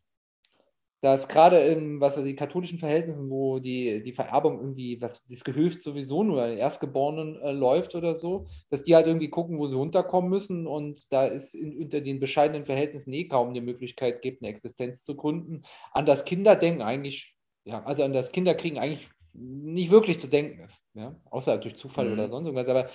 dass 1.06 1.28
gerade 1.28 1.60
in 1.60 2.02
was 2.02 2.18
weiß 2.18 2.26
ich, 2.26 2.36
katholischen 2.36 2.80
Verhältnissen, 2.80 3.30
wo 3.30 3.60
die, 3.60 4.02
die 4.02 4.12
Vererbung 4.12 4.60
irgendwie, 4.60 5.00
was 5.00 5.24
das 5.30 5.44
Gehöft 5.44 5.84
sowieso 5.84 6.24
nur 6.24 6.42
an 6.42 6.50
den 6.50 6.58
Erstgeborenen 6.58 7.40
äh, 7.42 7.52
läuft 7.52 7.94
oder 7.94 8.16
so, 8.16 8.48
dass 8.72 8.82
die 8.82 8.96
halt 8.96 9.06
irgendwie 9.06 9.30
gucken, 9.30 9.60
wo 9.60 9.68
sie 9.68 9.76
runterkommen 9.76 10.32
müssen 10.32 10.66
und 10.66 11.14
da 11.14 11.28
ist 11.28 11.54
in, 11.54 11.78
unter 11.78 12.02
den 12.02 12.20
bescheidenen 12.20 12.66
Verhältnissen 12.66 13.14
eh 13.14 13.28
kaum 13.28 13.54
die 13.54 13.62
Möglichkeit 13.62 14.24
gibt, 14.24 14.42
eine 14.42 14.50
Existenz 14.50 15.04
zu 15.04 15.16
gründen. 15.16 15.62
An 15.92 16.08
das 16.08 16.26
Kinderdenken 16.26 16.82
eigentlich, 16.82 17.36
ja, 17.66 17.84
also 17.84 18.02
an 18.02 18.14
das 18.14 18.32
Kinderkriegen 18.32 18.80
eigentlich 18.80 19.08
nicht 19.34 19.92
wirklich 19.92 20.20
zu 20.20 20.28
denken 20.28 20.60
ist, 20.64 20.84
ja, 20.96 21.16
außer 21.30 21.60
durch 21.60 21.76
Zufall 21.76 22.08
mhm. 22.08 22.14
oder 22.14 22.30
sonst 22.30 22.48
irgendwas, 22.48 22.68
aber 22.68 22.90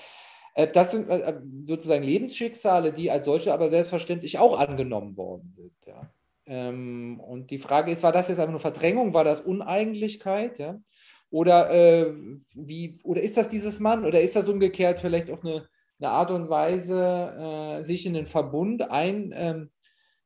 äh, 0.56 0.66
das 0.66 0.90
sind 0.90 1.08
äh, 1.08 1.40
sozusagen 1.62 2.02
Lebensschicksale, 2.02 2.92
die 2.92 3.08
als 3.08 3.26
solche 3.26 3.54
aber 3.54 3.70
selbstverständlich 3.70 4.36
auch 4.40 4.58
angenommen 4.58 5.16
worden 5.16 5.54
sind, 5.56 5.74
ja. 5.86 6.10
Ähm, 6.50 7.20
und 7.20 7.52
die 7.52 7.58
Frage 7.58 7.92
ist, 7.92 8.02
war 8.02 8.10
das 8.10 8.26
jetzt 8.26 8.40
einfach 8.40 8.50
nur 8.50 8.60
Verdrängung, 8.60 9.14
war 9.14 9.22
das 9.22 9.40
Uneigentlichkeit, 9.40 10.58
ja? 10.58 10.80
Oder, 11.30 11.70
äh, 11.70 12.12
wie, 12.54 12.98
oder 13.04 13.20
ist 13.22 13.36
das 13.36 13.46
dieses 13.46 13.78
Mann 13.78 14.04
oder 14.04 14.20
ist 14.20 14.34
das 14.34 14.48
umgekehrt 14.48 14.98
vielleicht 15.00 15.30
auch 15.30 15.44
eine, 15.44 15.68
eine 16.00 16.10
Art 16.10 16.32
und 16.32 16.50
Weise, 16.50 17.78
äh, 17.78 17.84
sich 17.84 18.04
in 18.04 18.14
den 18.14 18.26
Verbund 18.26 18.90
ein, 18.90 19.32
ähm, 19.32 19.70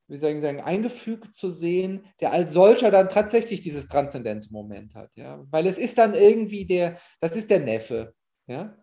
wie 0.08 0.16
soll 0.16 0.30
ich 0.30 0.40
sagen, 0.40 0.62
eingefügt 0.62 1.34
zu 1.34 1.50
sehen, 1.50 2.06
der 2.22 2.32
als 2.32 2.54
solcher 2.54 2.90
dann 2.90 3.10
tatsächlich 3.10 3.60
dieses 3.60 3.86
transzendente 3.86 4.50
Moment 4.50 4.94
hat, 4.94 5.10
ja? 5.16 5.44
Weil 5.50 5.66
es 5.66 5.76
ist 5.76 5.98
dann 5.98 6.14
irgendwie 6.14 6.64
der, 6.64 6.98
das 7.20 7.36
ist 7.36 7.50
der 7.50 7.60
Neffe, 7.60 8.14
ja? 8.46 8.74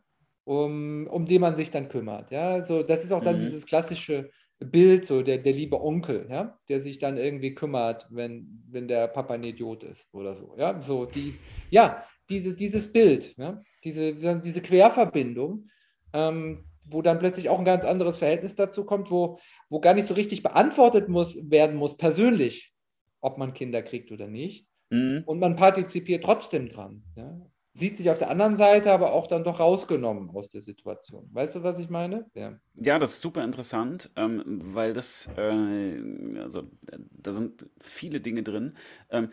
Um, 0.44 1.08
um 1.08 1.26
den 1.26 1.42
man 1.42 1.56
sich 1.56 1.72
dann 1.72 1.90
kümmert, 1.90 2.30
ja? 2.30 2.52
Also 2.52 2.84
das 2.84 3.04
ist 3.04 3.12
auch 3.12 3.24
dann 3.24 3.38
mhm. 3.38 3.46
dieses 3.46 3.66
klassische 3.66 4.30
Bild, 4.66 5.06
so 5.06 5.22
der, 5.24 5.40
der 5.40 5.54
liebe 5.54 5.82
Onkel, 5.82 6.28
ja, 6.30 6.60
der 6.70 6.80
sich 6.80 7.00
dann 7.00 7.18
irgendwie 7.18 7.54
kümmert, 7.56 8.08
wenn, 8.10 8.64
wenn 8.70 8.88
der 8.88 9.08
Papa 9.08 9.34
ein 9.34 9.44
Idiot 9.44 9.84
ist 9.84 10.08
oder 10.14 10.34
so. 10.34 10.56
Ja, 10.58 10.82
so 10.82 11.06
die, 11.06 11.36
ja, 11.70 12.04
diese, 12.30 12.56
dieses 12.56 12.92
Bild, 12.92 13.36
ja, 13.38 13.62
diese, 13.84 14.14
diese 14.14 14.62
Querverbindung, 14.62 15.68
ähm, 16.14 16.66
wo 16.84 17.02
dann 17.02 17.20
plötzlich 17.20 17.50
auch 17.50 17.60
ein 17.60 17.66
ganz 17.66 17.86
anderes 17.86 18.20
Verhältnis 18.20 18.56
dazu 18.56 18.86
kommt, 18.86 19.12
wo, 19.12 19.40
wo 19.70 19.80
gar 19.80 19.94
nicht 19.94 20.08
so 20.08 20.14
richtig 20.14 20.44
beantwortet 20.44 21.10
muss, 21.10 21.38
werden 21.50 21.76
muss, 21.76 21.98
persönlich, 21.98 22.74
ob 23.20 23.38
man 23.38 23.54
Kinder 23.54 23.82
kriegt 23.82 24.12
oder 24.12 24.28
nicht. 24.28 24.68
Mhm. 24.90 25.24
Und 25.26 25.40
man 25.40 25.56
partizipiert 25.56 26.24
trotzdem 26.24 26.70
dran. 26.70 27.04
Ja 27.16 27.51
sieht 27.74 27.98
sich 27.98 28.10
auf 28.10 28.18
der 28.18 28.30
anderen 28.30 28.58
Seite 28.58 28.92
aber 28.92 29.14
auch 29.14 29.28
dann 29.28 29.44
doch 29.44 29.60
rausgenommen 29.60 30.30
aus 30.32 30.50
der 30.50 30.62
Situation. 30.62 31.30
Weißt 31.32 31.56
du, 31.56 31.64
was 31.64 31.80
ich 31.80 31.90
meine? 31.90 32.26
Ja, 32.34 32.60
ja 32.76 33.00
das 33.00 33.14
ist 33.14 33.22
super 33.22 33.44
interessant, 33.44 34.12
ähm, 34.16 34.44
weil 34.46 34.94
das, 34.94 35.30
äh, 35.38 36.40
also 36.40 36.64
da 37.12 37.34
sind 37.34 37.70
viele 37.80 38.20
Dinge 38.20 38.44
drin. 38.44 38.74
Ähm, 39.10 39.30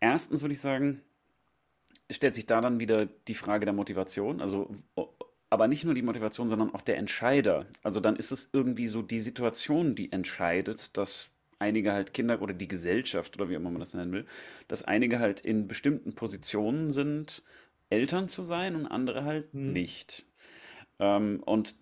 erstens 0.00 0.42
würde 0.42 0.54
ich 0.54 0.60
sagen, 0.60 1.02
stellt 2.10 2.34
sich 2.34 2.46
da 2.46 2.60
dann 2.60 2.80
wieder 2.80 3.06
die 3.06 3.34
Frage 3.34 3.64
der 3.64 3.74
Motivation, 3.74 4.40
also 4.40 4.70
aber 5.50 5.68
nicht 5.68 5.84
nur 5.84 5.94
die 5.94 6.02
Motivation, 6.02 6.48
sondern 6.48 6.74
auch 6.74 6.80
der 6.80 6.96
Entscheider. 6.96 7.66
Also 7.82 8.00
dann 8.00 8.16
ist 8.16 8.32
es 8.32 8.48
irgendwie 8.54 8.88
so 8.88 9.02
die 9.02 9.20
Situation, 9.20 9.94
die 9.94 10.10
entscheidet, 10.10 10.96
dass 10.96 11.28
einige 11.58 11.92
halt 11.92 12.14
Kinder 12.14 12.40
oder 12.40 12.54
die 12.54 12.68
Gesellschaft 12.68 13.36
oder 13.36 13.50
wie 13.50 13.54
immer 13.54 13.70
man 13.70 13.80
das 13.80 13.92
nennen 13.92 14.12
will, 14.12 14.26
dass 14.68 14.82
einige 14.82 15.20
halt 15.20 15.40
in 15.40 15.68
bestimmten 15.68 16.14
Positionen 16.14 16.90
sind, 16.90 17.42
Eltern 17.92 18.28
zu 18.28 18.44
sein 18.44 18.74
und 18.74 18.86
andere 18.86 19.24
halt 19.24 19.52
hm. 19.52 19.72
nicht. 19.72 20.24
Ähm, 20.98 21.42
und 21.44 21.74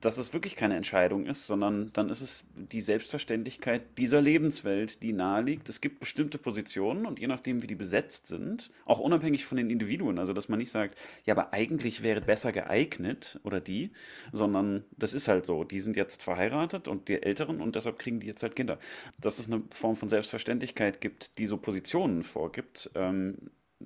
dass 0.00 0.18
es 0.18 0.32
wirklich 0.32 0.56
keine 0.56 0.76
Entscheidung 0.76 1.26
ist, 1.26 1.46
sondern 1.46 1.92
dann 1.92 2.08
ist 2.08 2.20
es 2.20 2.44
die 2.54 2.80
Selbstverständlichkeit 2.80 3.82
dieser 3.98 4.20
Lebenswelt, 4.20 5.02
die 5.02 5.12
naheliegt. 5.12 5.68
Es 5.68 5.80
gibt 5.80 6.00
bestimmte 6.00 6.38
Positionen 6.38 7.06
und 7.06 7.18
je 7.18 7.26
nachdem, 7.26 7.62
wie 7.62 7.66
die 7.66 7.74
besetzt 7.74 8.26
sind, 8.26 8.70
auch 8.84 9.00
unabhängig 9.00 9.44
von 9.44 9.56
den 9.56 9.70
Individuen, 9.70 10.18
also 10.18 10.32
dass 10.32 10.48
man 10.48 10.58
nicht 10.58 10.70
sagt, 10.70 10.98
ja, 11.24 11.34
aber 11.34 11.52
eigentlich 11.52 12.02
wäre 12.02 12.20
besser 12.20 12.52
geeignet 12.52 13.40
oder 13.42 13.60
die, 13.60 13.90
sondern 14.32 14.84
das 14.96 15.14
ist 15.14 15.28
halt 15.28 15.46
so, 15.46 15.64
die 15.64 15.80
sind 15.80 15.96
jetzt 15.96 16.22
verheiratet 16.22 16.88
und 16.88 17.08
die 17.08 17.22
Älteren 17.22 17.60
und 17.60 17.74
deshalb 17.74 17.98
kriegen 17.98 18.20
die 18.20 18.26
jetzt 18.26 18.42
halt 18.42 18.56
Kinder. 18.56 18.78
Dass 19.20 19.38
es 19.38 19.50
eine 19.50 19.62
Form 19.70 19.96
von 19.96 20.08
Selbstverständlichkeit 20.08 21.00
gibt, 21.00 21.38
die 21.38 21.46
so 21.46 21.56
Positionen 21.56 22.22
vorgibt, 22.22 22.90
ähm, 22.94 23.36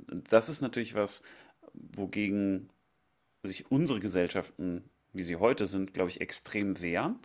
das 0.07 0.49
ist 0.49 0.61
natürlich 0.61 0.95
was, 0.95 1.23
wogegen 1.73 2.71
sich 3.43 3.71
unsere 3.71 4.01
Gesellschaften, 4.01 4.85
wie 5.13 5.23
sie 5.23 5.37
heute 5.37 5.67
sind, 5.67 5.95
glaube 5.95 6.11
ich, 6.11 6.21
extrem 6.21 6.81
wehren. 6.81 7.19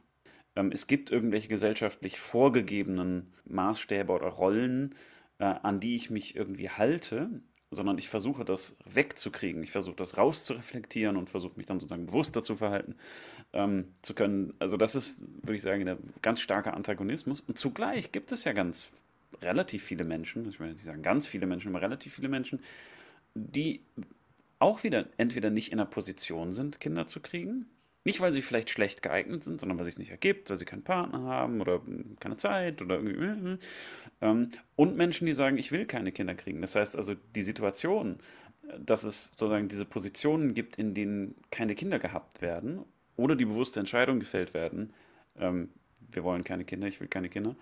Ähm, 0.55 0.71
es 0.71 0.87
gibt 0.87 1.11
irgendwelche 1.11 1.47
gesellschaftlich 1.47 2.19
vorgegebenen 2.19 3.33
Maßstäbe 3.45 4.11
oder 4.11 4.27
Rollen, 4.27 4.95
äh, 5.39 5.45
an 5.45 5.79
die 5.79 5.95
ich 5.95 6.09
mich 6.09 6.35
irgendwie 6.35 6.69
halte, 6.69 7.41
sondern 7.71 7.97
ich 7.97 8.07
versuche 8.09 8.45
das 8.45 8.77
wegzukriegen. 8.85 9.63
Ich 9.63 9.71
versuche 9.71 9.95
das 9.95 10.17
rauszureflektieren 10.17 11.17
und 11.17 11.29
versuche 11.29 11.57
mich 11.57 11.65
dann 11.65 11.79
sozusagen 11.79 12.05
bewusster 12.05 12.43
zu 12.43 12.55
verhalten 12.55 12.95
ähm, 13.51 13.93
zu 14.01 14.13
können. 14.13 14.53
Also 14.59 14.77
das 14.77 14.95
ist, 14.95 15.23
würde 15.41 15.55
ich 15.55 15.61
sagen, 15.61 15.87
ein 15.87 15.97
ganz 16.21 16.41
starker 16.41 16.75
Antagonismus. 16.75 17.41
Und 17.41 17.57
zugleich 17.57 18.11
gibt 18.11 18.31
es 18.31 18.43
ja 18.43 18.53
ganz 18.53 18.91
relativ 19.43 19.83
viele 19.83 20.03
Menschen, 20.03 20.47
ich 20.49 20.59
will 20.59 20.71
nicht 20.71 20.83
sagen 20.83 21.03
ganz 21.03 21.27
viele 21.27 21.45
Menschen, 21.45 21.69
aber 21.69 21.81
relativ 21.81 22.15
viele 22.15 22.29
Menschen, 22.29 22.59
die 23.35 23.81
auch 24.59 24.83
wieder 24.83 25.07
entweder 25.17 25.49
nicht 25.49 25.71
in 25.71 25.77
der 25.77 25.85
Position 25.85 26.53
sind, 26.53 26.79
Kinder 26.79 27.07
zu 27.07 27.19
kriegen. 27.19 27.65
Nicht, 28.05 28.19
weil 28.19 28.33
sie 28.33 28.41
vielleicht 28.41 28.69
schlecht 28.69 29.01
geeignet 29.01 29.43
sind, 29.43 29.61
sondern 29.61 29.77
weil 29.77 29.87
es 29.87 29.93
sich 29.93 29.99
nicht 29.99 30.11
ergibt, 30.11 30.49
weil 30.49 30.57
sie 30.57 30.65
keinen 30.65 30.83
Partner 30.83 31.21
haben 31.21 31.61
oder 31.61 31.81
keine 32.19 32.35
Zeit 32.35 32.81
oder 32.81 32.99
irgendwie. 32.99 33.57
Ähm, 34.21 34.51
und 34.75 34.97
Menschen, 34.97 35.25
die 35.25 35.33
sagen, 35.33 35.57
ich 35.57 35.71
will 35.71 35.85
keine 35.85 36.11
Kinder 36.11 36.35
kriegen. 36.35 36.59
Das 36.59 36.75
heißt 36.75 36.97
also, 36.97 37.15
die 37.35 37.41
Situation, 37.41 38.19
dass 38.77 39.03
es 39.03 39.31
sozusagen 39.35 39.69
diese 39.69 39.85
Positionen 39.85 40.53
gibt, 40.53 40.77
in 40.77 40.93
denen 40.93 41.35
keine 41.49 41.75
Kinder 41.75 41.99
gehabt 41.99 42.41
werden 42.41 42.83
oder 43.15 43.35
die 43.35 43.45
bewusste 43.45 43.79
Entscheidung 43.79 44.19
gefällt 44.19 44.53
werden, 44.53 44.93
ähm, 45.37 45.69
wir 46.11 46.23
wollen 46.23 46.43
keine 46.43 46.65
Kinder, 46.65 46.87
ich 46.87 46.99
will 46.99 47.07
keine 47.07 47.29
Kinder, 47.29 47.55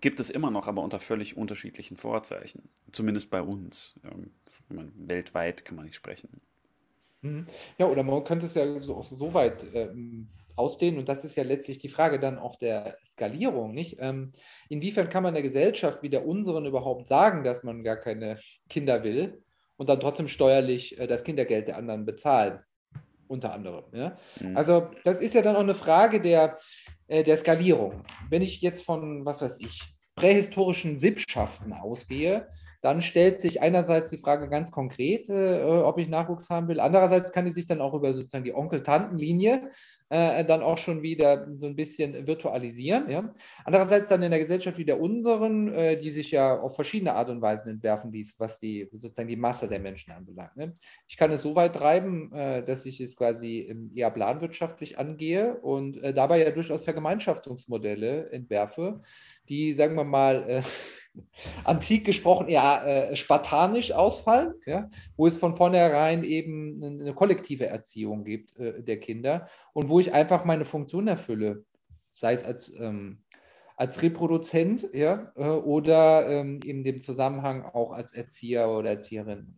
Gibt 0.00 0.20
es 0.20 0.30
immer 0.30 0.50
noch, 0.50 0.66
aber 0.66 0.82
unter 0.82 1.00
völlig 1.00 1.36
unterschiedlichen 1.36 1.96
Vorzeichen. 1.96 2.68
Zumindest 2.92 3.30
bei 3.30 3.40
uns. 3.40 3.98
Ähm, 4.04 4.32
meine, 4.68 4.92
weltweit 4.96 5.64
kann 5.64 5.76
man 5.76 5.86
nicht 5.86 5.96
sprechen. 5.96 6.40
Mhm. 7.22 7.46
Ja, 7.78 7.86
oder 7.86 8.02
man 8.02 8.24
könnte 8.24 8.46
es 8.46 8.54
ja 8.54 8.80
so, 8.80 9.02
so 9.02 9.34
weit 9.34 9.66
ähm, 9.74 10.28
ausdehnen, 10.56 10.98
und 10.98 11.08
das 11.08 11.24
ist 11.24 11.36
ja 11.36 11.42
letztlich 11.42 11.78
die 11.78 11.88
Frage 11.88 12.20
dann 12.20 12.38
auch 12.38 12.56
der 12.56 12.96
Skalierung, 13.04 13.72
nicht? 13.72 13.96
Ähm, 13.98 14.32
inwiefern 14.68 15.08
kann 15.08 15.22
man 15.22 15.34
der 15.34 15.42
Gesellschaft 15.42 16.02
wie 16.02 16.10
der 16.10 16.26
unseren 16.26 16.66
überhaupt 16.66 17.06
sagen, 17.06 17.44
dass 17.44 17.62
man 17.62 17.82
gar 17.82 17.96
keine 17.96 18.38
Kinder 18.68 19.02
will 19.02 19.42
und 19.76 19.88
dann 19.88 20.00
trotzdem 20.00 20.28
steuerlich 20.28 20.98
äh, 20.98 21.06
das 21.06 21.24
Kindergeld 21.24 21.68
der 21.68 21.76
anderen 21.76 22.04
bezahlen? 22.04 22.60
Unter 23.28 23.52
anderem. 23.52 23.84
Ja? 23.92 24.16
Mhm. 24.40 24.56
Also, 24.56 24.90
das 25.04 25.20
ist 25.20 25.34
ja 25.34 25.42
dann 25.42 25.56
auch 25.56 25.60
eine 25.60 25.74
Frage 25.74 26.20
der, 26.20 26.58
äh, 27.08 27.22
der 27.22 27.36
Skalierung. 27.36 28.04
Wenn 28.30 28.42
ich 28.42 28.60
jetzt 28.60 28.84
von, 28.84 29.24
was 29.24 29.40
weiß 29.40 29.60
ich, 29.60 29.82
prähistorischen 30.14 30.98
Sippschaften 30.98 31.72
ausgehe, 31.72 32.48
dann 32.84 33.00
stellt 33.00 33.40
sich 33.40 33.62
einerseits 33.62 34.10
die 34.10 34.18
Frage 34.18 34.46
ganz 34.50 34.70
konkret, 34.70 35.30
äh, 35.30 35.62
ob 35.64 35.98
ich 35.98 36.10
Nachwuchs 36.10 36.50
haben 36.50 36.68
will. 36.68 36.80
Andererseits 36.80 37.32
kann 37.32 37.46
ich 37.46 37.54
sich 37.54 37.64
dann 37.64 37.80
auch 37.80 37.94
über 37.94 38.12
sozusagen 38.12 38.44
die 38.44 38.54
Onkel-Tanten-Linie 38.54 39.70
äh, 40.10 40.44
dann 40.44 40.62
auch 40.62 40.76
schon 40.76 41.02
wieder 41.02 41.48
so 41.54 41.64
ein 41.64 41.76
bisschen 41.76 42.26
virtualisieren. 42.26 43.08
Ja? 43.08 43.32
Andererseits 43.64 44.10
dann 44.10 44.22
in 44.22 44.30
der 44.30 44.38
Gesellschaft 44.38 44.76
wie 44.76 44.84
der 44.84 45.00
unseren, 45.00 45.72
äh, 45.72 45.96
die 45.96 46.10
sich 46.10 46.30
ja 46.30 46.60
auf 46.60 46.74
verschiedene 46.74 47.14
Art 47.14 47.30
und 47.30 47.40
Weisen 47.40 47.70
entwerfen 47.70 48.12
ließ, 48.12 48.34
was 48.36 48.58
die 48.58 48.86
sozusagen 48.92 49.28
die 49.28 49.36
Masse 49.36 49.66
der 49.66 49.80
Menschen 49.80 50.12
anbelangt. 50.12 50.54
Ne? 50.54 50.74
Ich 51.08 51.16
kann 51.16 51.32
es 51.32 51.40
so 51.40 51.54
weit 51.54 51.76
treiben, 51.76 52.34
äh, 52.34 52.62
dass 52.62 52.84
ich 52.84 53.00
es 53.00 53.16
quasi 53.16 53.74
eher 53.94 54.10
planwirtschaftlich 54.10 54.98
angehe 54.98 55.54
und 55.54 55.96
äh, 56.02 56.12
dabei 56.12 56.44
ja 56.44 56.50
durchaus 56.50 56.84
Vergemeinschaftungsmodelle 56.84 58.30
entwerfe, 58.30 59.00
die, 59.48 59.72
sagen 59.72 59.96
wir 59.96 60.04
mal, 60.04 60.44
äh, 60.46 60.62
antik 61.64 62.04
gesprochen 62.04 62.48
eher 62.48 63.10
äh, 63.10 63.16
spartanisch 63.16 63.92
ausfallen, 63.92 64.54
ja, 64.66 64.90
wo 65.16 65.26
es 65.26 65.36
von 65.36 65.54
vornherein 65.54 66.24
eben 66.24 66.82
eine 66.82 67.14
kollektive 67.14 67.66
Erziehung 67.66 68.24
gibt 68.24 68.56
äh, 68.58 68.82
der 68.82 68.98
Kinder 69.00 69.48
und 69.72 69.88
wo 69.88 70.00
ich 70.00 70.12
einfach 70.12 70.44
meine 70.44 70.64
Funktion 70.64 71.08
erfülle, 71.08 71.64
sei 72.10 72.34
es 72.34 72.44
als, 72.44 72.72
ähm, 72.80 73.22
als 73.76 74.02
Reproduzent 74.02 74.88
ja, 74.92 75.32
äh, 75.36 75.48
oder 75.48 76.28
ähm, 76.28 76.60
in 76.64 76.84
dem 76.84 77.00
Zusammenhang 77.00 77.64
auch 77.64 77.92
als 77.92 78.14
Erzieher 78.14 78.68
oder 78.68 78.90
Erzieherin. 78.90 79.54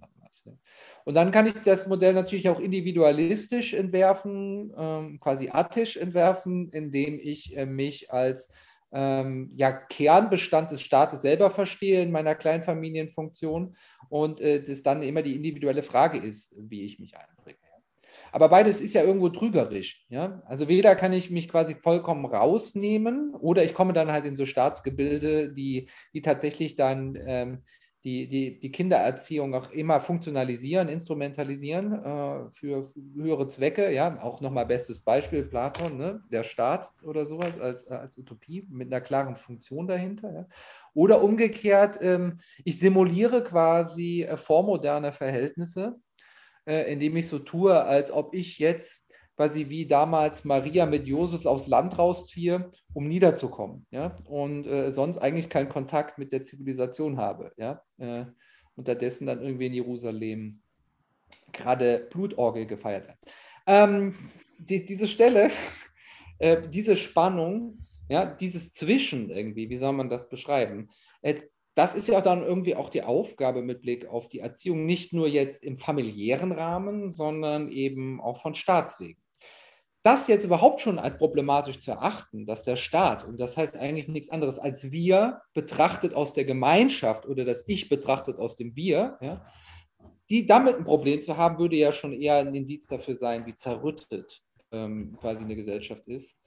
Und 1.05 1.15
dann 1.15 1.31
kann 1.31 1.47
ich 1.47 1.55
das 1.55 1.87
Modell 1.87 2.15
natürlich 2.15 2.49
auch 2.49 2.61
individualistisch 2.61 3.75
entwerfen, 3.75 4.73
ähm, 4.77 5.21
quasi 5.21 5.51
attisch 5.53 5.97
entwerfen, 5.97 6.71
indem 6.71 7.19
ich 7.21 7.57
äh, 7.57 7.67
mich 7.67 8.13
als 8.13 8.51
ähm, 8.97 9.51
ja, 9.55 9.73
Kernbestand 9.73 10.71
des 10.71 10.81
Staates 10.81 11.21
selber 11.21 11.51
verstehe 11.51 12.01
in 12.01 12.11
meiner 12.11 12.35
Kleinfamilienfunktion 12.35 13.77
und 14.09 14.41
äh, 14.41 14.63
das 14.63 14.83
dann 14.83 15.03
immer 15.03 15.21
die 15.21 15.37
individuelle 15.37 15.83
Frage 15.83 16.17
ist, 16.17 16.57
wie 16.59 16.83
ich 16.83 16.99
mich 16.99 17.15
einbringe. 17.15 17.59
Aber 18.33 18.49
beides 18.49 18.81
ist 18.81 18.95
ja 18.95 19.03
irgendwo 19.03 19.29
trügerisch. 19.29 20.07
Ja? 20.09 20.43
Also 20.47 20.67
weder 20.67 20.97
kann 20.97 21.13
ich 21.13 21.31
mich 21.31 21.47
quasi 21.49 21.75
vollkommen 21.75 22.25
rausnehmen 22.25 23.35
oder 23.35 23.65
ich 23.65 23.75
komme 23.75 23.93
dann 23.93 24.11
halt 24.11 24.25
in 24.25 24.35
so 24.35 24.47
Staatsgebilde, 24.47 25.53
die, 25.53 25.91
die 26.15 26.23
tatsächlich 26.23 26.77
dann 26.77 27.19
ähm, 27.21 27.65
die, 28.07 28.29
die, 28.29 28.61
die 28.61 28.71
Kindererziehung 28.71 29.53
auch 29.57 29.73
immer 29.73 30.01
funktionalisieren, 30.01 30.89
instrumentalisieren 30.89 31.93
äh, 31.93 32.51
für 32.53 32.89
höhere 33.17 33.49
Zwecke. 33.49 33.93
Ja, 33.93 34.23
auch 34.23 34.41
nochmal 34.41 34.65
bestes 34.65 35.01
Beispiel, 35.01 35.43
Platon, 35.43 35.97
ne? 35.97 36.23
der 36.31 36.45
Staat 36.45 36.93
oder 37.03 37.27
sowas 37.27 37.59
als, 37.59 37.89
als 37.89 38.17
Utopie 38.17 38.65
mit 38.71 38.93
einer 38.93 39.01
klaren 39.01 39.35
Funktion 39.35 39.89
dahinter. 39.89 40.33
Ja? 40.33 40.47
Oder 40.95 41.21
umgekehrt, 41.21 41.99
ähm, 42.01 42.37
ich 42.65 42.79
simuliere 42.79 43.43
quasi 43.43 44.23
äh, 44.23 44.37
vormoderne 44.37 45.11
Verhältnisse 45.11 45.97
äh, 46.67 46.93
indem 46.93 47.17
ich 47.17 47.29
so 47.29 47.39
tue, 47.39 47.81
als 47.81 48.11
ob 48.11 48.35
ich 48.35 48.59
jetzt 48.59 49.06
quasi 49.37 49.69
wie 49.69 49.87
damals 49.87 50.45
Maria 50.45 50.87
mit 50.87 51.07
Josef 51.07 51.45
aufs 51.45 51.67
Land 51.67 51.99
rausziehe, 51.99 52.71
um 52.95 53.07
niederzukommen. 53.07 53.87
Ja? 53.91 54.17
Und 54.25 54.67
äh, 54.67 54.91
sonst 54.91 55.19
eigentlich 55.19 55.49
keinen 55.49 55.69
Kontakt 55.69 56.19
mit 56.19 56.33
der 56.33 56.45
Zivilisation 56.45 57.19
habe. 57.19 57.53
Ja? 57.57 57.83
Äh, 57.99 58.25
unterdessen 58.75 59.27
dann 59.27 59.43
irgendwie 59.43 59.67
in 59.67 59.75
Jerusalem 59.75 60.63
gerade 61.53 62.09
Blutorgel 62.11 62.67
gefeiert 62.67 63.09
wird. 63.09 63.19
Ähm, 63.67 64.15
die, 64.59 64.85
diese 64.85 65.07
Stelle, 65.07 65.51
äh, 66.39 66.69
diese 66.69 66.97
Spannung, 66.97 67.87
ja, 68.09 68.25
dieses 68.25 68.73
Zwischen 68.73 69.31
irgendwie, 69.31 69.69
wie 69.69 69.79
soll 69.79 69.93
man 69.93 70.09
das 70.09 70.29
beschreiben? 70.29 70.91
Äh, 71.23 71.43
das 71.75 71.95
ist 71.95 72.09
ja 72.09 72.23
dann 72.23 72.43
irgendwie 72.43 72.75
auch 72.75 72.89
die 72.89 73.03
Aufgabe 73.03 73.61
mit 73.61 73.83
Blick 73.83 74.07
auf 74.07 74.29
die 74.29 74.39
Erziehung, 74.39 74.87
nicht 74.87 75.13
nur 75.13 75.29
jetzt 75.29 75.63
im 75.63 75.77
familiären 75.77 76.53
Rahmen, 76.53 77.11
sondern 77.11 77.71
eben 77.71 78.19
auch 78.19 78.41
von 78.41 78.55
Staatswegen. 78.55 79.21
Das 80.07 80.29
jetzt 80.29 80.45
überhaupt 80.45 80.81
schon 80.81 81.01
als 81.01 81.19
problematisch 81.19 81.81
zu 81.81 81.91
erachten, 81.91 82.47
dass 82.47 82.63
der 82.63 82.77
Staat, 82.77 83.25
und 83.25 83.41
das 83.41 83.57
heißt 83.57 83.77
eigentlich 83.77 84.07
nichts 84.07 84.31
anderes 84.31 84.57
als 84.61 84.93
wir, 84.93 85.41
betrachtet 85.53 86.15
aus 86.15 86.33
der 86.33 86.45
Gemeinschaft 86.45 87.27
oder 87.27 87.45
das 87.45 87.65
Ich 87.67 87.89
betrachtet 87.89 88.39
aus 88.39 88.55
dem 88.55 88.77
Wir, 88.77 89.19
ja, 89.21 89.45
die 90.31 90.47
damit 90.47 90.77
ein 90.77 90.85
Problem 90.85 91.21
zu 91.23 91.37
haben, 91.37 91.59
würde 91.59 91.75
ja 91.75 91.91
schon 91.91 92.13
eher 92.13 92.37
ein 92.37 92.55
Indiz 92.55 92.87
dafür 92.87 93.17
sein, 93.17 93.47
wie 93.47 93.55
zerrüttet 93.55 94.43
ähm, 94.71 95.17
quasi 95.21 95.45
eine 95.45 95.57
Gesellschaft 95.57 96.07
ist 96.07 96.39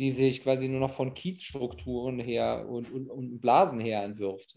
die 0.00 0.12
sich 0.12 0.42
quasi 0.42 0.66
nur 0.66 0.80
noch 0.80 0.92
von 0.92 1.12
Kiezstrukturen 1.12 2.18
her 2.18 2.66
und, 2.66 2.90
und, 2.90 3.10
und 3.10 3.38
Blasen 3.38 3.78
her 3.78 4.02
entwirft. 4.02 4.56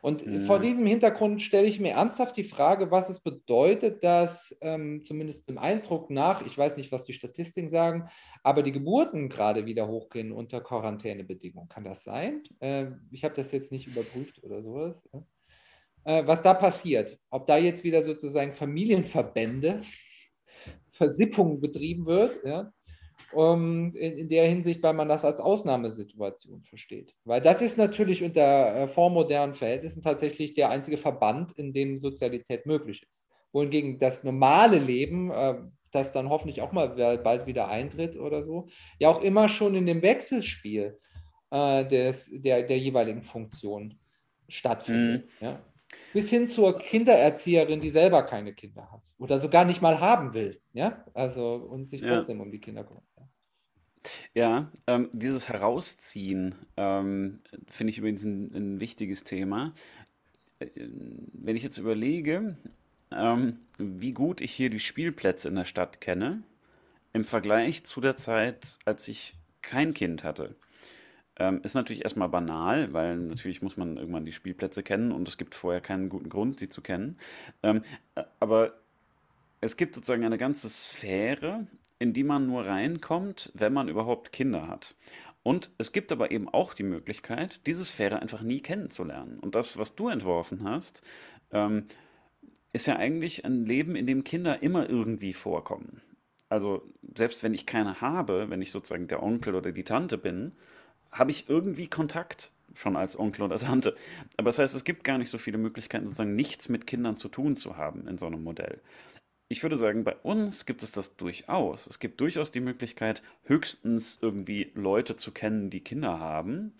Und 0.00 0.26
mhm. 0.26 0.42
vor 0.42 0.58
diesem 0.58 0.86
Hintergrund 0.86 1.42
stelle 1.42 1.66
ich 1.66 1.80
mir 1.80 1.92
ernsthaft 1.92 2.36
die 2.36 2.44
Frage, 2.44 2.90
was 2.90 3.08
es 3.08 3.20
bedeutet, 3.20 4.02
dass 4.02 4.56
ähm, 4.60 5.02
zumindest 5.04 5.48
im 5.48 5.58
Eindruck 5.58 6.10
nach, 6.10 6.44
ich 6.46 6.56
weiß 6.56 6.76
nicht, 6.76 6.92
was 6.92 7.04
die 7.04 7.12
Statistiken 7.12 7.68
sagen, 7.68 8.08
aber 8.42 8.62
die 8.62 8.72
Geburten 8.72 9.28
gerade 9.28 9.66
wieder 9.66 9.88
hochgehen 9.88 10.32
unter 10.32 10.60
Quarantänebedingungen. 10.60 11.68
Kann 11.68 11.84
das 11.84 12.02
sein? 12.02 12.42
Äh, 12.60 12.86
ich 13.10 13.24
habe 13.24 13.34
das 13.34 13.52
jetzt 13.52 13.72
nicht 13.72 13.86
überprüft 13.86 14.42
oder 14.42 14.62
sowas. 14.62 14.96
Äh, 16.04 16.26
was 16.26 16.42
da 16.42 16.54
passiert, 16.54 17.18
ob 17.30 17.46
da 17.46 17.56
jetzt 17.56 17.84
wieder 17.84 18.02
sozusagen 18.02 18.52
Familienverbände, 18.52 19.82
Versippung 20.86 21.60
betrieben 21.60 22.06
wird, 22.06 22.40
ja? 22.44 22.72
Um, 23.32 23.92
in, 23.94 24.16
in, 24.16 24.28
der 24.28 24.46
Hinsicht, 24.46 24.82
weil 24.82 24.94
man 24.94 25.08
das 25.08 25.24
als 25.24 25.40
Ausnahmesituation 25.40 26.62
versteht. 26.62 27.14
Weil 27.24 27.40
das 27.40 27.62
ist 27.62 27.78
natürlich 27.78 28.22
unter 28.22 28.74
äh, 28.74 28.88
vormodernen 28.88 29.54
Verhältnissen 29.54 30.02
tatsächlich 30.02 30.54
der 30.54 30.70
einzige 30.70 30.96
Verband, 30.96 31.52
in 31.52 31.72
dem 31.72 31.98
Sozialität 31.98 32.66
möglich 32.66 33.04
ist. 33.08 33.24
Wohingegen 33.52 33.98
das 33.98 34.24
normale 34.24 34.78
Leben, 34.78 35.30
äh, 35.30 35.54
das 35.90 36.12
dann 36.12 36.30
hoffentlich 36.30 36.62
auch 36.62 36.72
mal 36.72 36.88
bald 37.18 37.46
wieder 37.46 37.68
eintritt 37.68 38.16
oder 38.16 38.44
so, 38.44 38.68
ja 38.98 39.08
auch 39.08 39.22
immer 39.22 39.48
schon 39.48 39.74
in 39.74 39.86
dem 39.86 40.02
Wechselspiel 40.02 40.98
äh, 41.50 41.84
des, 41.86 42.30
der, 42.32 42.62
der 42.62 42.78
jeweiligen 42.78 43.22
Funktion 43.22 43.98
stattfindet. 44.48 45.26
Mhm. 45.40 45.46
Ja? 45.46 45.60
bis 46.12 46.30
hin 46.30 46.46
zur 46.46 46.78
Kindererzieherin, 46.78 47.80
die 47.80 47.90
selber 47.90 48.22
keine 48.22 48.54
Kinder 48.54 48.90
hat 48.90 49.02
oder 49.18 49.38
sogar 49.38 49.64
nicht 49.64 49.82
mal 49.82 50.00
haben 50.00 50.34
will, 50.34 50.60
ja, 50.72 51.02
also 51.14 51.54
und 51.54 51.88
sich 51.88 52.00
trotzdem 52.00 52.38
ja. 52.38 52.42
um 52.42 52.50
die 52.50 52.60
Kinder 52.60 52.84
kümmert. 52.84 53.04
Ja, 54.34 54.70
ähm, 54.86 55.08
dieses 55.12 55.48
Herausziehen 55.48 56.54
ähm, 56.76 57.40
finde 57.68 57.90
ich 57.90 57.98
übrigens 57.98 58.24
ein, 58.24 58.54
ein, 58.54 58.80
wichtiges 58.80 59.24
Thema. 59.24 59.74
Äh, 60.58 60.66
wenn 60.76 61.56
ich 61.56 61.62
jetzt 61.62 61.78
überlege, 61.78 62.56
ähm, 63.10 63.58
wie 63.78 64.12
gut 64.12 64.40
ich 64.40 64.52
hier 64.52 64.70
die 64.70 64.80
Spielplätze 64.80 65.48
in 65.48 65.54
der 65.54 65.64
Stadt 65.64 66.00
kenne, 66.00 66.42
im 67.12 67.24
Vergleich 67.24 67.84
zu 67.84 68.00
der 68.00 68.16
Zeit, 68.16 68.78
als 68.84 69.06
ich 69.08 69.34
kein 69.60 69.94
Kind 69.94 70.24
hatte. 70.24 70.56
Ähm, 71.36 71.60
ist 71.62 71.74
natürlich 71.74 72.02
erstmal 72.02 72.28
banal, 72.28 72.92
weil 72.92 73.16
natürlich 73.16 73.62
muss 73.62 73.76
man 73.76 73.96
irgendwann 73.96 74.26
die 74.26 74.32
Spielplätze 74.32 74.82
kennen 74.82 75.12
und 75.12 75.28
es 75.28 75.38
gibt 75.38 75.54
vorher 75.54 75.80
keinen 75.80 76.08
guten 76.08 76.28
Grund, 76.28 76.58
sie 76.58 76.68
zu 76.68 76.82
kennen. 76.82 77.18
Ähm, 77.62 77.82
äh, 78.14 78.24
aber 78.38 78.74
es 79.60 79.76
gibt 79.76 79.94
sozusagen 79.94 80.24
eine 80.24 80.38
ganze 80.38 80.68
Sphäre, 80.68 81.66
in 82.02 82.12
die 82.12 82.24
man 82.24 82.48
nur 82.48 82.66
reinkommt, 82.66 83.52
wenn 83.54 83.72
man 83.72 83.88
überhaupt 83.88 84.32
Kinder 84.32 84.66
hat. 84.66 84.96
Und 85.44 85.70
es 85.78 85.92
gibt 85.92 86.10
aber 86.10 86.32
eben 86.32 86.48
auch 86.48 86.74
die 86.74 86.82
Möglichkeit, 86.82 87.60
diese 87.66 87.84
Sphäre 87.84 88.20
einfach 88.20 88.42
nie 88.42 88.60
kennenzulernen. 88.60 89.38
Und 89.38 89.54
das, 89.54 89.78
was 89.78 89.94
du 89.94 90.08
entworfen 90.08 90.64
hast, 90.64 91.02
ähm, 91.52 91.86
ist 92.72 92.88
ja 92.88 92.96
eigentlich 92.96 93.44
ein 93.44 93.64
Leben, 93.66 93.94
in 93.94 94.08
dem 94.08 94.24
Kinder 94.24 94.64
immer 94.64 94.90
irgendwie 94.90 95.32
vorkommen. 95.32 96.02
Also 96.48 96.82
selbst 97.16 97.44
wenn 97.44 97.54
ich 97.54 97.66
keine 97.66 98.00
habe, 98.00 98.50
wenn 98.50 98.62
ich 98.62 98.72
sozusagen 98.72 99.06
der 99.06 99.22
Onkel 99.22 99.54
oder 99.54 99.70
die 99.70 99.84
Tante 99.84 100.18
bin, 100.18 100.52
habe 101.12 101.30
ich 101.30 101.48
irgendwie 101.48 101.86
Kontakt 101.86 102.50
schon 102.74 102.96
als 102.96 103.16
Onkel 103.16 103.42
oder 103.42 103.58
Tante. 103.58 103.94
Aber 104.36 104.48
das 104.48 104.58
heißt, 104.58 104.74
es 104.74 104.82
gibt 104.82 105.04
gar 105.04 105.18
nicht 105.18 105.30
so 105.30 105.38
viele 105.38 105.58
Möglichkeiten, 105.58 106.06
sozusagen 106.06 106.34
nichts 106.34 106.68
mit 106.68 106.88
Kindern 106.88 107.16
zu 107.16 107.28
tun 107.28 107.56
zu 107.56 107.76
haben 107.76 108.08
in 108.08 108.18
so 108.18 108.26
einem 108.26 108.42
Modell. 108.42 108.80
Ich 109.52 109.62
würde 109.62 109.76
sagen, 109.76 110.02
bei 110.02 110.16
uns 110.16 110.64
gibt 110.64 110.82
es 110.82 110.92
das 110.92 111.14
durchaus. 111.16 111.86
Es 111.86 111.98
gibt 111.98 112.22
durchaus 112.22 112.52
die 112.52 112.60
Möglichkeit, 112.60 113.22
höchstens 113.42 114.18
irgendwie 114.22 114.72
Leute 114.74 115.16
zu 115.16 115.30
kennen, 115.30 115.68
die 115.68 115.80
Kinder 115.80 116.18
haben. 116.18 116.72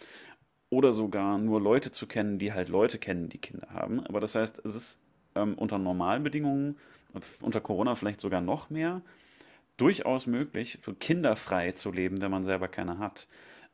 Oder 0.71 0.95
sogar 0.95 1.37
nur 1.37 1.61
Leute 1.61 1.93
zu 1.93 2.07
kennen, 2.07 2.39
die 2.39 2.55
halt 2.55 2.71
Leute 2.71 2.99
kennen, 2.99 3.29
die 3.29 3.37
Kinder 3.37 3.69
haben. 3.75 4.01
Aber 4.07 4.21
das 4.21 4.37
heißt, 4.37 4.63
es 4.65 4.75
ist 4.75 5.03
ähm, 5.35 5.53
unter 5.57 5.77
normalen 5.77 6.23
Bedingungen, 6.23 6.79
unter 7.43 7.61
Corona 7.61 7.95
vielleicht 7.95 8.23
sogar 8.23 8.41
noch 8.41 8.71
mehr, 8.71 9.03
durchaus 9.77 10.27
möglich, 10.27 10.79
kinderfrei 10.99 11.73
zu 11.73 11.93
leben, 11.93 12.23
wenn 12.23 12.31
man 12.31 12.43
selber 12.43 12.69
keine 12.69 12.97
hat. 12.97 13.29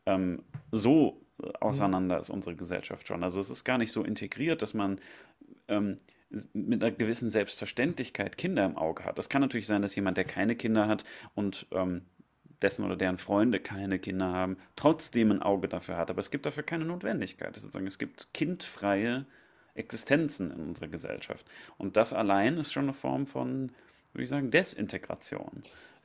Ähm, 0.07 0.42
so 0.72 1.22
auseinander 1.61 2.18
ist 2.18 2.30
unsere 2.30 2.57
Gesellschaft 2.57 3.07
schon. 3.07 3.22
Also 3.22 3.38
es 3.38 3.49
ist 3.49 3.62
gar 3.62 3.78
nicht 3.78 3.92
so 3.92 4.03
integriert, 4.03 4.61
dass 4.61 4.74
man 4.74 5.01
ähm, 5.68 5.99
mit 6.53 6.83
einer 6.83 6.93
gewissen 6.93 7.31
Selbstverständlichkeit 7.31 8.37
Kinder 8.37 8.64
im 8.64 8.76
Auge 8.76 9.05
hat. 9.05 9.18
Das 9.18 9.29
kann 9.29 9.41
natürlich 9.41 9.66
sein, 9.66 9.83
dass 9.83 9.97
jemand, 9.97 10.16
der 10.16 10.24
keine 10.24 10.57
Kinder 10.57 10.87
hat 10.87 11.05
und 11.35 11.66
ähm, 11.72 12.03
dessen 12.61 12.85
oder 12.85 12.97
deren 12.97 13.18
Freunde 13.18 13.61
keine 13.61 13.99
Kinder 13.99 14.33
haben, 14.33 14.59
trotzdem 14.76 15.31
ein 15.31 15.43
Auge 15.43 15.68
dafür 15.68 15.97
hat. 15.97 16.11
Aber 16.11 16.20
es 16.20 16.31
gibt 16.31 16.45
dafür 16.47 16.62
keine 16.62 16.85
Notwendigkeit. 16.85 17.55
Sozusagen, 17.55 17.87
es 17.87 17.99
gibt 17.99 18.33
kindfreie 18.35 19.26
Existenzen 19.74 20.51
in 20.51 20.61
unserer 20.61 20.89
Gesellschaft. 20.89 21.47
Und 21.79 21.97
das 21.97 22.12
allein 22.12 22.59
ist 22.59 22.72
schon 22.72 22.85
eine 22.85 22.95
Form 22.95 23.26
von, 23.26 23.72
würde 24.12 24.24
ich 24.24 24.29
sagen, 24.29 24.51
Desintegration 24.51 25.62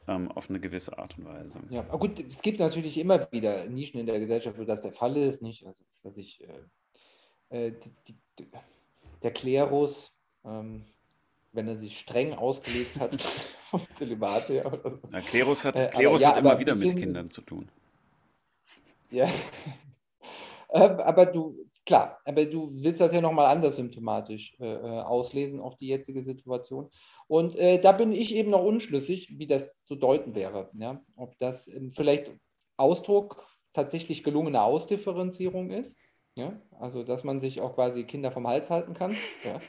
ähm, 0.07 0.31
auf 0.31 0.49
eine 0.49 0.59
gewisse 0.59 0.97
Art 0.97 1.17
und 1.17 1.25
Weise. 1.25 1.59
Ja, 1.69 1.81
aber 1.81 1.99
gut, 1.99 2.19
es 2.19 2.41
gibt 2.41 2.59
natürlich 2.59 2.97
immer 2.97 3.27
wieder 3.31 3.65
Nischen 3.65 3.99
in 3.99 4.05
der 4.05 4.19
Gesellschaft, 4.19 4.57
wo 4.57 4.63
das 4.63 4.81
der 4.81 4.91
Fall 4.91 5.17
ist, 5.17 5.41
nicht? 5.41 5.65
Also, 5.65 5.79
was 6.03 6.17
ich, 6.17 6.41
äh, 7.49 7.67
äh, 7.67 7.71
die, 8.07 8.15
die, 8.39 8.47
der 9.23 9.31
Klerus, 9.31 10.15
ähm, 10.45 10.85
wenn 11.51 11.67
er 11.67 11.77
sich 11.77 11.97
streng 11.99 12.33
ausgelegt 12.33 12.99
hat 12.99 13.15
vom 13.69 13.81
Zölibat 13.95 14.49
her. 14.49 14.71
So. 14.83 14.99
Ja, 15.11 15.21
Klerus 15.21 15.65
hat, 15.65 15.79
äh, 15.79 15.89
Klerus 15.89 16.21
ja, 16.21 16.29
hat 16.29 16.37
immer 16.37 16.59
wieder 16.59 16.75
mit 16.75 16.95
Kindern 16.95 17.29
zu 17.29 17.41
tun. 17.41 17.69
Ja, 19.09 19.25
ähm, 20.73 20.99
aber 20.99 21.25
du, 21.27 21.55
klar, 21.85 22.19
aber 22.25 22.45
du 22.45 22.71
willst 22.73 23.01
das 23.01 23.13
ja 23.13 23.21
nochmal 23.21 23.45
anders 23.45 23.75
symptomatisch 23.75 24.55
äh, 24.59 24.73
äh, 24.73 25.01
auslesen 25.01 25.59
auf 25.59 25.77
die 25.77 25.87
jetzige 25.87 26.23
Situation. 26.23 26.89
Und 27.27 27.55
äh, 27.55 27.79
da 27.79 27.91
bin 27.91 28.11
ich 28.11 28.35
eben 28.35 28.49
noch 28.49 28.63
unschlüssig, 28.63 29.37
wie 29.37 29.47
das 29.47 29.81
zu 29.81 29.95
deuten 29.95 30.35
wäre. 30.35 30.69
Ja? 30.73 31.01
Ob 31.15 31.37
das 31.39 31.67
ähm, 31.67 31.91
vielleicht 31.93 32.31
Ausdruck 32.77 33.45
tatsächlich 33.73 34.23
gelungener 34.23 34.63
Ausdifferenzierung 34.63 35.71
ist. 35.71 35.97
Ja? 36.35 36.59
Also, 36.79 37.03
dass 37.03 37.23
man 37.23 37.39
sich 37.39 37.61
auch 37.61 37.75
quasi 37.75 38.03
Kinder 38.03 38.31
vom 38.31 38.47
Hals 38.47 38.69
halten 38.69 38.93
kann. 38.93 39.15
Ja? 39.43 39.59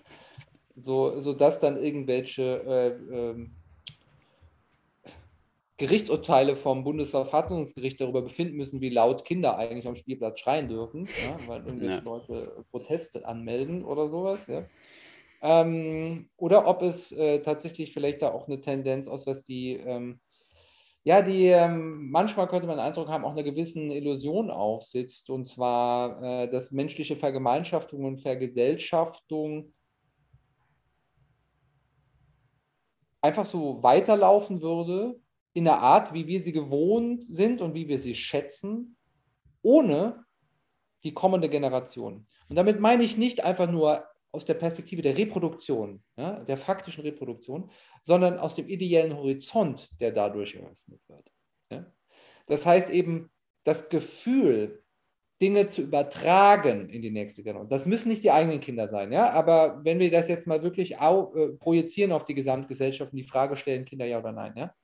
So, 0.76 1.20
sodass 1.20 1.60
dann 1.60 1.76
irgendwelche 1.76 2.42
äh, 2.42 3.14
äh, 3.14 3.46
Gerichtsurteile 5.76 6.56
vom 6.56 6.84
Bundesverfassungsgericht 6.84 8.00
darüber 8.00 8.22
befinden 8.22 8.56
müssen, 8.56 8.80
wie 8.80 8.90
laut 8.90 9.24
Kinder 9.24 9.56
eigentlich 9.56 9.86
am 9.86 9.94
Spielplatz 9.94 10.38
schreien 10.38 10.68
dürfen, 10.68 11.06
ja? 11.06 11.48
weil 11.48 11.64
irgendwelche 11.64 11.96
ja. 11.96 12.02
Leute 12.02 12.64
Proteste 12.70 13.26
anmelden 13.26 13.84
oder 13.84 14.08
sowas. 14.08 14.46
Ja? 14.46 14.64
Ähm, 15.42 16.30
oder 16.36 16.66
ob 16.66 16.82
es 16.82 17.12
äh, 17.12 17.40
tatsächlich 17.40 17.92
vielleicht 17.92 18.22
da 18.22 18.30
auch 18.32 18.46
eine 18.46 18.60
Tendenz 18.60 19.06
aus, 19.08 19.26
was 19.26 19.42
die, 19.42 19.74
ähm, 19.74 20.20
ja, 21.04 21.20
die 21.20 21.48
ähm, 21.48 22.10
manchmal 22.10 22.48
könnte 22.48 22.66
man 22.66 22.78
den 22.78 22.86
Eindruck 22.86 23.08
haben, 23.08 23.24
auch 23.24 23.32
einer 23.32 23.42
gewissen 23.42 23.90
Illusion 23.90 24.50
aufsitzt. 24.50 25.28
Und 25.28 25.44
zwar, 25.44 26.22
äh, 26.22 26.50
dass 26.50 26.72
menschliche 26.72 27.14
Vergemeinschaftung 27.14 28.04
und 28.04 28.16
Vergesellschaftung 28.16 29.74
einfach 33.20 33.44
so 33.44 33.82
weiterlaufen 33.82 34.62
würde, 34.62 35.20
in 35.52 35.64
der 35.64 35.80
Art, 35.80 36.12
wie 36.14 36.26
wir 36.26 36.40
sie 36.40 36.52
gewohnt 36.52 37.22
sind 37.22 37.60
und 37.60 37.74
wie 37.74 37.86
wir 37.86 37.98
sie 37.98 38.14
schätzen, 38.14 38.96
ohne 39.62 40.24
die 41.04 41.14
kommende 41.14 41.48
Generation. 41.48 42.26
Und 42.48 42.56
damit 42.56 42.80
meine 42.80 43.04
ich 43.04 43.16
nicht 43.16 43.44
einfach 43.44 43.70
nur 43.70 44.04
aus 44.34 44.44
der 44.44 44.54
Perspektive 44.54 45.02
der 45.02 45.16
Reproduktion, 45.16 46.02
ja, 46.16 46.40
der 46.40 46.56
faktischen 46.56 47.02
Reproduktion, 47.02 47.70
sondern 48.02 48.38
aus 48.38 48.54
dem 48.54 48.68
ideellen 48.68 49.16
Horizont, 49.16 49.88
der 50.00 50.12
dadurch 50.12 50.54
eröffnet 50.54 51.00
wird. 51.08 51.30
Ja. 51.70 51.86
Das 52.46 52.66
heißt 52.66 52.90
eben, 52.90 53.30
das 53.64 53.88
Gefühl, 53.88 54.84
Dinge 55.40 55.66
zu 55.66 55.82
übertragen 55.82 56.88
in 56.88 57.02
die 57.02 57.10
nächste 57.10 57.42
Generation. 57.42 57.68
Das 57.68 57.86
müssen 57.86 58.08
nicht 58.08 58.22
die 58.22 58.30
eigenen 58.30 58.60
Kinder 58.60 58.88
sein, 58.88 59.12
ja, 59.12 59.30
aber 59.30 59.84
wenn 59.84 59.98
wir 59.98 60.10
das 60.10 60.28
jetzt 60.28 60.46
mal 60.46 60.62
wirklich 60.62 61.00
au, 61.00 61.34
äh, 61.34 61.48
projizieren 61.54 62.12
auf 62.12 62.24
die 62.24 62.34
Gesamtgesellschaft 62.34 63.12
und 63.12 63.18
die 63.18 63.24
Frage 63.24 63.56
stellen, 63.56 63.84
Kinder 63.84 64.06
ja 64.06 64.18
oder 64.20 64.32
nein, 64.32 64.54
ja, 64.56 64.74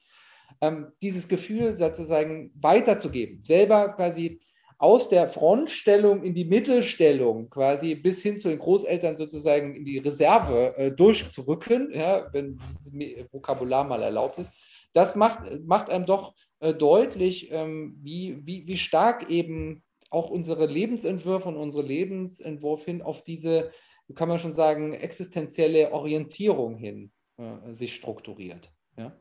ähm, 0.60 0.92
dieses 1.02 1.28
Gefühl 1.28 1.74
sozusagen 1.74 2.52
weiterzugeben, 2.54 3.44
selber 3.44 3.90
quasi 3.90 4.40
aus 4.80 5.10
der 5.10 5.28
Frontstellung 5.28 6.24
in 6.24 6.32
die 6.32 6.46
Mittelstellung 6.46 7.50
quasi 7.50 7.94
bis 7.94 8.22
hin 8.22 8.40
zu 8.40 8.48
den 8.48 8.58
Großeltern 8.58 9.18
sozusagen 9.18 9.76
in 9.76 9.84
die 9.84 9.98
Reserve 9.98 10.74
äh, 10.74 10.90
durchzurücken, 10.90 11.92
ja, 11.92 12.32
wenn 12.32 12.58
dieses 12.58 12.90
Vokabular 13.30 13.84
mal 13.84 14.02
erlaubt 14.02 14.38
ist, 14.38 14.50
das 14.94 15.16
macht, 15.16 15.42
macht 15.66 15.90
einem 15.90 16.06
doch 16.06 16.34
äh, 16.60 16.72
deutlich, 16.72 17.50
ähm, 17.52 17.98
wie, 18.00 18.40
wie, 18.46 18.66
wie 18.66 18.78
stark 18.78 19.28
eben 19.28 19.82
auch 20.08 20.30
unsere 20.30 20.64
Lebensentwürfe 20.64 21.48
und 21.48 21.56
unsere 21.56 21.82
Lebensentwurf 21.82 22.86
hin 22.86 23.02
auf 23.02 23.22
diese, 23.22 23.72
kann 24.14 24.30
man 24.30 24.38
schon 24.38 24.54
sagen, 24.54 24.94
existenzielle 24.94 25.92
Orientierung 25.92 26.78
hin 26.78 27.12
äh, 27.36 27.74
sich 27.74 27.94
strukturiert. 27.94 28.72
Ja? 28.96 29.14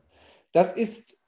Das 0.52 0.72
ist 0.72 1.19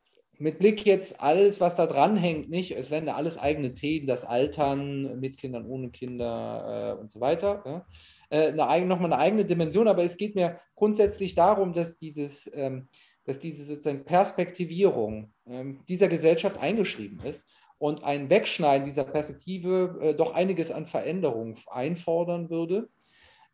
mit 0.42 0.58
Blick 0.58 0.84
jetzt 0.84 1.20
alles, 1.20 1.60
was 1.60 1.76
da 1.76 1.86
dran 1.86 2.16
hängt, 2.16 2.50
nicht, 2.50 2.72
es 2.72 2.90
werden 2.90 3.06
ja 3.06 3.14
alles 3.14 3.38
eigene 3.38 3.74
Themen, 3.74 4.08
das 4.08 4.24
Altern 4.24 5.20
mit 5.20 5.38
Kindern, 5.38 5.66
ohne 5.66 5.90
Kinder 5.90 6.96
äh, 6.96 7.00
und 7.00 7.08
so 7.08 7.20
weiter. 7.20 7.62
Ja. 7.64 7.86
Äh, 8.30 8.60
eine, 8.60 8.86
nochmal 8.86 9.12
eine 9.12 9.22
eigene 9.22 9.44
Dimension, 9.44 9.86
aber 9.86 10.02
es 10.02 10.16
geht 10.16 10.34
mir 10.34 10.58
grundsätzlich 10.74 11.36
darum, 11.36 11.72
dass, 11.72 11.96
dieses, 11.96 12.50
ähm, 12.54 12.88
dass 13.24 13.38
diese 13.38 13.64
sozusagen 13.64 14.04
Perspektivierung 14.04 15.32
ähm, 15.46 15.84
dieser 15.88 16.08
Gesellschaft 16.08 16.58
eingeschrieben 16.58 17.20
ist 17.24 17.46
und 17.78 18.02
ein 18.02 18.28
Wegschneiden 18.28 18.84
dieser 18.84 19.04
Perspektive 19.04 19.96
äh, 20.02 20.14
doch 20.14 20.34
einiges 20.34 20.72
an 20.72 20.86
Veränderungen 20.86 21.56
einfordern 21.70 22.50
würde, 22.50 22.88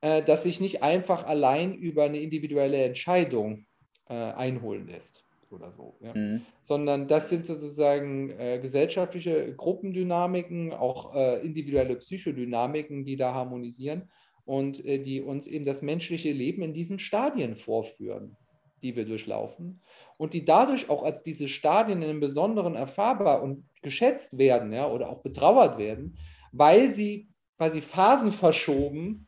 äh, 0.01 0.23
dass 0.23 0.45
sich 0.45 0.59
nicht 0.59 0.83
einfach 0.83 1.27
allein 1.27 1.75
über 1.75 2.05
eine 2.05 2.19
individuelle 2.19 2.83
Entscheidung 2.83 3.67
äh, 4.09 4.15
einholen 4.15 4.87
lässt 4.87 5.28
oder 5.53 5.73
so. 5.73 5.97
Ja. 6.01 6.15
Mhm. 6.15 6.43
Sondern 6.63 7.09
das 7.09 7.29
sind 7.29 7.47
sozusagen 7.47 8.31
äh, 8.31 8.59
gesellschaftliche 8.61 9.55
Gruppendynamiken, 9.55 10.73
auch 10.73 11.15
äh, 11.15 11.45
individuelle 11.45 11.97
Psychodynamiken, 11.97 13.05
die 13.05 13.17
da 13.17 13.35
harmonisieren 13.35 14.11
und 14.45 14.85
äh, 14.85 15.03
die 15.03 15.21
uns 15.21 15.47
eben 15.47 15.65
das 15.65 15.83
menschliche 15.83 16.33
Leben 16.33 16.63
in 16.63 16.75
diesen 16.75 16.99
Stadien 16.99 17.57
vorführen, 17.57 18.37
die 18.83 18.97
wir 18.97 19.05
durchlaufen 19.05 19.81
und 20.17 20.35
die 20.35 20.45
dadurch 20.45 20.89
auch 20.91 21.03
als 21.03 21.23
diese 21.23 21.49
Stadien 21.49 22.03
in 22.03 22.11
einem 22.11 22.21
Besonderen 22.21 22.75
erfahrbar 22.75 23.43
und 23.43 23.65
geschätzt 23.83 24.39
werden 24.39 24.73
ja, 24.73 24.89
oder 24.91 25.11
auch 25.11 25.23
betrauert 25.23 25.79
werden, 25.79 26.19
weil 26.53 26.91
sie 26.91 27.29
quasi 27.57 27.81
phasenverschoben 27.81 29.27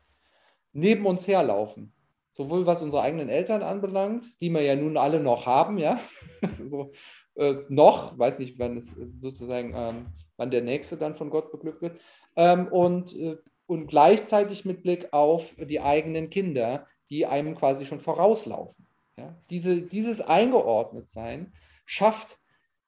neben 0.72 1.06
uns 1.06 1.26
herlaufen 1.26 1.92
sowohl 2.40 2.64
was 2.64 2.80
unsere 2.80 3.02
eigenen 3.02 3.28
Eltern 3.28 3.62
anbelangt, 3.62 4.24
die 4.40 4.48
wir 4.48 4.62
ja 4.62 4.74
nun 4.74 4.96
alle 4.96 5.20
noch 5.20 5.44
haben, 5.44 5.76
ja, 5.76 6.00
so, 6.64 6.90
äh, 7.34 7.56
noch, 7.68 8.18
weiß 8.18 8.38
nicht, 8.38 8.58
wann 8.58 8.78
es 8.78 8.94
sozusagen, 9.20 9.74
ähm, 9.76 10.06
wann 10.38 10.50
der 10.50 10.62
nächste 10.62 10.96
dann 10.96 11.16
von 11.16 11.28
Gott 11.28 11.52
beglückt 11.52 11.82
wird, 11.82 12.00
ähm, 12.36 12.68
und, 12.68 13.14
äh, 13.14 13.36
und 13.66 13.88
gleichzeitig 13.88 14.64
mit 14.64 14.82
Blick 14.82 15.12
auf 15.12 15.54
die 15.58 15.80
eigenen 15.80 16.30
Kinder, 16.30 16.86
die 17.10 17.26
einem 17.26 17.54
quasi 17.56 17.84
schon 17.84 17.98
vorauslaufen. 18.00 18.86
Ja? 19.18 19.36
Diese, 19.50 19.82
dieses 19.82 20.22
Eingeordnetsein 20.22 21.52
schafft 21.84 22.38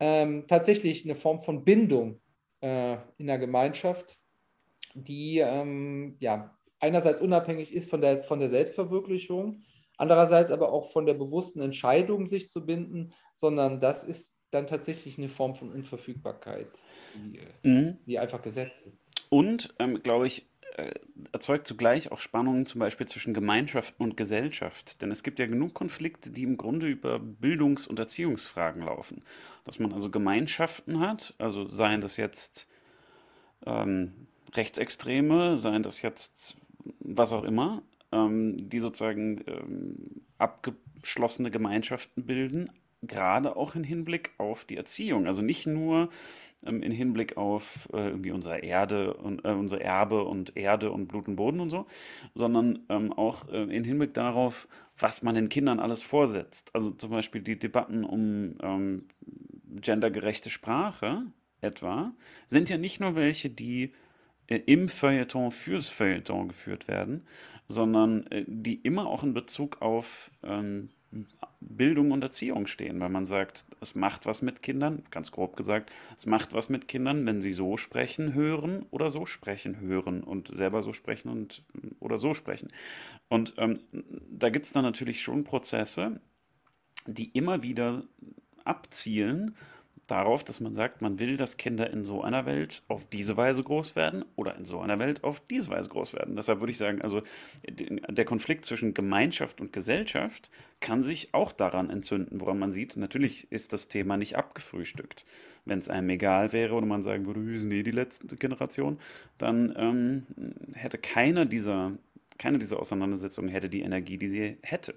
ähm, 0.01 0.47
tatsächlich 0.49 1.05
eine 1.05 1.15
Form 1.15 1.43
von 1.43 1.63
Bindung 1.63 2.23
äh, 2.63 2.97
in 3.19 3.27
der 3.27 3.39
Gemeinschaft, 3.39 4.17
die 4.95 5.41
ähm, 5.41 6.17
ja, 6.21 6.57
einerseits 6.83 7.21
unabhängig 7.21 7.73
ist 7.73 7.89
von 7.89 8.03
der, 8.03 8.23
von 8.23 8.41
der 8.41 8.51
Selbstverwirklichung, 8.51 9.63
andererseits 9.97 10.51
aber 10.51 10.73
auch 10.73 10.91
von 10.91 11.07
der 11.07 11.15
bewussten 11.15 11.61
Entscheidung, 11.61 12.27
sich 12.27 12.51
zu 12.51 12.67
binden, 12.67 13.15
sondern 13.35 13.81
das 13.81 14.05
ist 14.05 14.37
dann 14.51 14.67
tatsächlich 14.67 15.17
eine 15.17 15.31
Form 15.31 15.55
von 15.55 15.73
Unverfügbarkeit, 15.73 16.69
die, 17.15 17.41
mhm. 17.67 17.99
die 18.07 18.19
einfach 18.19 18.43
gesetzt 18.43 18.83
ist. 18.85 18.99
Und, 19.31 19.73
ähm, 19.79 20.03
glaube 20.03 20.27
ich, 20.27 20.47
äh, 20.77 20.93
erzeugt 21.33 21.67
zugleich 21.67 22.13
auch 22.13 22.19
Spannungen 22.19 22.67
zum 22.67 22.81
Beispiel 22.81 23.07
zwischen 23.07 23.33
Gemeinschaft 23.33 23.95
und 23.99 24.17
Gesellschaft. 24.17 25.01
Denn 25.01 25.11
es 25.11 25.23
gibt 25.23 25.39
ja 25.39 25.47
genug 25.47 25.75
Konflikte, 25.75 26.31
die 26.31 26.43
im 26.43 26.57
Grunde 26.57 26.87
über 26.87 27.19
Bildungs- 27.19 27.87
und 27.87 27.99
Erziehungsfragen 27.99 28.83
laufen. 28.83 29.23
Dass 29.65 29.79
man 29.79 29.93
also 29.93 30.11
Gemeinschaften 30.11 31.01
hat, 31.01 31.35
also 31.39 31.69
seien 31.69 32.01
das 32.01 32.17
jetzt 32.17 32.69
ähm, 33.65 34.27
Rechtsextreme, 34.55 35.57
seien 35.57 35.83
das 35.83 36.03
jetzt 36.03 36.57
was 37.01 37.33
auch 37.33 37.45
immer, 37.45 37.83
ähm, 38.13 38.69
die 38.69 38.81
sozusagen 38.81 39.43
ähm, 39.47 40.23
abgeschlossene 40.39 41.51
Gemeinschaften 41.51 42.25
bilden, 42.27 42.71
gerade 43.03 43.57
auch 43.57 43.75
im 43.75 43.85
Hinblick 43.85 44.31
auf 44.39 44.65
die 44.65 44.77
Erziehung. 44.77 45.27
Also 45.27 45.43
nicht 45.43 45.67
nur 45.67 46.09
ähm, 46.65 46.83
im 46.83 46.93
Hinblick 46.93 47.37
auf 47.37 47.89
äh, 47.93 48.09
irgendwie 48.09 48.31
unsere 48.31 48.59
Erde 48.61 49.15
und 49.15 49.45
äh, 49.45 49.51
unser 49.51 49.81
Erbe 49.81 50.23
und 50.25 50.57
Erde 50.57 50.93
und 50.93 51.09
Blut 51.09 51.29
und 51.29 51.37
Boden 51.37 51.61
und 51.61 51.71
so, 51.71 51.87
sondern 52.35 52.81
ähm, 52.89 53.13
auch 53.13 53.49
äh, 53.49 53.63
im 53.63 53.85
Hinblick 53.85 54.15
darauf, 54.15 54.69
was 54.97 55.23
man 55.23 55.35
den 55.35 55.49
Kindern 55.49 55.81
alles 55.81 56.03
vorsetzt. 56.03 56.71
Also 56.75 56.91
zum 56.93 57.11
Beispiel 57.11 57.43
die 57.43 57.59
Debatten 57.59 58.05
um 58.05 58.55
ähm, 58.63 59.07
gendergerechte 59.67 60.51
Sprache 60.51 61.23
etwa, 61.61 62.13
sind 62.47 62.69
ja 62.71 62.77
nicht 62.79 63.01
nur 63.01 63.15
welche, 63.15 63.51
die 63.51 63.93
im 64.49 64.89
Feuilleton 64.89 65.51
fürs 65.51 65.89
Feuilleton 65.89 66.49
geführt 66.49 66.89
werden, 66.89 67.27
sondern 67.67 68.27
äh, 68.29 68.45
die 68.47 68.77
immer 68.77 69.07
auch 69.07 69.23
in 69.23 69.35
Bezug 69.35 69.81
auf 69.81 70.31
ähm, 70.43 70.91
Bildung 71.61 72.11
und 72.11 72.23
Erziehung 72.23 72.67
stehen, 72.67 72.99
weil 73.01 73.09
man 73.09 73.27
sagt, 73.27 73.67
es 73.81 73.95
macht 73.95 74.27
was 74.27 74.43
mit 74.43 74.63
Kindern, 74.63 75.05
ganz 75.11 75.31
grob 75.31 75.57
gesagt, 75.57 75.93
es 76.17 76.27
macht 76.27 76.55
was 76.55 76.69
mit 76.69 76.89
Kindern, 76.89 77.27
wenn 77.27 77.43
sie 77.43 77.53
so 77.53 77.77
sprechen, 77.77 78.35
hören 78.35 78.87
oder 78.91 79.11
so 79.11 79.27
sprechen, 79.27 79.81
hören 79.81 80.23
und 80.23 80.49
selber 80.49 80.83
so 80.83 80.93
sprechen 80.93 81.29
und 81.29 81.65
oder 82.01 82.19
so 82.19 82.35
sprechen. 82.35 82.73
Und 83.29 83.55
ähm, 83.59 83.81
da 84.31 84.51
gibt 84.51 84.67
es 84.67 84.73
dann 84.73 84.85
natürlich 84.85 85.23
schon 85.23 85.45
Prozesse, 85.45 86.21
die 87.07 87.31
immer 87.31 87.63
wieder 87.63 88.05
abzielen 88.65 89.55
darauf, 90.13 90.45
dass 90.45 90.61
man 90.61 90.75
sagt, 90.75 91.01
man 91.01 91.19
will, 91.19 91.39
dass 91.39 91.57
Kinder 91.57 91.91
in 91.91 92.03
so 92.03 92.23
einer 92.23 92.45
Welt 92.45 92.83
auf 92.87 93.09
diese 93.09 93.37
Weise 93.39 93.63
groß 93.63 93.97
werden 93.97 94.25
oder 94.37 94.55
in 94.57 94.67
so 94.67 94.81
einer 94.81 94.99
Welt 94.99 95.25
auf 95.25 95.41
diese 95.41 95.71
Weise 95.71 95.89
groß 95.89 96.13
werden. 96.13 96.37
Deshalb 96.37 96.61
würde 96.61 96.71
ich 96.71 96.79
sagen, 96.79 97.01
also 97.01 97.23
der 97.67 98.25
Konflikt 98.27 98.67
zwischen 98.67 98.93
Gemeinschaft 98.93 99.63
und 99.63 99.73
Gesellschaft 99.73 100.51
kann 100.81 101.03
sich 101.03 101.33
auch 101.33 101.51
daran 101.51 101.89
entzünden, 101.89 102.43
woran 102.43 102.59
man 102.59 102.73
sieht, 102.73 102.97
natürlich 102.97 103.51
ist 103.51 103.73
das 103.73 103.89
Thema 103.89 104.19
nicht 104.19 104.37
abgefrühstückt. 104.37 105.25
Wenn 105.65 105.79
es 105.79 105.89
einem 105.89 106.11
egal 106.11 106.53
wäre 106.53 106.75
oder 106.75 106.87
man 106.87 107.03
sagen 107.03 107.25
würde, 107.25 107.59
sind 107.59 107.73
eh 107.73 107.83
die 107.83 107.91
letzte 107.91 108.37
Generation, 108.37 108.99
dann 109.39 109.73
ähm, 109.77 110.27
hätte 110.75 110.99
keiner 110.99 111.47
dieser, 111.47 111.93
keine 112.37 112.59
dieser 112.59 112.79
Auseinandersetzungen 112.79 113.49
hätte 113.49 113.71
die 113.71 113.81
Energie, 113.81 114.19
die 114.19 114.29
sie 114.29 114.59
hätte. 114.61 114.95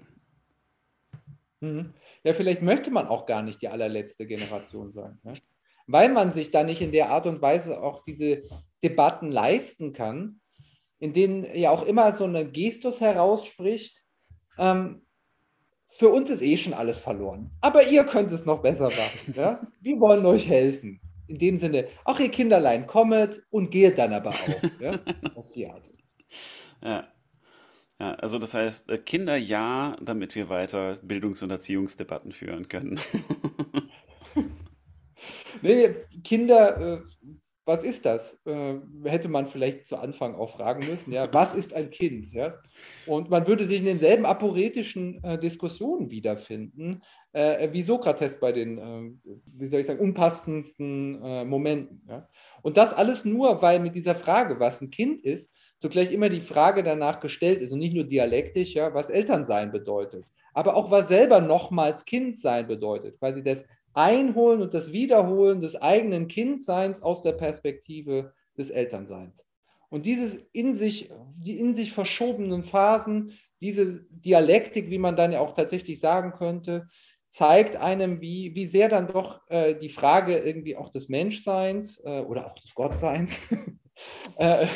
Mhm. 1.60 1.94
Ja, 2.24 2.32
vielleicht 2.32 2.62
möchte 2.62 2.90
man 2.90 3.06
auch 3.06 3.26
gar 3.26 3.42
nicht 3.42 3.62
die 3.62 3.68
allerletzte 3.68 4.26
Generation 4.26 4.92
sein, 4.92 5.18
ne? 5.22 5.34
weil 5.86 6.08
man 6.10 6.32
sich 6.32 6.50
da 6.50 6.64
nicht 6.64 6.82
in 6.82 6.92
der 6.92 7.10
Art 7.10 7.26
und 7.26 7.40
Weise 7.40 7.82
auch 7.82 8.02
diese 8.02 8.42
Debatten 8.82 9.30
leisten 9.30 9.92
kann, 9.92 10.40
in 10.98 11.12
denen 11.12 11.46
ja 11.54 11.70
auch 11.70 11.84
immer 11.84 12.12
so 12.12 12.24
eine 12.24 12.50
Gestus 12.50 13.00
herausspricht. 13.00 14.02
Ähm, 14.58 15.02
für 15.88 16.08
uns 16.10 16.28
ist 16.30 16.42
eh 16.42 16.56
schon 16.56 16.74
alles 16.74 16.98
verloren, 16.98 17.50
aber 17.60 17.86
ihr 17.86 18.04
könnt 18.04 18.30
es 18.32 18.44
noch 18.44 18.60
besser 18.60 18.86
machen. 18.86 19.34
Ja? 19.34 19.66
Wir 19.80 19.98
wollen 19.98 20.26
euch 20.26 20.48
helfen. 20.48 21.00
In 21.28 21.38
dem 21.38 21.56
Sinne, 21.56 21.88
auch 22.04 22.20
ihr 22.20 22.30
Kinderlein, 22.30 22.86
kommet 22.86 23.42
und 23.50 23.70
geht 23.70 23.98
dann 23.98 24.12
aber 24.12 24.30
auch. 24.30 24.80
ja? 24.80 24.98
Auf 25.34 25.50
die 25.50 25.66
Art. 25.66 25.82
Ja. 26.82 27.08
Ja, 27.98 28.14
also 28.16 28.38
das 28.38 28.52
heißt, 28.52 28.90
äh, 28.90 28.98
Kinder 28.98 29.36
ja, 29.36 29.96
damit 30.02 30.34
wir 30.34 30.48
weiter 30.50 30.96
Bildungs- 31.02 31.42
und 31.42 31.50
Erziehungsdebatten 31.50 32.32
führen 32.32 32.68
können. 32.68 33.00
nee, 35.62 35.94
Kinder, 36.22 36.98
äh, 36.98 37.00
was 37.64 37.84
ist 37.84 38.04
das? 38.04 38.38
Äh, 38.44 38.74
hätte 39.04 39.28
man 39.28 39.46
vielleicht 39.46 39.86
zu 39.86 39.96
Anfang 39.96 40.34
auch 40.34 40.50
fragen 40.50 40.86
müssen. 40.86 41.10
Ja, 41.10 41.32
was 41.32 41.54
ist 41.54 41.72
ein 41.72 41.88
Kind? 41.88 42.32
Ja? 42.32 42.54
Und 43.06 43.30
man 43.30 43.46
würde 43.46 43.66
sich 43.66 43.80
in 43.80 43.86
denselben 43.86 44.26
aporetischen 44.26 45.24
äh, 45.24 45.38
Diskussionen 45.38 46.10
wiederfinden, 46.10 47.02
äh, 47.32 47.72
wie 47.72 47.82
Sokrates 47.82 48.38
bei 48.38 48.52
den, 48.52 49.18
wie 49.46 49.66
soll 49.66 49.80
ich 49.80 49.86
sagen, 49.86 50.00
unpassendsten 50.00 51.48
Momenten. 51.48 52.02
Ja? 52.08 52.28
Und 52.62 52.76
das 52.76 52.92
alles 52.92 53.24
nur, 53.24 53.60
weil 53.62 53.80
mit 53.80 53.94
dieser 53.94 54.14
Frage, 54.14 54.60
was 54.60 54.80
ein 54.80 54.90
Kind 54.90 55.22
ist, 55.22 55.50
zugleich 55.78 56.12
immer 56.12 56.28
die 56.28 56.40
Frage 56.40 56.82
danach 56.82 57.20
gestellt 57.20 57.60
ist 57.60 57.72
und 57.72 57.78
nicht 57.78 57.94
nur 57.94 58.04
dialektisch, 58.04 58.74
ja, 58.74 58.94
was 58.94 59.10
Elternsein 59.10 59.72
bedeutet, 59.72 60.24
aber 60.54 60.76
auch 60.76 60.90
was 60.90 61.08
selber 61.08 61.40
nochmals 61.40 62.04
Kindsein 62.04 62.66
bedeutet, 62.66 63.18
quasi 63.18 63.42
das 63.42 63.64
Einholen 63.94 64.62
und 64.62 64.74
das 64.74 64.92
Wiederholen 64.92 65.60
des 65.60 65.76
eigenen 65.76 66.28
Kindseins 66.28 67.02
aus 67.02 67.22
der 67.22 67.32
Perspektive 67.32 68.32
des 68.56 68.70
Elternseins. 68.70 69.46
Und 69.88 70.04
dieses 70.04 70.36
in 70.52 70.74
sich, 70.74 71.10
die 71.38 71.58
in 71.58 71.74
sich 71.74 71.92
verschobenen 71.92 72.62
Phasen, 72.62 73.32
diese 73.60 74.04
Dialektik, 74.10 74.90
wie 74.90 74.98
man 74.98 75.16
dann 75.16 75.32
ja 75.32 75.40
auch 75.40 75.54
tatsächlich 75.54 76.00
sagen 76.00 76.32
könnte, 76.32 76.88
zeigt 77.28 77.76
einem, 77.76 78.20
wie, 78.20 78.54
wie 78.54 78.66
sehr 78.66 78.88
dann 78.88 79.08
doch 79.08 79.40
äh, 79.48 79.74
die 79.74 79.88
Frage 79.88 80.38
irgendwie 80.38 80.76
auch 80.76 80.90
des 80.90 81.08
Menschseins 81.08 82.00
äh, 82.04 82.20
oder 82.20 82.46
auch 82.46 82.54
des 82.54 82.74
Gottseins 82.74 83.38
äh, 84.36 84.66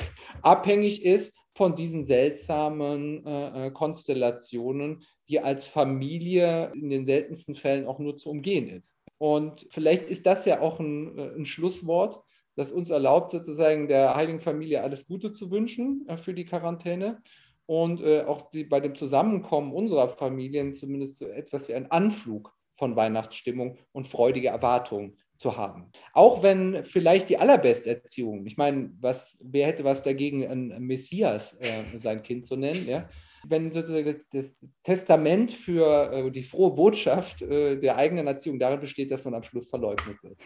abhängig 0.43 1.05
ist 1.05 1.37
von 1.55 1.75
diesen 1.75 2.05
seltsamen 2.05 3.27
äh, 3.27 3.67
äh, 3.67 3.71
Konstellationen, 3.71 5.03
die 5.29 5.41
als 5.41 5.67
Familie 5.67 6.73
in 6.75 6.91
den 6.91 7.05
seltensten 7.05 7.55
Fällen 7.55 7.87
auch 7.87 7.99
nur 7.99 8.17
zu 8.17 8.31
umgehen 8.31 8.69
ist. 8.69 8.97
Und 9.19 9.67
vielleicht 9.71 10.09
ist 10.09 10.25
das 10.27 10.47
ja 10.47 10.61
auch 10.61 10.81
ein, 10.81 11.19
äh, 11.19 11.35
ein 11.37 11.45
Schlusswort, 11.45 12.23
das 12.57 12.73
uns 12.73 12.91
erlaubt, 12.91 13.31
sozusagen 13.31 13.89
der 13.89 14.17
Heiligen 14.17 14.41
Familie 14.41 14.83
alles 14.83 15.07
Gute 15.07 15.33
zu 15.33 15.51
wünschen 15.51 16.07
äh, 16.09 16.17
für 16.17 16.35
die 16.35 16.47
Quarantäne 16.47 17.21
und 17.67 18.01
äh, 18.01 18.23
auch 18.23 18.51
die, 18.51 18.65
bei 18.65 18.81
dem 18.81 18.95
Zusammenkommen 18.95 19.73
unserer 19.73 20.09
Familien 20.09 20.73
zumindest 20.73 21.19
so 21.19 21.27
etwas 21.27 21.69
wie 21.69 21.75
ein 21.75 21.91
Anflug 21.91 22.53
von 22.77 22.97
Weihnachtsstimmung 22.97 23.77
und 23.93 24.09
freudige 24.09 24.49
Erwartungen 24.49 25.19
zu 25.41 25.57
haben. 25.57 25.91
Auch 26.13 26.43
wenn 26.43 26.85
vielleicht 26.85 27.31
die 27.31 27.39
allerbeste 27.39 27.89
Erziehung, 27.89 28.45
ich 28.47 28.59
meine, 28.59 28.91
was, 29.01 29.39
wer 29.43 29.67
hätte 29.67 29.85
was 29.85 30.03
dagegen, 30.03 30.47
ein 30.47 30.69
Messias 30.81 31.57
äh, 31.61 31.97
sein 31.97 32.23
Kind 32.23 32.47
zu 32.47 32.57
nennen, 32.57 32.87
ja? 32.87 33.09
wenn 33.49 33.73
sozusagen 33.73 34.05
das, 34.05 34.29
das 34.29 34.67
Testament 34.83 35.51
für 35.51 36.13
äh, 36.13 36.31
die 36.31 36.43
frohe 36.43 36.73
Botschaft 36.73 37.41
äh, 37.41 37.81
der 37.81 37.97
eigenen 37.97 38.27
Erziehung 38.27 38.59
darin 38.59 38.81
besteht, 38.81 39.11
dass 39.11 39.25
man 39.25 39.33
am 39.33 39.43
Schluss 39.43 39.71
verleugnet 39.71 40.23
wird. 40.23 40.37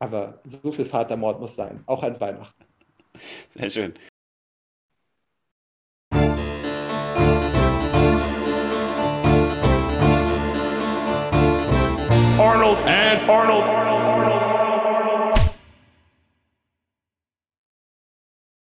Aber 0.00 0.42
so 0.44 0.72
viel 0.72 0.84
Vatermord 0.84 1.40
muss 1.40 1.54
sein, 1.54 1.84
auch 1.86 2.02
an 2.02 2.20
Weihnachten. 2.20 2.64
Sehr 3.50 3.70
schön. 3.70 3.94
Arnold 12.62 12.78
and 12.86 13.28
Arnold, 13.28 13.64
Arnold. 13.64 14.01